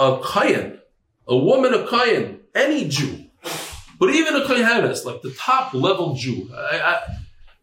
a 0.00 0.20
kayan, 0.24 0.80
a 1.28 1.36
woman, 1.36 1.74
a 1.74 1.86
kayan, 1.86 2.40
any 2.54 2.88
Jew, 2.88 3.26
but 3.98 4.10
even 4.10 4.34
a 4.34 4.40
kohenes, 4.40 5.04
like 5.04 5.20
the 5.20 5.32
top 5.32 5.74
level 5.74 6.14
Jew. 6.14 6.50
I, 6.54 6.80
I, 6.80 7.00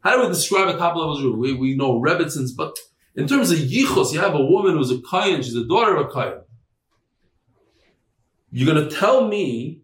how 0.01 0.15
do 0.15 0.21
we 0.21 0.27
describe 0.27 0.67
a 0.67 0.77
top 0.77 0.95
level 0.95 1.17
Jew? 1.17 1.33
We, 1.33 1.53
we 1.53 1.75
know 1.75 1.99
Rebbitzins, 1.99 2.51
but 2.55 2.77
in 3.15 3.27
terms 3.27 3.49
of 3.49 3.57
yichus, 3.57 4.13
you 4.13 4.19
have 4.19 4.35
a 4.35 4.45
woman 4.45 4.77
who's 4.77 4.91
a 4.91 5.01
kayan, 5.01 5.41
she's 5.41 5.55
a 5.55 5.65
daughter 5.65 5.95
of 5.95 6.05
a 6.05 6.11
kayan. 6.11 6.41
You're 8.51 8.71
going 8.71 8.87
to 8.87 8.95
tell 8.95 9.27
me 9.27 9.81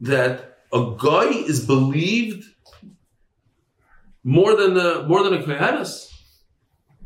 that 0.00 0.58
a 0.72 0.96
guy 0.98 1.28
is 1.30 1.64
believed 1.64 2.44
more 4.24 4.56
than 4.56 4.74
the 4.74 5.04
more 5.06 5.22
than 5.22 5.34
a 5.34 5.42
kohenes? 5.42 6.10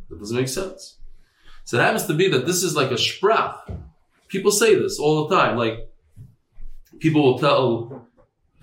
That 0.09 0.19
doesn't 0.19 0.37
make 0.37 0.49
sense. 0.49 0.99
So 1.65 1.77
it 1.77 1.83
happens 1.83 2.07
to 2.07 2.15
be 2.15 2.29
that 2.29 2.47
this 2.47 2.63
is 2.63 2.75
like 2.75 2.91
a 2.91 2.95
sprach. 2.95 3.59
People 4.29 4.51
say 4.51 4.75
this 4.75 4.99
all 4.99 5.27
the 5.27 5.37
time. 5.37 5.57
Like 5.57 5.89
people 7.01 7.23
will 7.23 7.39
tell 7.39 8.07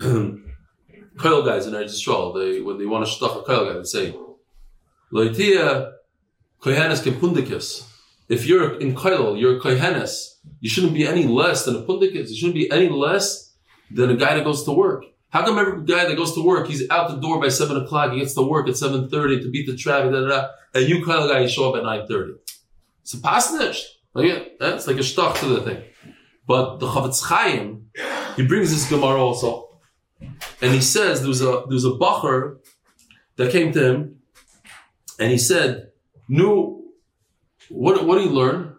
Koil 0.00 1.46
guys 1.46 1.66
in 1.66 1.72
Eretz 1.72 1.94
Yisrael, 1.94 2.34
they 2.34 2.60
when 2.60 2.78
they 2.78 2.86
want 2.86 3.06
to 3.06 3.10
shtach 3.10 3.40
a 3.40 3.44
Koil 3.44 3.72
guy, 3.72 3.78
they 3.78 3.84
say, 3.84 4.14
Loitia 5.12 5.92
Kohenes 6.60 7.02
kepundikis. 7.02 7.88
If 8.28 8.46
you're 8.46 8.78
in 8.80 8.94
Koil, 8.94 9.40
you're 9.40 9.60
Kohenes, 9.60 10.36
you 10.60 10.68
shouldn't 10.68 10.94
be 10.94 11.06
any 11.06 11.24
less 11.24 11.64
than 11.64 11.76
a 11.76 11.82
pundikis. 11.82 12.28
You 12.28 12.36
shouldn't 12.36 12.54
be 12.54 12.70
any 12.70 12.88
less 12.88 13.54
than 13.90 14.10
a 14.10 14.16
guy 14.16 14.34
that 14.34 14.44
goes 14.44 14.64
to 14.64 14.72
work. 14.72 15.04
How 15.30 15.44
come 15.44 15.58
every 15.58 15.84
guy 15.84 16.06
that 16.06 16.16
goes 16.16 16.34
to 16.34 16.42
work, 16.42 16.66
he's 16.68 16.88
out 16.90 17.10
the 17.10 17.16
door 17.16 17.40
by 17.40 17.48
seven 17.48 17.76
o'clock, 17.76 18.12
he 18.12 18.20
gets 18.20 18.34
to 18.34 18.42
work 18.42 18.68
at 18.68 18.76
seven 18.76 19.08
thirty 19.08 19.40
to 19.40 19.50
beat 19.50 19.66
the 19.66 19.76
traffic, 19.76 20.12
da, 20.12 20.20
da, 20.20 20.28
da, 20.28 20.48
and 20.74 20.88
you 20.88 21.04
Koil 21.04 21.30
guy, 21.30 21.40
you 21.40 21.48
show 21.48 21.70
up 21.70 21.76
at 21.76 21.82
nine 21.82 22.06
thirty. 22.06 22.34
It's 23.02 23.14
a 23.14 23.18
pasnish. 23.18 23.82
Like, 24.16 24.56
that's 24.58 24.86
like 24.86 24.96
a 24.96 25.00
shtach 25.00 25.40
to 25.40 25.46
the 25.46 25.60
thing. 25.62 25.82
But 26.46 26.78
the 26.78 26.86
Chofetz 26.86 27.22
Chaim, 27.22 27.90
he 28.36 28.46
brings 28.46 28.70
this 28.70 28.88
Gemara 28.88 29.20
also. 29.20 29.68
And 30.62 30.72
he 30.72 30.80
says 30.80 31.20
there 31.20 31.28
was 31.28 31.42
a 31.42 31.64
there 31.68 31.76
was 31.80 31.84
a 31.84 31.90
bacher 31.90 32.58
that 33.36 33.52
came 33.52 33.72
to 33.72 33.84
him, 33.84 34.16
and 35.18 35.30
he 35.30 35.36
said, 35.36 35.90
"Nu, 36.28 36.82
what 37.68 38.06
what 38.06 38.16
do 38.16 38.24
you 38.24 38.30
learn?" 38.30 38.76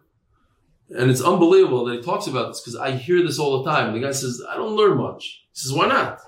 And 0.90 1.12
it's 1.12 1.22
unbelievable 1.22 1.86
that 1.86 1.98
he 1.98 2.02
talks 2.02 2.28
about 2.28 2.48
this 2.48 2.62
because 2.62 2.76
I 2.76 2.92
hear 2.92 3.22
this 3.22 3.38
all 3.38 3.62
the 3.62 3.70
time. 3.70 3.94
The 3.94 4.00
guy 4.00 4.12
says, 4.12 4.42
"I 4.50 4.56
don't 4.56 4.76
learn 4.76 4.98
much." 4.98 5.44
He 5.52 5.60
says, 5.62 5.74
"Why 5.74 5.88
not?" 5.88 6.20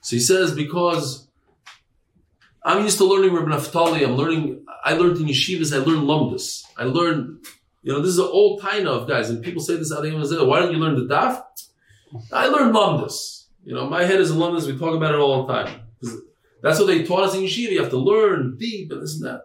So 0.00 0.16
he 0.16 0.20
says, 0.20 0.54
"Because 0.54 1.28
I'm 2.64 2.84
used 2.84 2.98
to 2.98 3.04
learning 3.04 3.34
Rabbi 3.34 3.50
Naftali. 3.50 4.04
I'm 4.06 4.16
learning. 4.16 4.64
I 4.84 4.94
learned 4.94 5.18
in 5.18 5.26
yeshivas. 5.26 5.74
I 5.74 5.84
learned 5.84 6.08
lumdus. 6.08 6.62
I 6.78 6.84
learned." 6.84 7.44
You 7.82 7.92
know, 7.92 8.00
this 8.00 8.10
is 8.10 8.18
an 8.18 8.28
old 8.30 8.60
taina 8.60 8.86
of 8.86 9.08
guys, 9.08 9.28
and 9.28 9.42
people 9.42 9.60
say 9.60 9.76
this 9.76 9.92
out 9.92 10.04
of 10.06 10.48
Why 10.48 10.60
don't 10.60 10.72
you 10.72 10.78
learn 10.78 10.94
the 10.94 11.12
daf? 11.12 11.42
I 12.32 12.46
learned 12.46 12.74
lumdus. 12.74 13.46
You 13.64 13.74
know, 13.74 13.88
my 13.88 14.04
head 14.04 14.20
is 14.20 14.30
in 14.30 14.36
alumnus. 14.36 14.66
We 14.66 14.78
talk 14.78 14.94
about 14.94 15.14
it 15.14 15.20
all 15.20 15.46
the 15.46 15.52
time. 15.52 15.80
That's 16.62 16.78
what 16.78 16.86
they 16.86 17.02
taught 17.02 17.24
us 17.24 17.34
in 17.34 17.42
yeshiva. 17.42 17.72
You 17.72 17.80
have 17.80 17.90
to 17.90 17.98
learn 17.98 18.56
deep 18.56 18.92
and 18.92 19.02
this 19.02 19.14
and 19.14 19.24
that. 19.24 19.42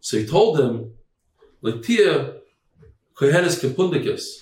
So 0.00 0.18
he 0.18 0.26
told 0.26 0.58
them, 0.58 0.92
"Latia 1.62 2.40
kohenes 3.14 3.60
kepundikis. 3.60 4.40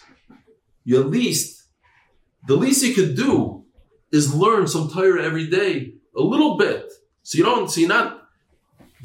You 0.85 1.01
at 1.01 1.11
least, 1.11 1.65
the 2.47 2.57
least 2.57 2.85
you 2.85 2.95
could 2.95 3.15
do 3.15 3.65
is 4.11 4.35
learn 4.35 4.67
some 4.67 4.91
Torah 4.91 5.23
every 5.23 5.49
day, 5.49 5.95
a 6.17 6.23
little 6.23 6.57
bit. 6.57 6.91
So 7.23 7.39
you 7.39 7.45
don't, 7.45 7.71
so 7.71 7.81
you're 7.81 7.89
not, 7.89 8.23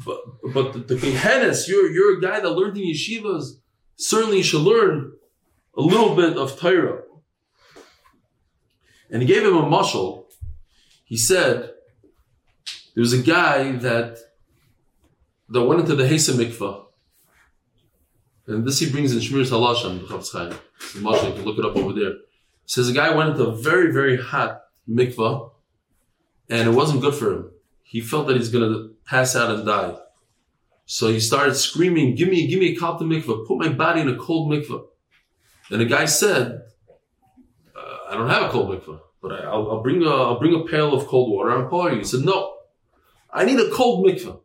but, 0.04 0.18
but 0.54 0.72
the, 0.72 0.78
the 0.78 0.94
kohenes, 0.94 1.68
you're, 1.68 1.90
you're 1.90 2.18
a 2.18 2.20
guy 2.20 2.40
that 2.40 2.50
learned 2.50 2.78
in 2.78 2.84
yeshivas. 2.84 3.60
Certainly 3.96 4.38
you 4.38 4.42
should 4.42 4.62
learn 4.62 5.12
a 5.76 5.80
little 5.80 6.14
bit 6.14 6.36
of 6.36 6.58
Torah. 6.58 7.02
And 9.10 9.22
he 9.22 9.28
gave 9.28 9.42
him 9.42 9.56
a 9.56 9.62
mushal. 9.62 10.24
He 11.04 11.16
said, 11.16 11.70
there 12.94 13.02
was 13.02 13.12
a 13.12 13.22
guy 13.22 13.72
that 13.72 14.18
that 15.48 15.64
went 15.64 15.80
into 15.80 15.94
the 15.94 16.04
Hesa 16.04 16.32
mikvah. 16.32 16.86
And 18.46 18.66
this 18.66 18.78
he 18.78 18.90
brings 18.90 19.12
in 19.12 19.20
Shmiras 19.20 19.50
HaLashon, 19.50 20.00
the 20.00 21.28
you 21.28 21.34
can 21.34 21.44
look 21.44 21.58
it 21.58 21.64
up 21.64 21.76
over 21.76 21.92
there. 21.92 22.14
Says 22.66 22.88
a 22.88 22.92
guy 22.92 23.14
went 23.14 23.30
into 23.30 23.46
a 23.46 23.54
very, 23.54 23.92
very 23.92 24.16
hot 24.16 24.62
mikvah, 24.88 25.50
and 26.48 26.68
it 26.68 26.72
wasn't 26.72 27.00
good 27.00 27.14
for 27.14 27.32
him. 27.32 27.50
He 27.82 28.00
felt 28.00 28.26
that 28.26 28.36
he's 28.36 28.48
going 28.48 28.70
to 28.70 28.94
pass 29.06 29.36
out 29.36 29.50
and 29.50 29.66
die. 29.66 29.96
So 30.86 31.08
he 31.08 31.20
started 31.20 31.54
screaming, 31.54 32.14
give 32.14 32.28
me, 32.28 32.46
give 32.46 32.60
me 32.60 32.74
a 32.74 32.76
kalta 32.76 33.04
mikvah, 33.04 33.46
put 33.46 33.58
my 33.58 33.70
body 33.70 34.00
in 34.02 34.08
a 34.08 34.16
cold 34.16 34.52
mikvah. 34.52 34.84
And 35.70 35.80
the 35.80 35.86
guy 35.86 36.04
said, 36.04 36.62
uh, 37.74 37.98
I 38.10 38.14
don't 38.14 38.28
have 38.28 38.42
a 38.42 38.48
cold 38.50 38.70
mikvah, 38.70 39.00
but 39.22 39.32
I, 39.32 39.56
will 39.56 39.70
I'll 39.70 39.82
bring 39.82 40.02
a, 40.02 40.10
I'll 40.10 40.38
bring 40.38 40.54
a 40.54 40.64
pail 40.64 40.92
of 40.92 41.06
cold 41.06 41.32
water 41.32 41.58
and 41.58 41.70
pour 41.70 41.90
you. 41.90 41.98
He 41.98 42.04
said, 42.04 42.20
no, 42.20 42.56
I 43.32 43.44
need 43.44 43.58
a 43.58 43.70
cold 43.70 44.06
mikvah. 44.06 44.40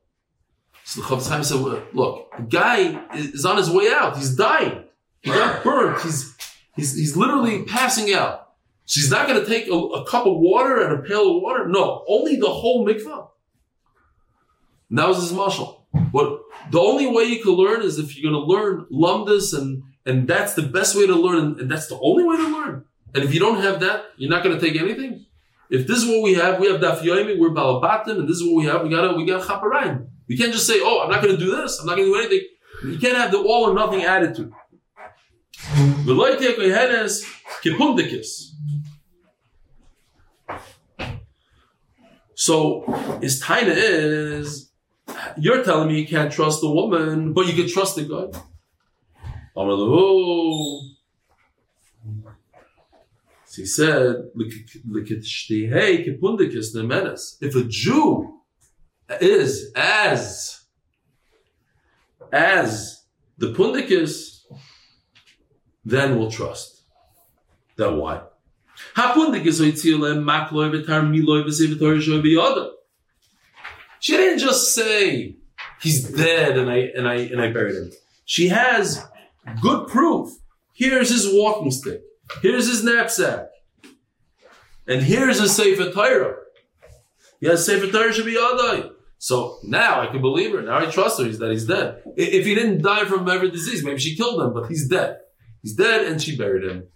So 0.85 1.01
the 1.01 1.07
Chofetz 1.07 1.45
said, 1.45 1.61
well, 1.61 1.83
look, 1.93 2.31
the 2.35 2.43
guy 2.43 3.05
is 3.15 3.45
on 3.45 3.57
his 3.57 3.69
way 3.69 3.89
out. 3.91 4.17
He's 4.17 4.35
dying. 4.35 4.85
He 5.21 5.29
got 5.29 5.63
burnt. 5.63 6.01
He's, 6.01 6.35
he's, 6.75 6.95
he's 6.95 7.17
literally 7.17 7.63
passing 7.63 8.13
out. 8.13 8.53
She's 8.85 9.11
not 9.11 9.27
going 9.27 9.39
to 9.39 9.45
take 9.45 9.67
a, 9.67 9.73
a, 9.73 10.05
cup 10.05 10.25
of 10.25 10.37
water 10.37 10.81
and 10.81 10.99
a 10.99 11.07
pail 11.07 11.35
of 11.35 11.43
water. 11.43 11.67
No, 11.67 12.03
only 12.07 12.37
the 12.37 12.49
whole 12.49 12.87
mikvah. 12.87 13.27
And 14.89 14.97
that 14.97 15.07
was 15.07 15.17
his 15.17 15.31
mashal. 15.31 15.78
What 16.11 16.41
the 16.71 16.79
only 16.79 17.07
way 17.07 17.23
you 17.23 17.41
can 17.41 17.53
learn 17.53 17.81
is 17.81 17.97
if 17.97 18.15
you're 18.15 18.31
going 18.31 18.41
to 18.41 18.47
learn 18.47 18.85
lumdus, 18.91 19.57
and 19.57 19.83
and 20.05 20.27
that's 20.27 20.53
the 20.53 20.61
best 20.61 20.95
way 20.95 21.07
to 21.07 21.15
learn, 21.15 21.59
and 21.59 21.69
that's 21.69 21.87
the 21.87 21.99
only 21.99 22.23
way 22.23 22.37
to 22.37 22.47
learn. 22.47 22.85
And 23.15 23.23
if 23.23 23.33
you 23.33 23.39
don't 23.39 23.61
have 23.61 23.79
that, 23.79 24.05
you're 24.17 24.29
not 24.29 24.43
going 24.43 24.57
to 24.57 24.61
take 24.63 24.79
anything. 24.79 25.25
If 25.69 25.87
this 25.87 25.99
is 25.99 26.07
what 26.07 26.21
we 26.23 26.33
have, 26.35 26.59
we 26.59 26.67
have 26.71 26.81
daf 26.81 27.01
yomi, 27.01 27.39
we're 27.39 27.49
balabatim, 27.49 28.19
and 28.19 28.27
this 28.27 28.37
is 28.37 28.43
what 28.43 28.55
we 28.55 28.65
have. 28.65 28.83
We 28.83 28.89
got 28.89 29.15
we 29.17 29.25
got 29.25 29.41
chaparayim. 29.41 30.07
We 30.27 30.37
can't 30.37 30.51
just 30.51 30.67
say, 30.67 30.79
"Oh, 30.81 31.01
I'm 31.03 31.09
not 31.09 31.21
going 31.23 31.35
to 31.35 31.43
do 31.43 31.55
this. 31.55 31.79
I'm 31.79 31.85
not 31.85 31.95
going 31.95 32.07
to 32.07 32.13
do 32.13 32.19
anything." 32.19 32.47
You 32.83 32.97
can't 32.97 33.17
have 33.17 33.31
the 33.31 33.39
all 33.39 33.69
or 33.69 33.73
nothing 33.73 34.03
attitude. 34.03 34.51
So 42.35 42.85
his 43.21 43.41
taina 43.43 43.73
is 43.75 44.68
you're 45.37 45.63
telling 45.63 45.87
me 45.89 45.99
you 45.99 46.07
can't 46.07 46.31
trust 46.31 46.61
the 46.61 46.69
woman, 46.69 47.33
but 47.33 47.47
you 47.47 47.53
can 47.53 47.67
trust 47.67 47.95
the 47.95 48.03
guy. 48.03 48.29
So 53.45 53.61
he 53.61 53.65
said, 53.65 54.15
if 57.41 57.55
a 57.55 57.63
Jew 57.63 58.39
is 59.19 59.71
as 59.75 60.59
as 62.31 63.03
the 63.37 63.53
pundikis, 63.53 64.45
then 65.83 66.17
we'll 66.17 66.31
trust. 66.31 66.83
Then 67.75 67.97
why? 67.97 68.21
Hapundikis 68.95 69.59
oitzile 69.61 70.19
makloi 70.23 70.69
v'tar 70.73 71.03
miloi 71.09 71.43
v'sevitor 71.45 71.99
shoi 72.01 72.21
b'yada. 72.21 72.71
She 73.99 74.15
didn't 74.17 74.39
just 74.39 74.73
say 74.73 75.35
he's 75.81 76.03
dead 76.03 76.57
and 76.57 76.69
I 76.69 76.77
and 76.95 77.07
I 77.07 77.15
and 77.15 77.41
I 77.41 77.51
buried 77.51 77.75
him. 77.75 77.91
She 78.25 78.49
has 78.49 79.05
good 79.61 79.87
proof. 79.87 80.29
Here's 80.73 81.09
his 81.09 81.27
walking 81.31 81.71
stick. 81.71 82.01
Here's 82.41 82.67
his 82.67 82.83
knapsack. 82.83 83.47
And 84.87 85.01
here's 85.01 85.39
his 85.39 85.55
Sefer 85.55 85.91
Torah. 85.91 86.35
Yes, 87.39 87.65
Sefer 87.65 87.91
Torah 87.91 88.13
should 88.13 88.25
be 88.25 88.35
Adai. 88.35 88.91
So 89.17 89.57
now 89.63 90.01
I 90.01 90.07
can 90.07 90.21
believe 90.21 90.53
her. 90.53 90.61
Now 90.61 90.79
I 90.79 90.85
trust 90.85 91.19
her. 91.19 91.25
He's 91.25 91.39
that 91.39 91.51
he's 91.51 91.67
dead. 91.67 92.01
If 92.15 92.45
he 92.45 92.55
didn't 92.55 92.81
die 92.81 93.05
from 93.05 93.29
every 93.29 93.51
disease, 93.51 93.83
maybe 93.83 93.99
she 93.99 94.15
killed 94.15 94.41
him, 94.41 94.53
but 94.53 94.67
he's 94.67 94.87
dead. 94.87 95.17
He's 95.61 95.75
dead, 95.75 96.07
and 96.07 96.21
she 96.21 96.37
buried 96.37 96.63
him. 96.63 96.87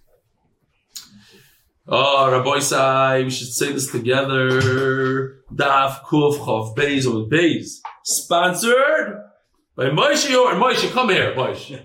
Oh, 1.86 2.32
Rabbi 2.32 2.60
Sai, 2.60 3.24
we 3.24 3.30
should 3.30 3.50
say 3.50 3.74
this 3.74 3.92
together. 3.92 5.43
Daf 5.56 6.02
Kuf 6.04 6.38
Chav 6.38 6.76
Beis 6.76 7.06
on 7.06 7.30
Beis. 7.30 7.80
Sponsored 8.04 9.24
by 9.76 9.86
Moshe 9.86 10.34
or 10.36 10.54
Moshe. 10.54 10.92
Come 10.92 11.10
here, 11.10 11.34
Moshe. 11.36 11.80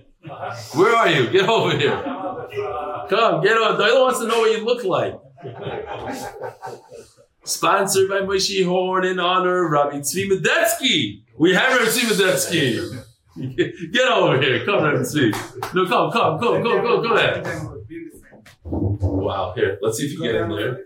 Where 0.74 0.94
are 0.94 1.08
you? 1.08 1.30
Get 1.30 1.48
over 1.48 1.76
here. 1.76 2.02
Come, 3.08 3.42
get 3.42 3.56
over. 3.56 3.78
Doyle 3.78 4.04
wants 4.04 4.20
to 4.20 4.26
know 4.26 4.40
what 4.40 4.58
you 4.58 4.64
look 4.64 4.84
like. 4.84 5.18
Sponsored 7.44 8.08
by 8.08 8.20
Moshe 8.20 8.64
Horn 8.64 9.04
in 9.04 9.18
honor 9.18 9.66
of 9.66 9.70
Rabbi 9.70 9.98
Tzvi 9.98 10.30
Medetsky. 10.30 11.22
We 11.38 11.54
have 11.54 11.78
Rabbi 11.78 11.90
Tzvi 11.90 12.10
Medetsky. 12.12 13.04
Get 13.92 14.08
over 14.08 14.40
here. 14.40 14.64
Come, 14.64 14.82
Rabbi 14.82 14.98
Tzvi. 14.98 15.74
No, 15.74 15.86
come, 15.86 16.10
come, 16.10 16.38
go, 16.38 16.62
go, 16.62 16.82
go, 16.82 17.02
go 17.02 17.14
there. 17.14 17.77
Wow, 18.70 19.52
here. 19.54 19.78
Let's 19.80 19.98
see 19.98 20.06
if 20.06 20.12
you 20.12 20.22
get 20.22 20.34
in 20.34 20.48
there. 20.50 20.80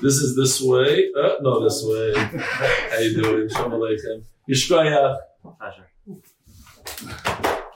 This 0.00 0.14
is 0.14 0.36
this 0.36 0.60
way. 0.60 1.10
Uh, 1.16 1.34
no, 1.40 1.62
this 1.62 1.82
way. 1.84 2.12
How 2.38 2.98
you 2.98 3.22
doing? 3.22 3.48
Shalom 3.48 3.72
Aleichem. 3.72 4.24
Yishkoyach. 4.48 5.18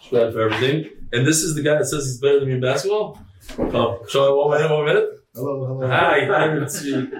Yishkoyach 0.01 0.33
for 0.33 0.41
everything. 0.43 0.91
And 1.13 1.27
this 1.27 1.39
is 1.39 1.55
the 1.55 1.63
guy 1.63 1.79
that 1.79 1.87
says 1.87 2.07
he's 2.07 2.19
better 2.19 2.41
than 2.41 2.49
me 2.49 2.55
in 2.55 2.61
basketball? 2.61 3.19
Come, 3.57 3.99
show 4.09 4.29
me 4.29 4.35
one 4.37 4.51
minute, 4.51 4.71
one 4.71 4.87
minute. 4.87 5.09
Hello, 5.35 5.67
hello. 5.67 5.89
Hi, 5.89 6.25
hi, 6.25 6.49
Ritzi. 6.49 7.13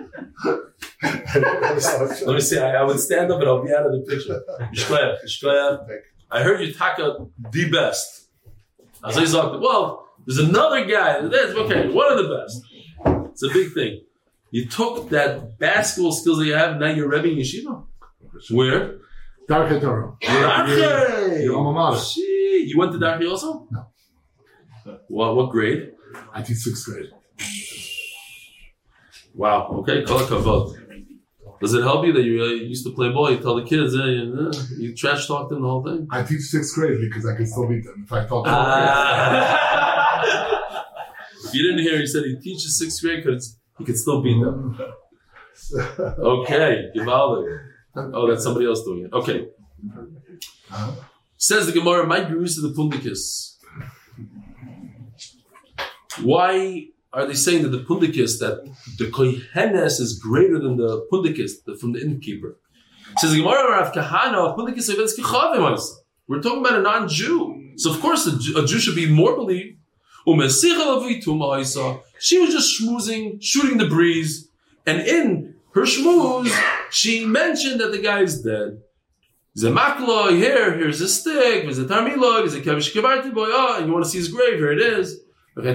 Let 2.27 2.35
me 2.35 2.41
see. 2.41 2.59
I, 2.59 2.77
I 2.77 2.83
would 2.85 2.99
stand 2.99 3.31
up 3.31 3.41
and 3.41 3.49
I'll 3.49 3.63
be 3.65 3.73
out 3.73 3.87
of 3.87 3.93
the 3.93 4.01
picture. 4.09 4.43
Yishkoyach, 4.75 5.25
Yishkoyach. 5.25 5.87
I 6.31 6.43
heard 6.43 6.61
you 6.61 6.73
taka 6.73 7.27
the 7.53 7.71
best. 7.71 8.29
As 9.05 9.17
I 9.17 9.23
sagte, 9.23 9.61
well, 9.61 10.06
there's 10.27 10.39
another 10.39 10.85
guy. 10.85 11.21
That's 11.23 11.53
okay, 11.53 11.89
one 11.89 12.13
of 12.13 12.19
the 12.19 12.37
best. 12.37 12.63
It's 13.31 13.43
a 13.43 13.49
big 13.49 13.73
thing. 13.73 14.03
You 14.51 14.67
took 14.67 15.11
that 15.11 15.59
basketball 15.59 16.13
skills 16.13 16.39
that 16.39 16.47
you 16.47 16.55
have, 16.55 16.73
and 16.73 16.81
now 16.81 16.91
you're 16.91 17.09
Rebbe 17.09 17.29
in 17.29 17.39
yeshiva. 17.39 17.85
Where? 18.51 18.99
Darkei 19.49 19.81
Torah. 19.81 20.17
Darkei! 20.23 21.45
Your 21.45 21.57
alma 21.57 21.73
mater. 21.73 21.99
Shit. 21.99 22.69
You 22.69 22.79
went 22.79 22.93
to 22.93 22.99
Darkei 22.99 23.31
also? 23.31 23.67
No. 23.71 23.87
What, 25.09 25.37
what 25.37 25.51
grade? 25.51 25.93
I 26.33 26.43
teach 26.43 26.59
sixth 26.59 26.85
grade. 26.87 27.11
Wow. 29.35 29.69
Okay. 29.81 30.05
Kol 30.05 30.19
hakavod. 30.21 30.83
Does 31.61 31.75
it 31.75 31.83
help 31.83 32.05
you 32.05 32.13
that 32.13 32.23
you 32.23 32.43
uh, 32.43 32.47
used 32.47 32.85
to 32.87 32.93
play 32.93 33.11
ball? 33.11 33.31
You 33.31 33.39
tell 33.39 33.57
the 33.57 33.65
kids, 33.65 33.95
eh, 33.95 34.05
you, 34.05 34.51
uh, 34.53 34.53
you 34.77 34.95
trash 34.95 35.27
talk 35.27 35.49
them 35.49 35.63
the 35.63 35.69
whole 35.69 35.83
thing. 35.83 36.07
I 36.11 36.23
teach 36.23 36.43
sixth 36.43 36.75
grade 36.75 36.99
because 37.01 37.25
I 37.27 37.35
can 37.35 37.47
still 37.47 37.67
beat 37.67 37.85
them 37.85 38.05
if 38.05 38.13
I 38.13 38.27
talk. 38.27 38.47
Ah. 38.49 39.96
You 41.57 41.71
didn't 41.71 41.85
hear, 41.85 41.99
he 41.99 42.07
said 42.07 42.25
he 42.25 42.37
teaches 42.37 42.79
sixth 42.79 43.01
grade 43.03 43.25
because 43.25 43.59
he 43.79 43.85
could 43.85 43.97
still 43.97 44.23
beat 44.23 44.41
them. 44.41 44.79
Okay, 45.73 46.91
Givaldi. 46.95 47.59
Oh, 47.97 48.29
that's 48.29 48.45
somebody 48.45 48.67
else 48.67 48.85
doing 48.85 49.07
it. 49.07 49.13
Okay. 49.13 49.49
Says 51.39 51.67
the 51.67 51.73
Gemara, 51.73 52.07
my 52.07 52.25
gurus 52.25 52.57
to 52.57 52.61
the 52.61 52.75
Pundikis. 52.75 53.57
Why 56.23 56.89
are 57.13 57.27
they 57.27 57.35
saying 57.35 57.63
that 57.63 57.71
the 57.71 57.85
Pundikis, 57.85 58.39
that 58.41 58.71
the 58.99 59.07
Kohenes 59.07 60.01
is 60.01 60.19
greater 60.19 60.59
than 60.59 60.77
the 60.77 61.07
Pundikis, 61.11 61.65
the, 61.65 61.77
from 61.77 61.93
the 61.93 62.01
innkeeper? 62.01 62.59
Says 63.19 63.33
the 63.33 63.39
Gemara, 63.39 63.71
Rav 63.71 63.93
Kahana, 63.93 64.35
of 64.35 64.59
Pundikis 64.59 64.91
Evens 64.91 65.19
Kechavim 65.19 65.61
also. 65.61 66.03
We're 66.29 66.43
talking 66.43 66.61
about 66.61 66.79
a 66.79 66.83
non-Jew. 66.83 67.73
So 67.77 67.93
of 67.95 68.01
course 68.01 68.27
a 68.27 68.39
Jew, 68.39 68.59
a 68.59 68.67
Jew 68.67 68.79
should 68.79 68.97
be 68.97 69.11
more 69.11 69.37
believed. 69.37 69.76
She 72.19 72.39
was 72.39 72.51
just 72.51 72.81
schmoozing, 72.81 73.41
shooting 73.41 73.79
the 73.79 73.87
breeze. 73.87 74.49
And 74.85 75.01
in 75.01 75.55
her 75.75 75.83
schmooze, 75.83 76.53
she 76.91 77.25
mentioned 77.25 77.81
that 77.81 77.93
the 77.93 77.99
guy 77.99 78.23
is 78.23 78.43
dead. 78.43 78.83
Zemakla, 79.57 80.37
here, 80.37 80.77
here's 80.77 81.01
a 81.01 81.09
stick, 81.09 81.63
there's 81.63 81.79
a 81.79 81.87
tarmila, 81.87 82.41
there's 82.41 82.55
a 82.55 82.61
kevish 82.61 82.93
kevarti 82.93 83.33
boy, 83.33 83.49
and 83.77 83.87
you 83.87 83.93
want 83.93 84.05
to 84.05 84.11
see 84.11 84.19
his 84.19 84.29
grave, 84.29 84.59
here 84.59 84.73
it 84.73 84.81
is. 84.81 85.21
A. 85.59 85.75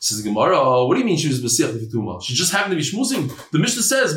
Says 0.00 0.22
Gemara, 0.22 0.86
what 0.86 0.94
do 0.94 1.00
you 1.00 1.04
mean 1.04 1.16
she 1.16 1.26
was 1.26 1.42
Besiach 1.42 1.76
Kituma? 1.76 2.22
She 2.22 2.34
just 2.34 2.52
happened 2.52 2.70
to 2.70 2.76
be 2.76 2.84
schmoozing. 2.84 3.28
The 3.50 3.58
Mishnah 3.58 3.82
says. 3.82 4.14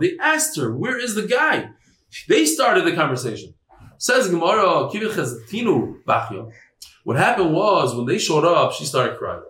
They 0.00 0.18
asked 0.20 0.58
her, 0.58 0.76
"Where 0.76 0.98
is 0.98 1.14
the 1.14 1.22
guy?" 1.22 1.70
They 2.28 2.46
started 2.46 2.84
the 2.84 2.92
conversation. 2.92 3.54
Says 3.98 4.28
Gemara. 4.28 4.88
What 7.04 7.16
happened 7.16 7.54
was 7.54 7.94
when 7.94 8.06
they 8.06 8.18
showed 8.18 8.44
up, 8.44 8.72
she 8.72 8.84
started 8.84 9.18
crying. 9.18 9.42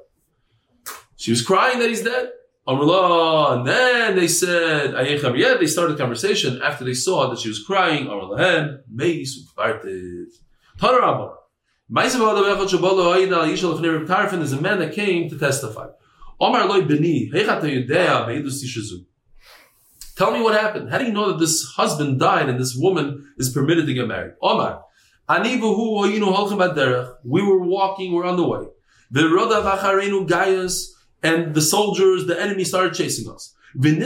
She 1.17 1.31
was 1.31 1.43
crying 1.43 1.79
that 1.79 1.89
he's 1.89 2.03
dead. 2.03 2.31
Amrullah, 2.67 3.59
and 3.59 3.67
then 3.67 4.17
they 4.17 4.27
said, 4.27 4.95
"Ayei 4.95 5.21
chaver." 5.21 5.61
They 5.61 5.67
started 5.67 5.95
the 5.95 5.99
conversation 5.99 6.63
after 6.63 6.83
they 6.83 6.95
saw 6.95 7.29
that 7.29 7.39
she 7.39 7.49
was 7.49 7.63
crying. 7.63 8.07
Amrullah, 8.07 8.81
meis 8.91 9.39
upartiv. 9.39 10.29
Tanarabah. 10.79 11.35
Tarfon 11.93 12.83
a 14.53 14.61
man 14.61 14.79
that 14.79 14.95
came 14.95 15.29
to 15.29 15.39
testify. 15.39 15.89
Omar 16.41 16.67
Loi 16.67 16.83
Beni, 16.83 17.31
Heichat 17.31 17.61
HaYudea 17.61 18.27
Be'edus 18.27 18.65
Tishazu. 18.65 19.05
Tell 20.17 20.31
me 20.31 20.41
what 20.41 20.55
happened. 20.55 20.91
How 20.91 20.99
do 20.99 21.05
you 21.05 21.13
know 21.13 21.29
that 21.29 21.39
this 21.39 21.65
husband 21.77 22.21
died 22.21 22.49
and 22.49 22.61
this 22.61 22.77
woman 22.77 23.33
is 23.37 23.51
permitted 23.51 23.87
to 23.87 23.95
get 23.95 24.07
married? 24.07 24.35
Omar. 24.41 24.85
We 25.29 25.57
were 27.43 27.59
walking, 27.59 28.13
we're 28.13 28.27
on 28.27 28.37
the 28.37 28.47
way. 28.47 28.67
Gaius, 30.27 30.95
and 31.23 31.55
the 31.55 31.63
soldiers, 31.63 32.27
the 32.27 32.41
enemy 32.41 32.65
started 32.65 32.95
chasing 32.95 33.31
us. 33.33 33.55
He 33.75 33.97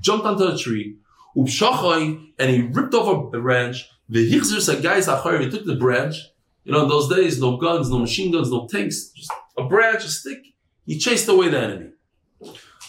jumped 0.00 0.26
onto 0.26 0.44
a 0.44 0.56
tree. 0.56 0.96
And 1.34 2.50
he 2.50 2.62
ripped 2.62 2.94
off 2.94 3.34
a 3.34 3.38
branch. 3.38 3.86
He 4.08 4.30
took 4.30 5.66
the 5.66 5.76
branch. 5.78 6.16
You 6.64 6.72
know, 6.72 6.84
in 6.84 6.88
those 6.88 7.08
days, 7.08 7.38
no 7.40 7.58
guns, 7.58 7.90
no 7.90 7.98
machine 7.98 8.32
guns, 8.32 8.50
no 8.50 8.66
tanks, 8.66 9.10
just 9.10 9.30
a 9.58 9.64
branch, 9.64 10.04
a 10.04 10.08
stick. 10.08 10.38
He 10.84 10.98
chased 10.98 11.28
away 11.28 11.48
the 11.48 11.58
enemy. 11.58 11.90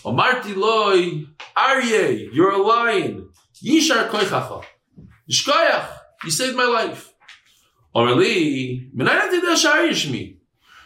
Amarti 0.08 0.56
loy, 0.56 1.26
Aryeh, 1.58 2.30
you're 2.32 2.52
a 2.52 2.58
lion. 2.58 3.30
Yishar 3.62 4.08
koichacha. 4.10 4.64
Yishkoyach, 5.30 5.90
you 6.24 6.32
saved 6.32 6.56
my 6.56 6.64
life. 6.64 7.14
Orali, 7.94 8.90
shmi. 8.96 10.38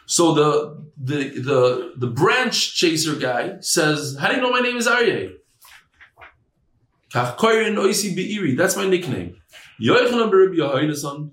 So 0.07 0.33
the, 0.33 0.83
the, 0.97 1.39
the, 1.39 1.93
the 1.97 2.07
branch 2.07 2.75
chaser 2.75 3.15
guy 3.15 3.57
says, 3.59 4.17
how 4.19 4.29
do 4.29 4.37
you 4.37 4.41
know 4.41 4.49
my 4.49 4.61
name 4.61 4.77
is 4.77 4.87
be'iri, 8.15 8.55
that's 8.55 8.75
my 8.75 8.87
nickname. 8.87 9.35
Yochanan. 9.79 11.31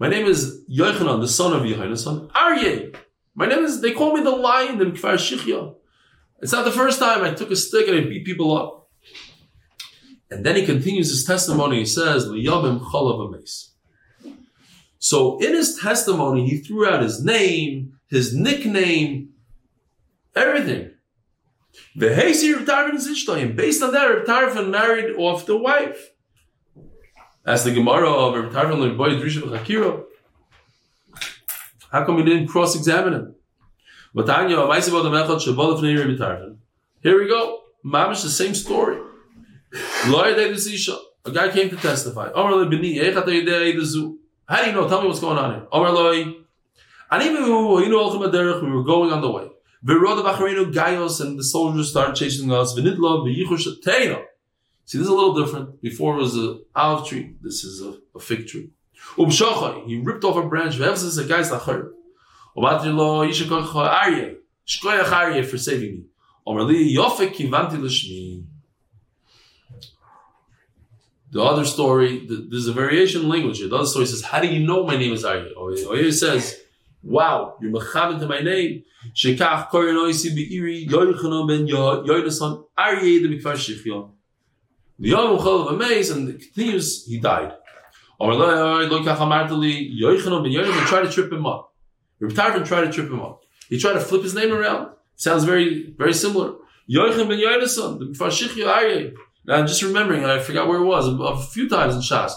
My 0.00 0.08
name 0.08 0.26
is 0.26 0.64
Yochanan, 0.68 1.20
the 1.20 1.28
son 1.28 1.52
of 1.52 1.62
Yehoinason. 1.62 2.30
Aryeh. 2.32 2.96
My 3.36 3.46
name 3.46 3.64
is, 3.64 3.80
they 3.82 3.92
call 3.92 4.16
me 4.16 4.22
the 4.24 4.30
lion 4.30 4.80
in 4.80 4.92
Kfar 4.92 5.14
Shichya. 5.14 5.76
It's 6.40 6.52
not 6.52 6.64
the 6.64 6.70
first 6.70 6.98
time 6.98 7.24
I 7.24 7.34
took 7.34 7.50
a 7.50 7.56
stick 7.56 7.88
and 7.88 7.98
I 7.98 8.00
beat 8.08 8.24
people 8.24 8.56
up. 8.56 8.88
And 10.30 10.44
then 10.44 10.56
he 10.56 10.66
continues 10.66 11.08
his 11.10 11.24
testimony. 11.24 11.78
He 11.80 11.86
says. 11.86 12.26
So 14.98 15.38
in 15.38 15.54
his 15.54 15.78
testimony, 15.80 16.48
he 16.48 16.58
threw 16.58 16.86
out 16.86 17.02
his 17.02 17.24
name, 17.24 17.98
his 18.08 18.34
nickname, 18.34 19.30
everything. 20.36 20.90
Based 21.96 23.82
on 23.82 23.92
that, 23.92 24.06
Reb 24.06 24.26
Tarfon 24.26 24.70
married 24.70 25.16
off 25.16 25.46
the 25.46 25.56
wife. 25.56 26.10
As 27.46 27.64
the 27.64 27.72
Gemara 27.72 28.10
of 28.10 28.34
Reb 28.34 28.52
Tarfon 28.52 28.80
How 31.90 32.04
come 32.04 32.16
we 32.16 32.22
didn't 32.22 32.48
cross-examine 32.48 33.14
him? 33.14 33.34
Here 37.02 37.18
we 37.18 37.28
go. 37.28 37.60
Mamish, 37.84 38.22
the 38.22 38.30
same 38.30 38.54
story. 38.54 38.98
A 41.24 41.30
guy 41.30 41.48
came 41.50 41.68
to 41.70 41.76
testify. 41.76 42.30
How 42.34 42.48
do 42.48 42.66
you 44.66 44.72
know? 44.72 44.88
Tell 44.88 45.02
me 45.02 45.08
what's 45.08 45.20
going 45.20 45.36
on 45.38 45.50
here. 45.54 45.66
We 48.62 48.70
were 48.70 48.82
going 48.84 49.12
on 49.12 49.20
the 49.20 49.30
way. 49.30 49.48
And 49.86 51.38
the 51.38 51.44
soldiers 51.44 51.90
started 51.90 52.16
chasing 52.16 52.50
us. 52.50 52.74
See, 52.74 52.82
this 54.96 55.06
is 55.06 55.08
a 55.08 55.14
little 55.14 55.34
different. 55.34 55.80
Before 55.82 56.14
it 56.16 56.20
was 56.22 56.34
an 56.34 56.62
olive 56.74 57.06
tree. 57.06 57.34
This 57.42 57.62
is 57.62 57.82
a, 57.82 57.98
a 58.14 58.20
fig 58.20 58.46
tree. 58.46 58.70
He 59.86 60.00
ripped 60.00 60.24
off 60.24 60.36
a 60.36 60.42
branch. 60.48 60.78
A 60.80 61.24
guy's 61.24 61.50
for 65.44 65.58
saving 65.58 65.92
me. 65.94 66.04
The 71.30 71.42
other 71.42 71.64
story, 71.66 72.26
th- 72.26 72.40
there's 72.48 72.66
a 72.68 72.72
variation 72.72 73.22
in 73.22 73.28
language. 73.28 73.60
The 73.60 73.74
other 73.74 73.86
story 73.86 74.06
says, 74.06 74.22
How 74.22 74.40
do 74.40 74.48
you 74.48 74.66
know 74.66 74.84
my 74.86 74.96
name 74.96 75.12
is 75.12 75.24
Aryeh? 75.24 75.52
Here 76.00 76.10
says, 76.10 76.58
Wow, 77.02 77.56
you're 77.60 77.70
mechamed 77.70 78.20
to 78.20 78.26
my 78.26 78.40
name. 78.40 78.84
Shekach 79.14 79.68
korin 79.68 79.96
oisi 79.96 80.34
be'iri 80.34 80.86
yoichanon 80.88 81.46
ben 81.46 81.66
Yo- 81.66 82.02
yoinason 82.02 82.64
Aryeh 82.78 83.20
de 83.22 83.28
mikvar 83.28 83.56
shichyon. 83.56 84.10
The 84.98 85.10
Yom 85.10 85.38
Chol 85.38 85.66
of 85.66 85.74
a 85.74 85.76
maze, 85.76 86.10
and 86.10 86.28
it 86.28 86.40
continues, 86.40 87.06
he 87.06 87.20
died. 87.20 87.52
Yoinason 88.20 89.46
tried 90.86 91.02
to 91.02 91.10
trip 91.10 91.32
him 91.32 91.46
up. 91.46 91.67
Reb 92.20 92.32
Tarfon 92.32 92.66
tried 92.66 92.82
to 92.82 92.92
trip 92.92 93.08
him 93.08 93.20
up. 93.20 93.44
He 93.68 93.78
tried 93.78 93.94
to 93.94 94.00
flip 94.00 94.22
his 94.22 94.34
name 94.34 94.52
around. 94.52 94.90
Sounds 95.16 95.44
very, 95.44 95.92
very 95.96 96.14
similar. 96.14 96.54
Yoichan 96.90 97.28
ben 97.28 97.38
yoinason, 97.38 97.98
the 97.98 98.06
mikvar 98.06 98.30
shichyon 98.30 99.12
Now 99.46 99.56
I'm 99.56 99.66
just 99.66 99.82
remembering, 99.82 100.24
I 100.24 100.38
forgot 100.38 100.68
where 100.68 100.80
it 100.80 100.86
was, 100.86 101.06
a, 101.06 101.46
few 101.50 101.68
times 101.68 101.94
in 101.94 102.00
Shas. 102.00 102.32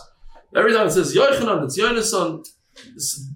Every 0.56 0.74
time 0.74 0.88
it 0.88 0.92
says 0.92 1.16
Yoichanan, 1.16 1.64
it's 1.64 1.80
Yoinason, 1.80 2.46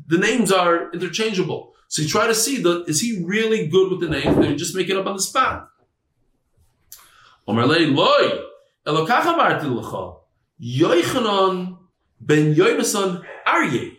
the 0.08 0.18
names 0.18 0.52
are 0.52 0.92
interchangeable. 0.92 1.74
So 1.88 2.02
you 2.02 2.08
try 2.08 2.28
to 2.28 2.36
see 2.36 2.62
that 2.64 2.86
is 2.88 3.00
he 3.00 3.24
really 3.24 3.68
good 3.68 3.92
with 3.92 4.02
the 4.02 4.10
names? 4.10 4.36
They 4.38 4.56
just 4.56 4.76
make 4.76 4.90
it 4.90 4.98
up 4.98 5.06
on 5.06 5.16
the 5.16 5.22
spot. 5.22 5.70
Omer 7.48 7.66
lei 7.66 7.86
loy, 7.86 8.40
elokach 8.86 9.22
amarti 9.22 9.66
lecha, 9.66 10.18
Yoichanan 10.62 11.78
ben 12.20 12.56
Yoinason 12.56 13.24
Aryeh. 13.48 13.95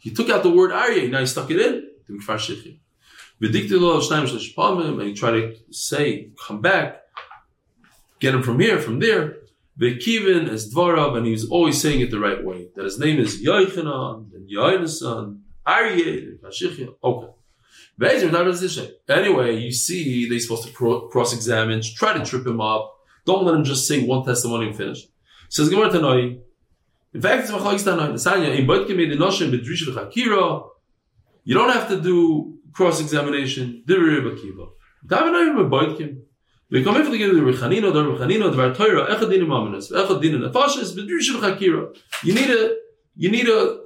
He 0.00 0.10
took 0.10 0.28
out 0.28 0.42
the 0.42 0.50
word 0.50 0.72
Aryeh, 0.72 1.10
now 1.10 1.20
he 1.20 1.26
stuck 1.26 1.50
it 1.50 1.60
in. 1.60 1.90
to 2.10 2.18
Mikfar 2.18 2.36
Shechim. 2.36 2.78
And 3.42 3.54
he 5.02 5.14
tried 5.14 5.32
to 5.32 5.56
say, 5.70 6.30
come 6.46 6.60
back, 6.60 7.02
get 8.18 8.34
him 8.34 8.42
from 8.42 8.60
here, 8.60 8.78
from 8.78 8.98
there. 8.98 9.38
Vekivin 9.78 10.48
as 10.48 10.74
Dvarav, 10.74 11.16
and 11.16 11.24
he 11.24 11.32
was 11.32 11.48
always 11.48 11.80
saying 11.80 12.00
it 12.00 12.10
the 12.10 12.20
right 12.20 12.44
way. 12.44 12.68
That 12.76 12.84
his 12.84 12.98
name 12.98 13.18
is 13.18 13.42
Yoichanan, 13.42 14.34
and 14.34 14.50
Yoinasan, 14.50 15.40
Aryeh, 15.66 16.28
and 16.28 16.38
Kashichya. 16.40 16.94
Okay. 17.02 17.28
Anyway, 19.08 19.56
you 19.56 19.72
see, 19.72 20.28
they're 20.28 20.38
supposed 20.38 20.66
to 20.66 21.08
cross-examine, 21.10 21.82
try 21.82 22.12
to 22.12 22.24
trip 22.24 22.46
him 22.46 22.60
up. 22.60 22.94
Don't 23.24 23.44
let 23.44 23.54
him 23.54 23.64
just 23.64 23.86
say 23.86 24.04
one 24.04 24.24
testimony 24.24 24.66
and 24.68 24.76
finish. 24.76 25.06
Says 25.48 25.68
Gemara 25.68 25.90
Tanoi. 25.90 26.40
In 27.12 27.20
fact, 27.20 27.42
it's 27.42 27.50
v'choyis 27.50 27.84
tanoim. 27.84 28.14
Sanya, 28.14 28.56
in 28.56 28.66
boit 28.66 28.86
kemei 28.86 29.10
denoshim 29.12 29.50
b'drishil 29.50 29.94
chakira, 29.94 30.68
you 31.44 31.54
don't 31.54 31.70
have 31.70 31.88
to 31.88 32.00
do 32.00 32.58
cross-examination, 32.72 33.82
dirib 33.86 34.32
akiva. 34.32 34.68
Davinoim 35.04 35.68
b'boit 35.68 36.16
We 36.70 36.84
come 36.84 36.96
if 36.98 37.08
again 37.08 37.34
the 37.34 37.40
rechanino, 37.40 37.92
the 37.92 38.04
rechanino, 38.04 38.54
the 38.54 38.56
vartoira, 38.56 39.08
echad 39.08 39.28
dinim 39.28 39.48
aminus, 39.48 39.90
echad 39.90 40.22
dinim 40.22 40.48
nefashis, 40.48 40.96
b'drishil 40.96 41.40
chakira. 41.40 41.96
You 42.22 42.34
need 42.34 42.50
a, 42.50 42.76
you 43.16 43.30
need 43.30 43.48
a, 43.48 43.80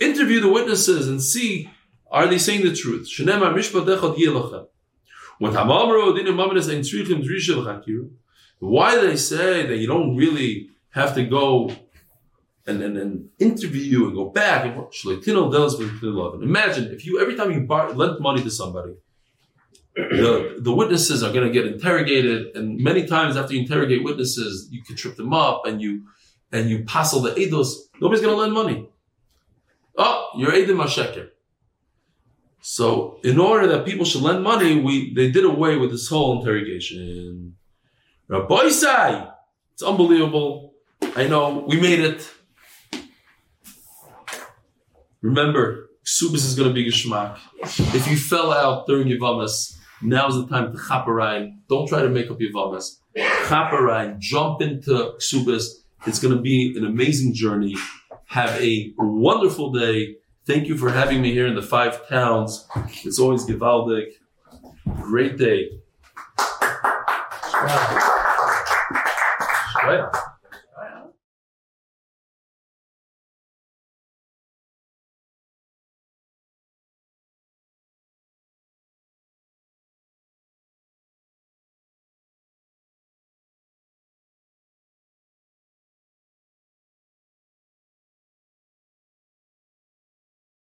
interview 0.00 0.40
the 0.40 0.48
witnesses 0.48 1.06
and 1.06 1.22
see, 1.22 1.70
are 2.10 2.26
they 2.26 2.38
saying 2.38 2.64
the 2.64 2.74
truth? 2.74 3.08
Shenemar 3.08 3.54
mishpat 3.54 3.86
echad 3.86 4.16
yelachem. 4.16 4.66
When 5.38 5.52
Hamamro 5.52 6.18
dinim 6.18 6.44
aminus 6.44 6.68
ein 6.72 6.80
tzrichim 6.80 7.22
drishil 7.22 7.64
chakira, 7.64 8.10
why 8.58 9.00
they 9.00 9.16
say 9.16 9.64
that 9.66 9.76
you 9.76 9.86
don't 9.86 10.16
really 10.16 10.71
have 10.92 11.14
to 11.14 11.24
go 11.24 11.70
and 12.66 12.80
then 12.80 12.96
and 12.96 13.28
interview 13.38 13.82
you 13.82 14.06
and 14.06 14.14
go 14.14 14.26
back 14.30 14.64
and 14.64 14.76
with 14.76 16.42
Imagine 16.42 16.92
if 16.92 17.04
you 17.04 17.20
every 17.20 17.34
time 17.34 17.50
you 17.50 17.60
bar, 17.62 17.92
lent 17.92 18.20
money 18.20 18.42
to 18.42 18.50
somebody, 18.50 18.94
the, 19.94 20.58
the 20.60 20.72
witnesses 20.72 21.22
are 21.22 21.32
going 21.32 21.46
to 21.46 21.52
get 21.52 21.66
interrogated, 21.66 22.56
and 22.56 22.78
many 22.78 23.06
times 23.06 23.36
after 23.36 23.54
you 23.54 23.60
interrogate 23.60 24.04
witnesses, 24.04 24.68
you 24.70 24.82
can 24.82 24.96
trip 24.96 25.16
them 25.16 25.34
up, 25.34 25.66
and 25.66 25.82
you 25.82 26.04
and 26.52 26.70
you 26.70 26.84
passel 26.84 27.20
the 27.20 27.32
edos 27.32 27.88
Nobody's 28.00 28.22
going 28.22 28.34
to 28.34 28.40
lend 28.40 28.52
money. 28.52 28.88
Oh, 29.96 30.30
you're 30.36 30.52
eidim 30.52 30.76
masheker. 30.76 31.28
So, 32.60 33.18
in 33.24 33.38
order 33.38 33.66
that 33.66 33.84
people 33.84 34.04
should 34.04 34.22
lend 34.22 34.42
money, 34.42 34.80
we 34.80 35.12
they 35.14 35.30
did 35.30 35.44
away 35.44 35.76
with 35.76 35.90
this 35.90 36.08
whole 36.08 36.38
interrogation. 36.38 37.56
Rabbi 38.28 38.66
it's 38.66 39.82
unbelievable. 39.82 40.71
I 41.14 41.26
know 41.28 41.64
we 41.68 41.78
made 41.78 42.00
it. 42.00 42.30
Remember, 45.20 45.90
Subis 46.06 46.36
is 46.36 46.54
going 46.54 46.68
to 46.68 46.74
be 46.74 46.84
geschmack. 46.90 47.38
If 47.94 48.08
you 48.10 48.16
fell 48.16 48.50
out 48.50 48.86
during 48.86 49.08
Yevamos, 49.08 49.76
now's 50.00 50.34
the 50.36 50.46
time 50.46 50.72
to 50.72 50.78
chaparine. 50.78 51.58
Don't 51.68 51.86
try 51.86 52.00
to 52.00 52.08
make 52.08 52.30
up 52.30 52.38
Yevamos. 52.38 52.96
Chaparine, 53.16 54.18
jump 54.20 54.62
into 54.62 55.12
Subis. 55.18 55.66
It's 56.06 56.18
going 56.18 56.34
to 56.34 56.40
be 56.40 56.74
an 56.76 56.86
amazing 56.86 57.34
journey. 57.34 57.76
Have 58.28 58.58
a 58.60 58.94
wonderful 58.96 59.70
day. 59.70 60.16
Thank 60.46 60.66
you 60.66 60.78
for 60.78 60.90
having 60.90 61.20
me 61.20 61.32
here 61.32 61.46
in 61.46 61.54
the 61.54 61.62
five 61.62 62.08
towns. 62.08 62.66
It's 63.04 63.18
always 63.18 63.44
Givaldic. 63.44 64.12
Great 65.02 65.36
day. 65.36 65.68
Wow. 67.54 68.08
Right. 69.84 70.22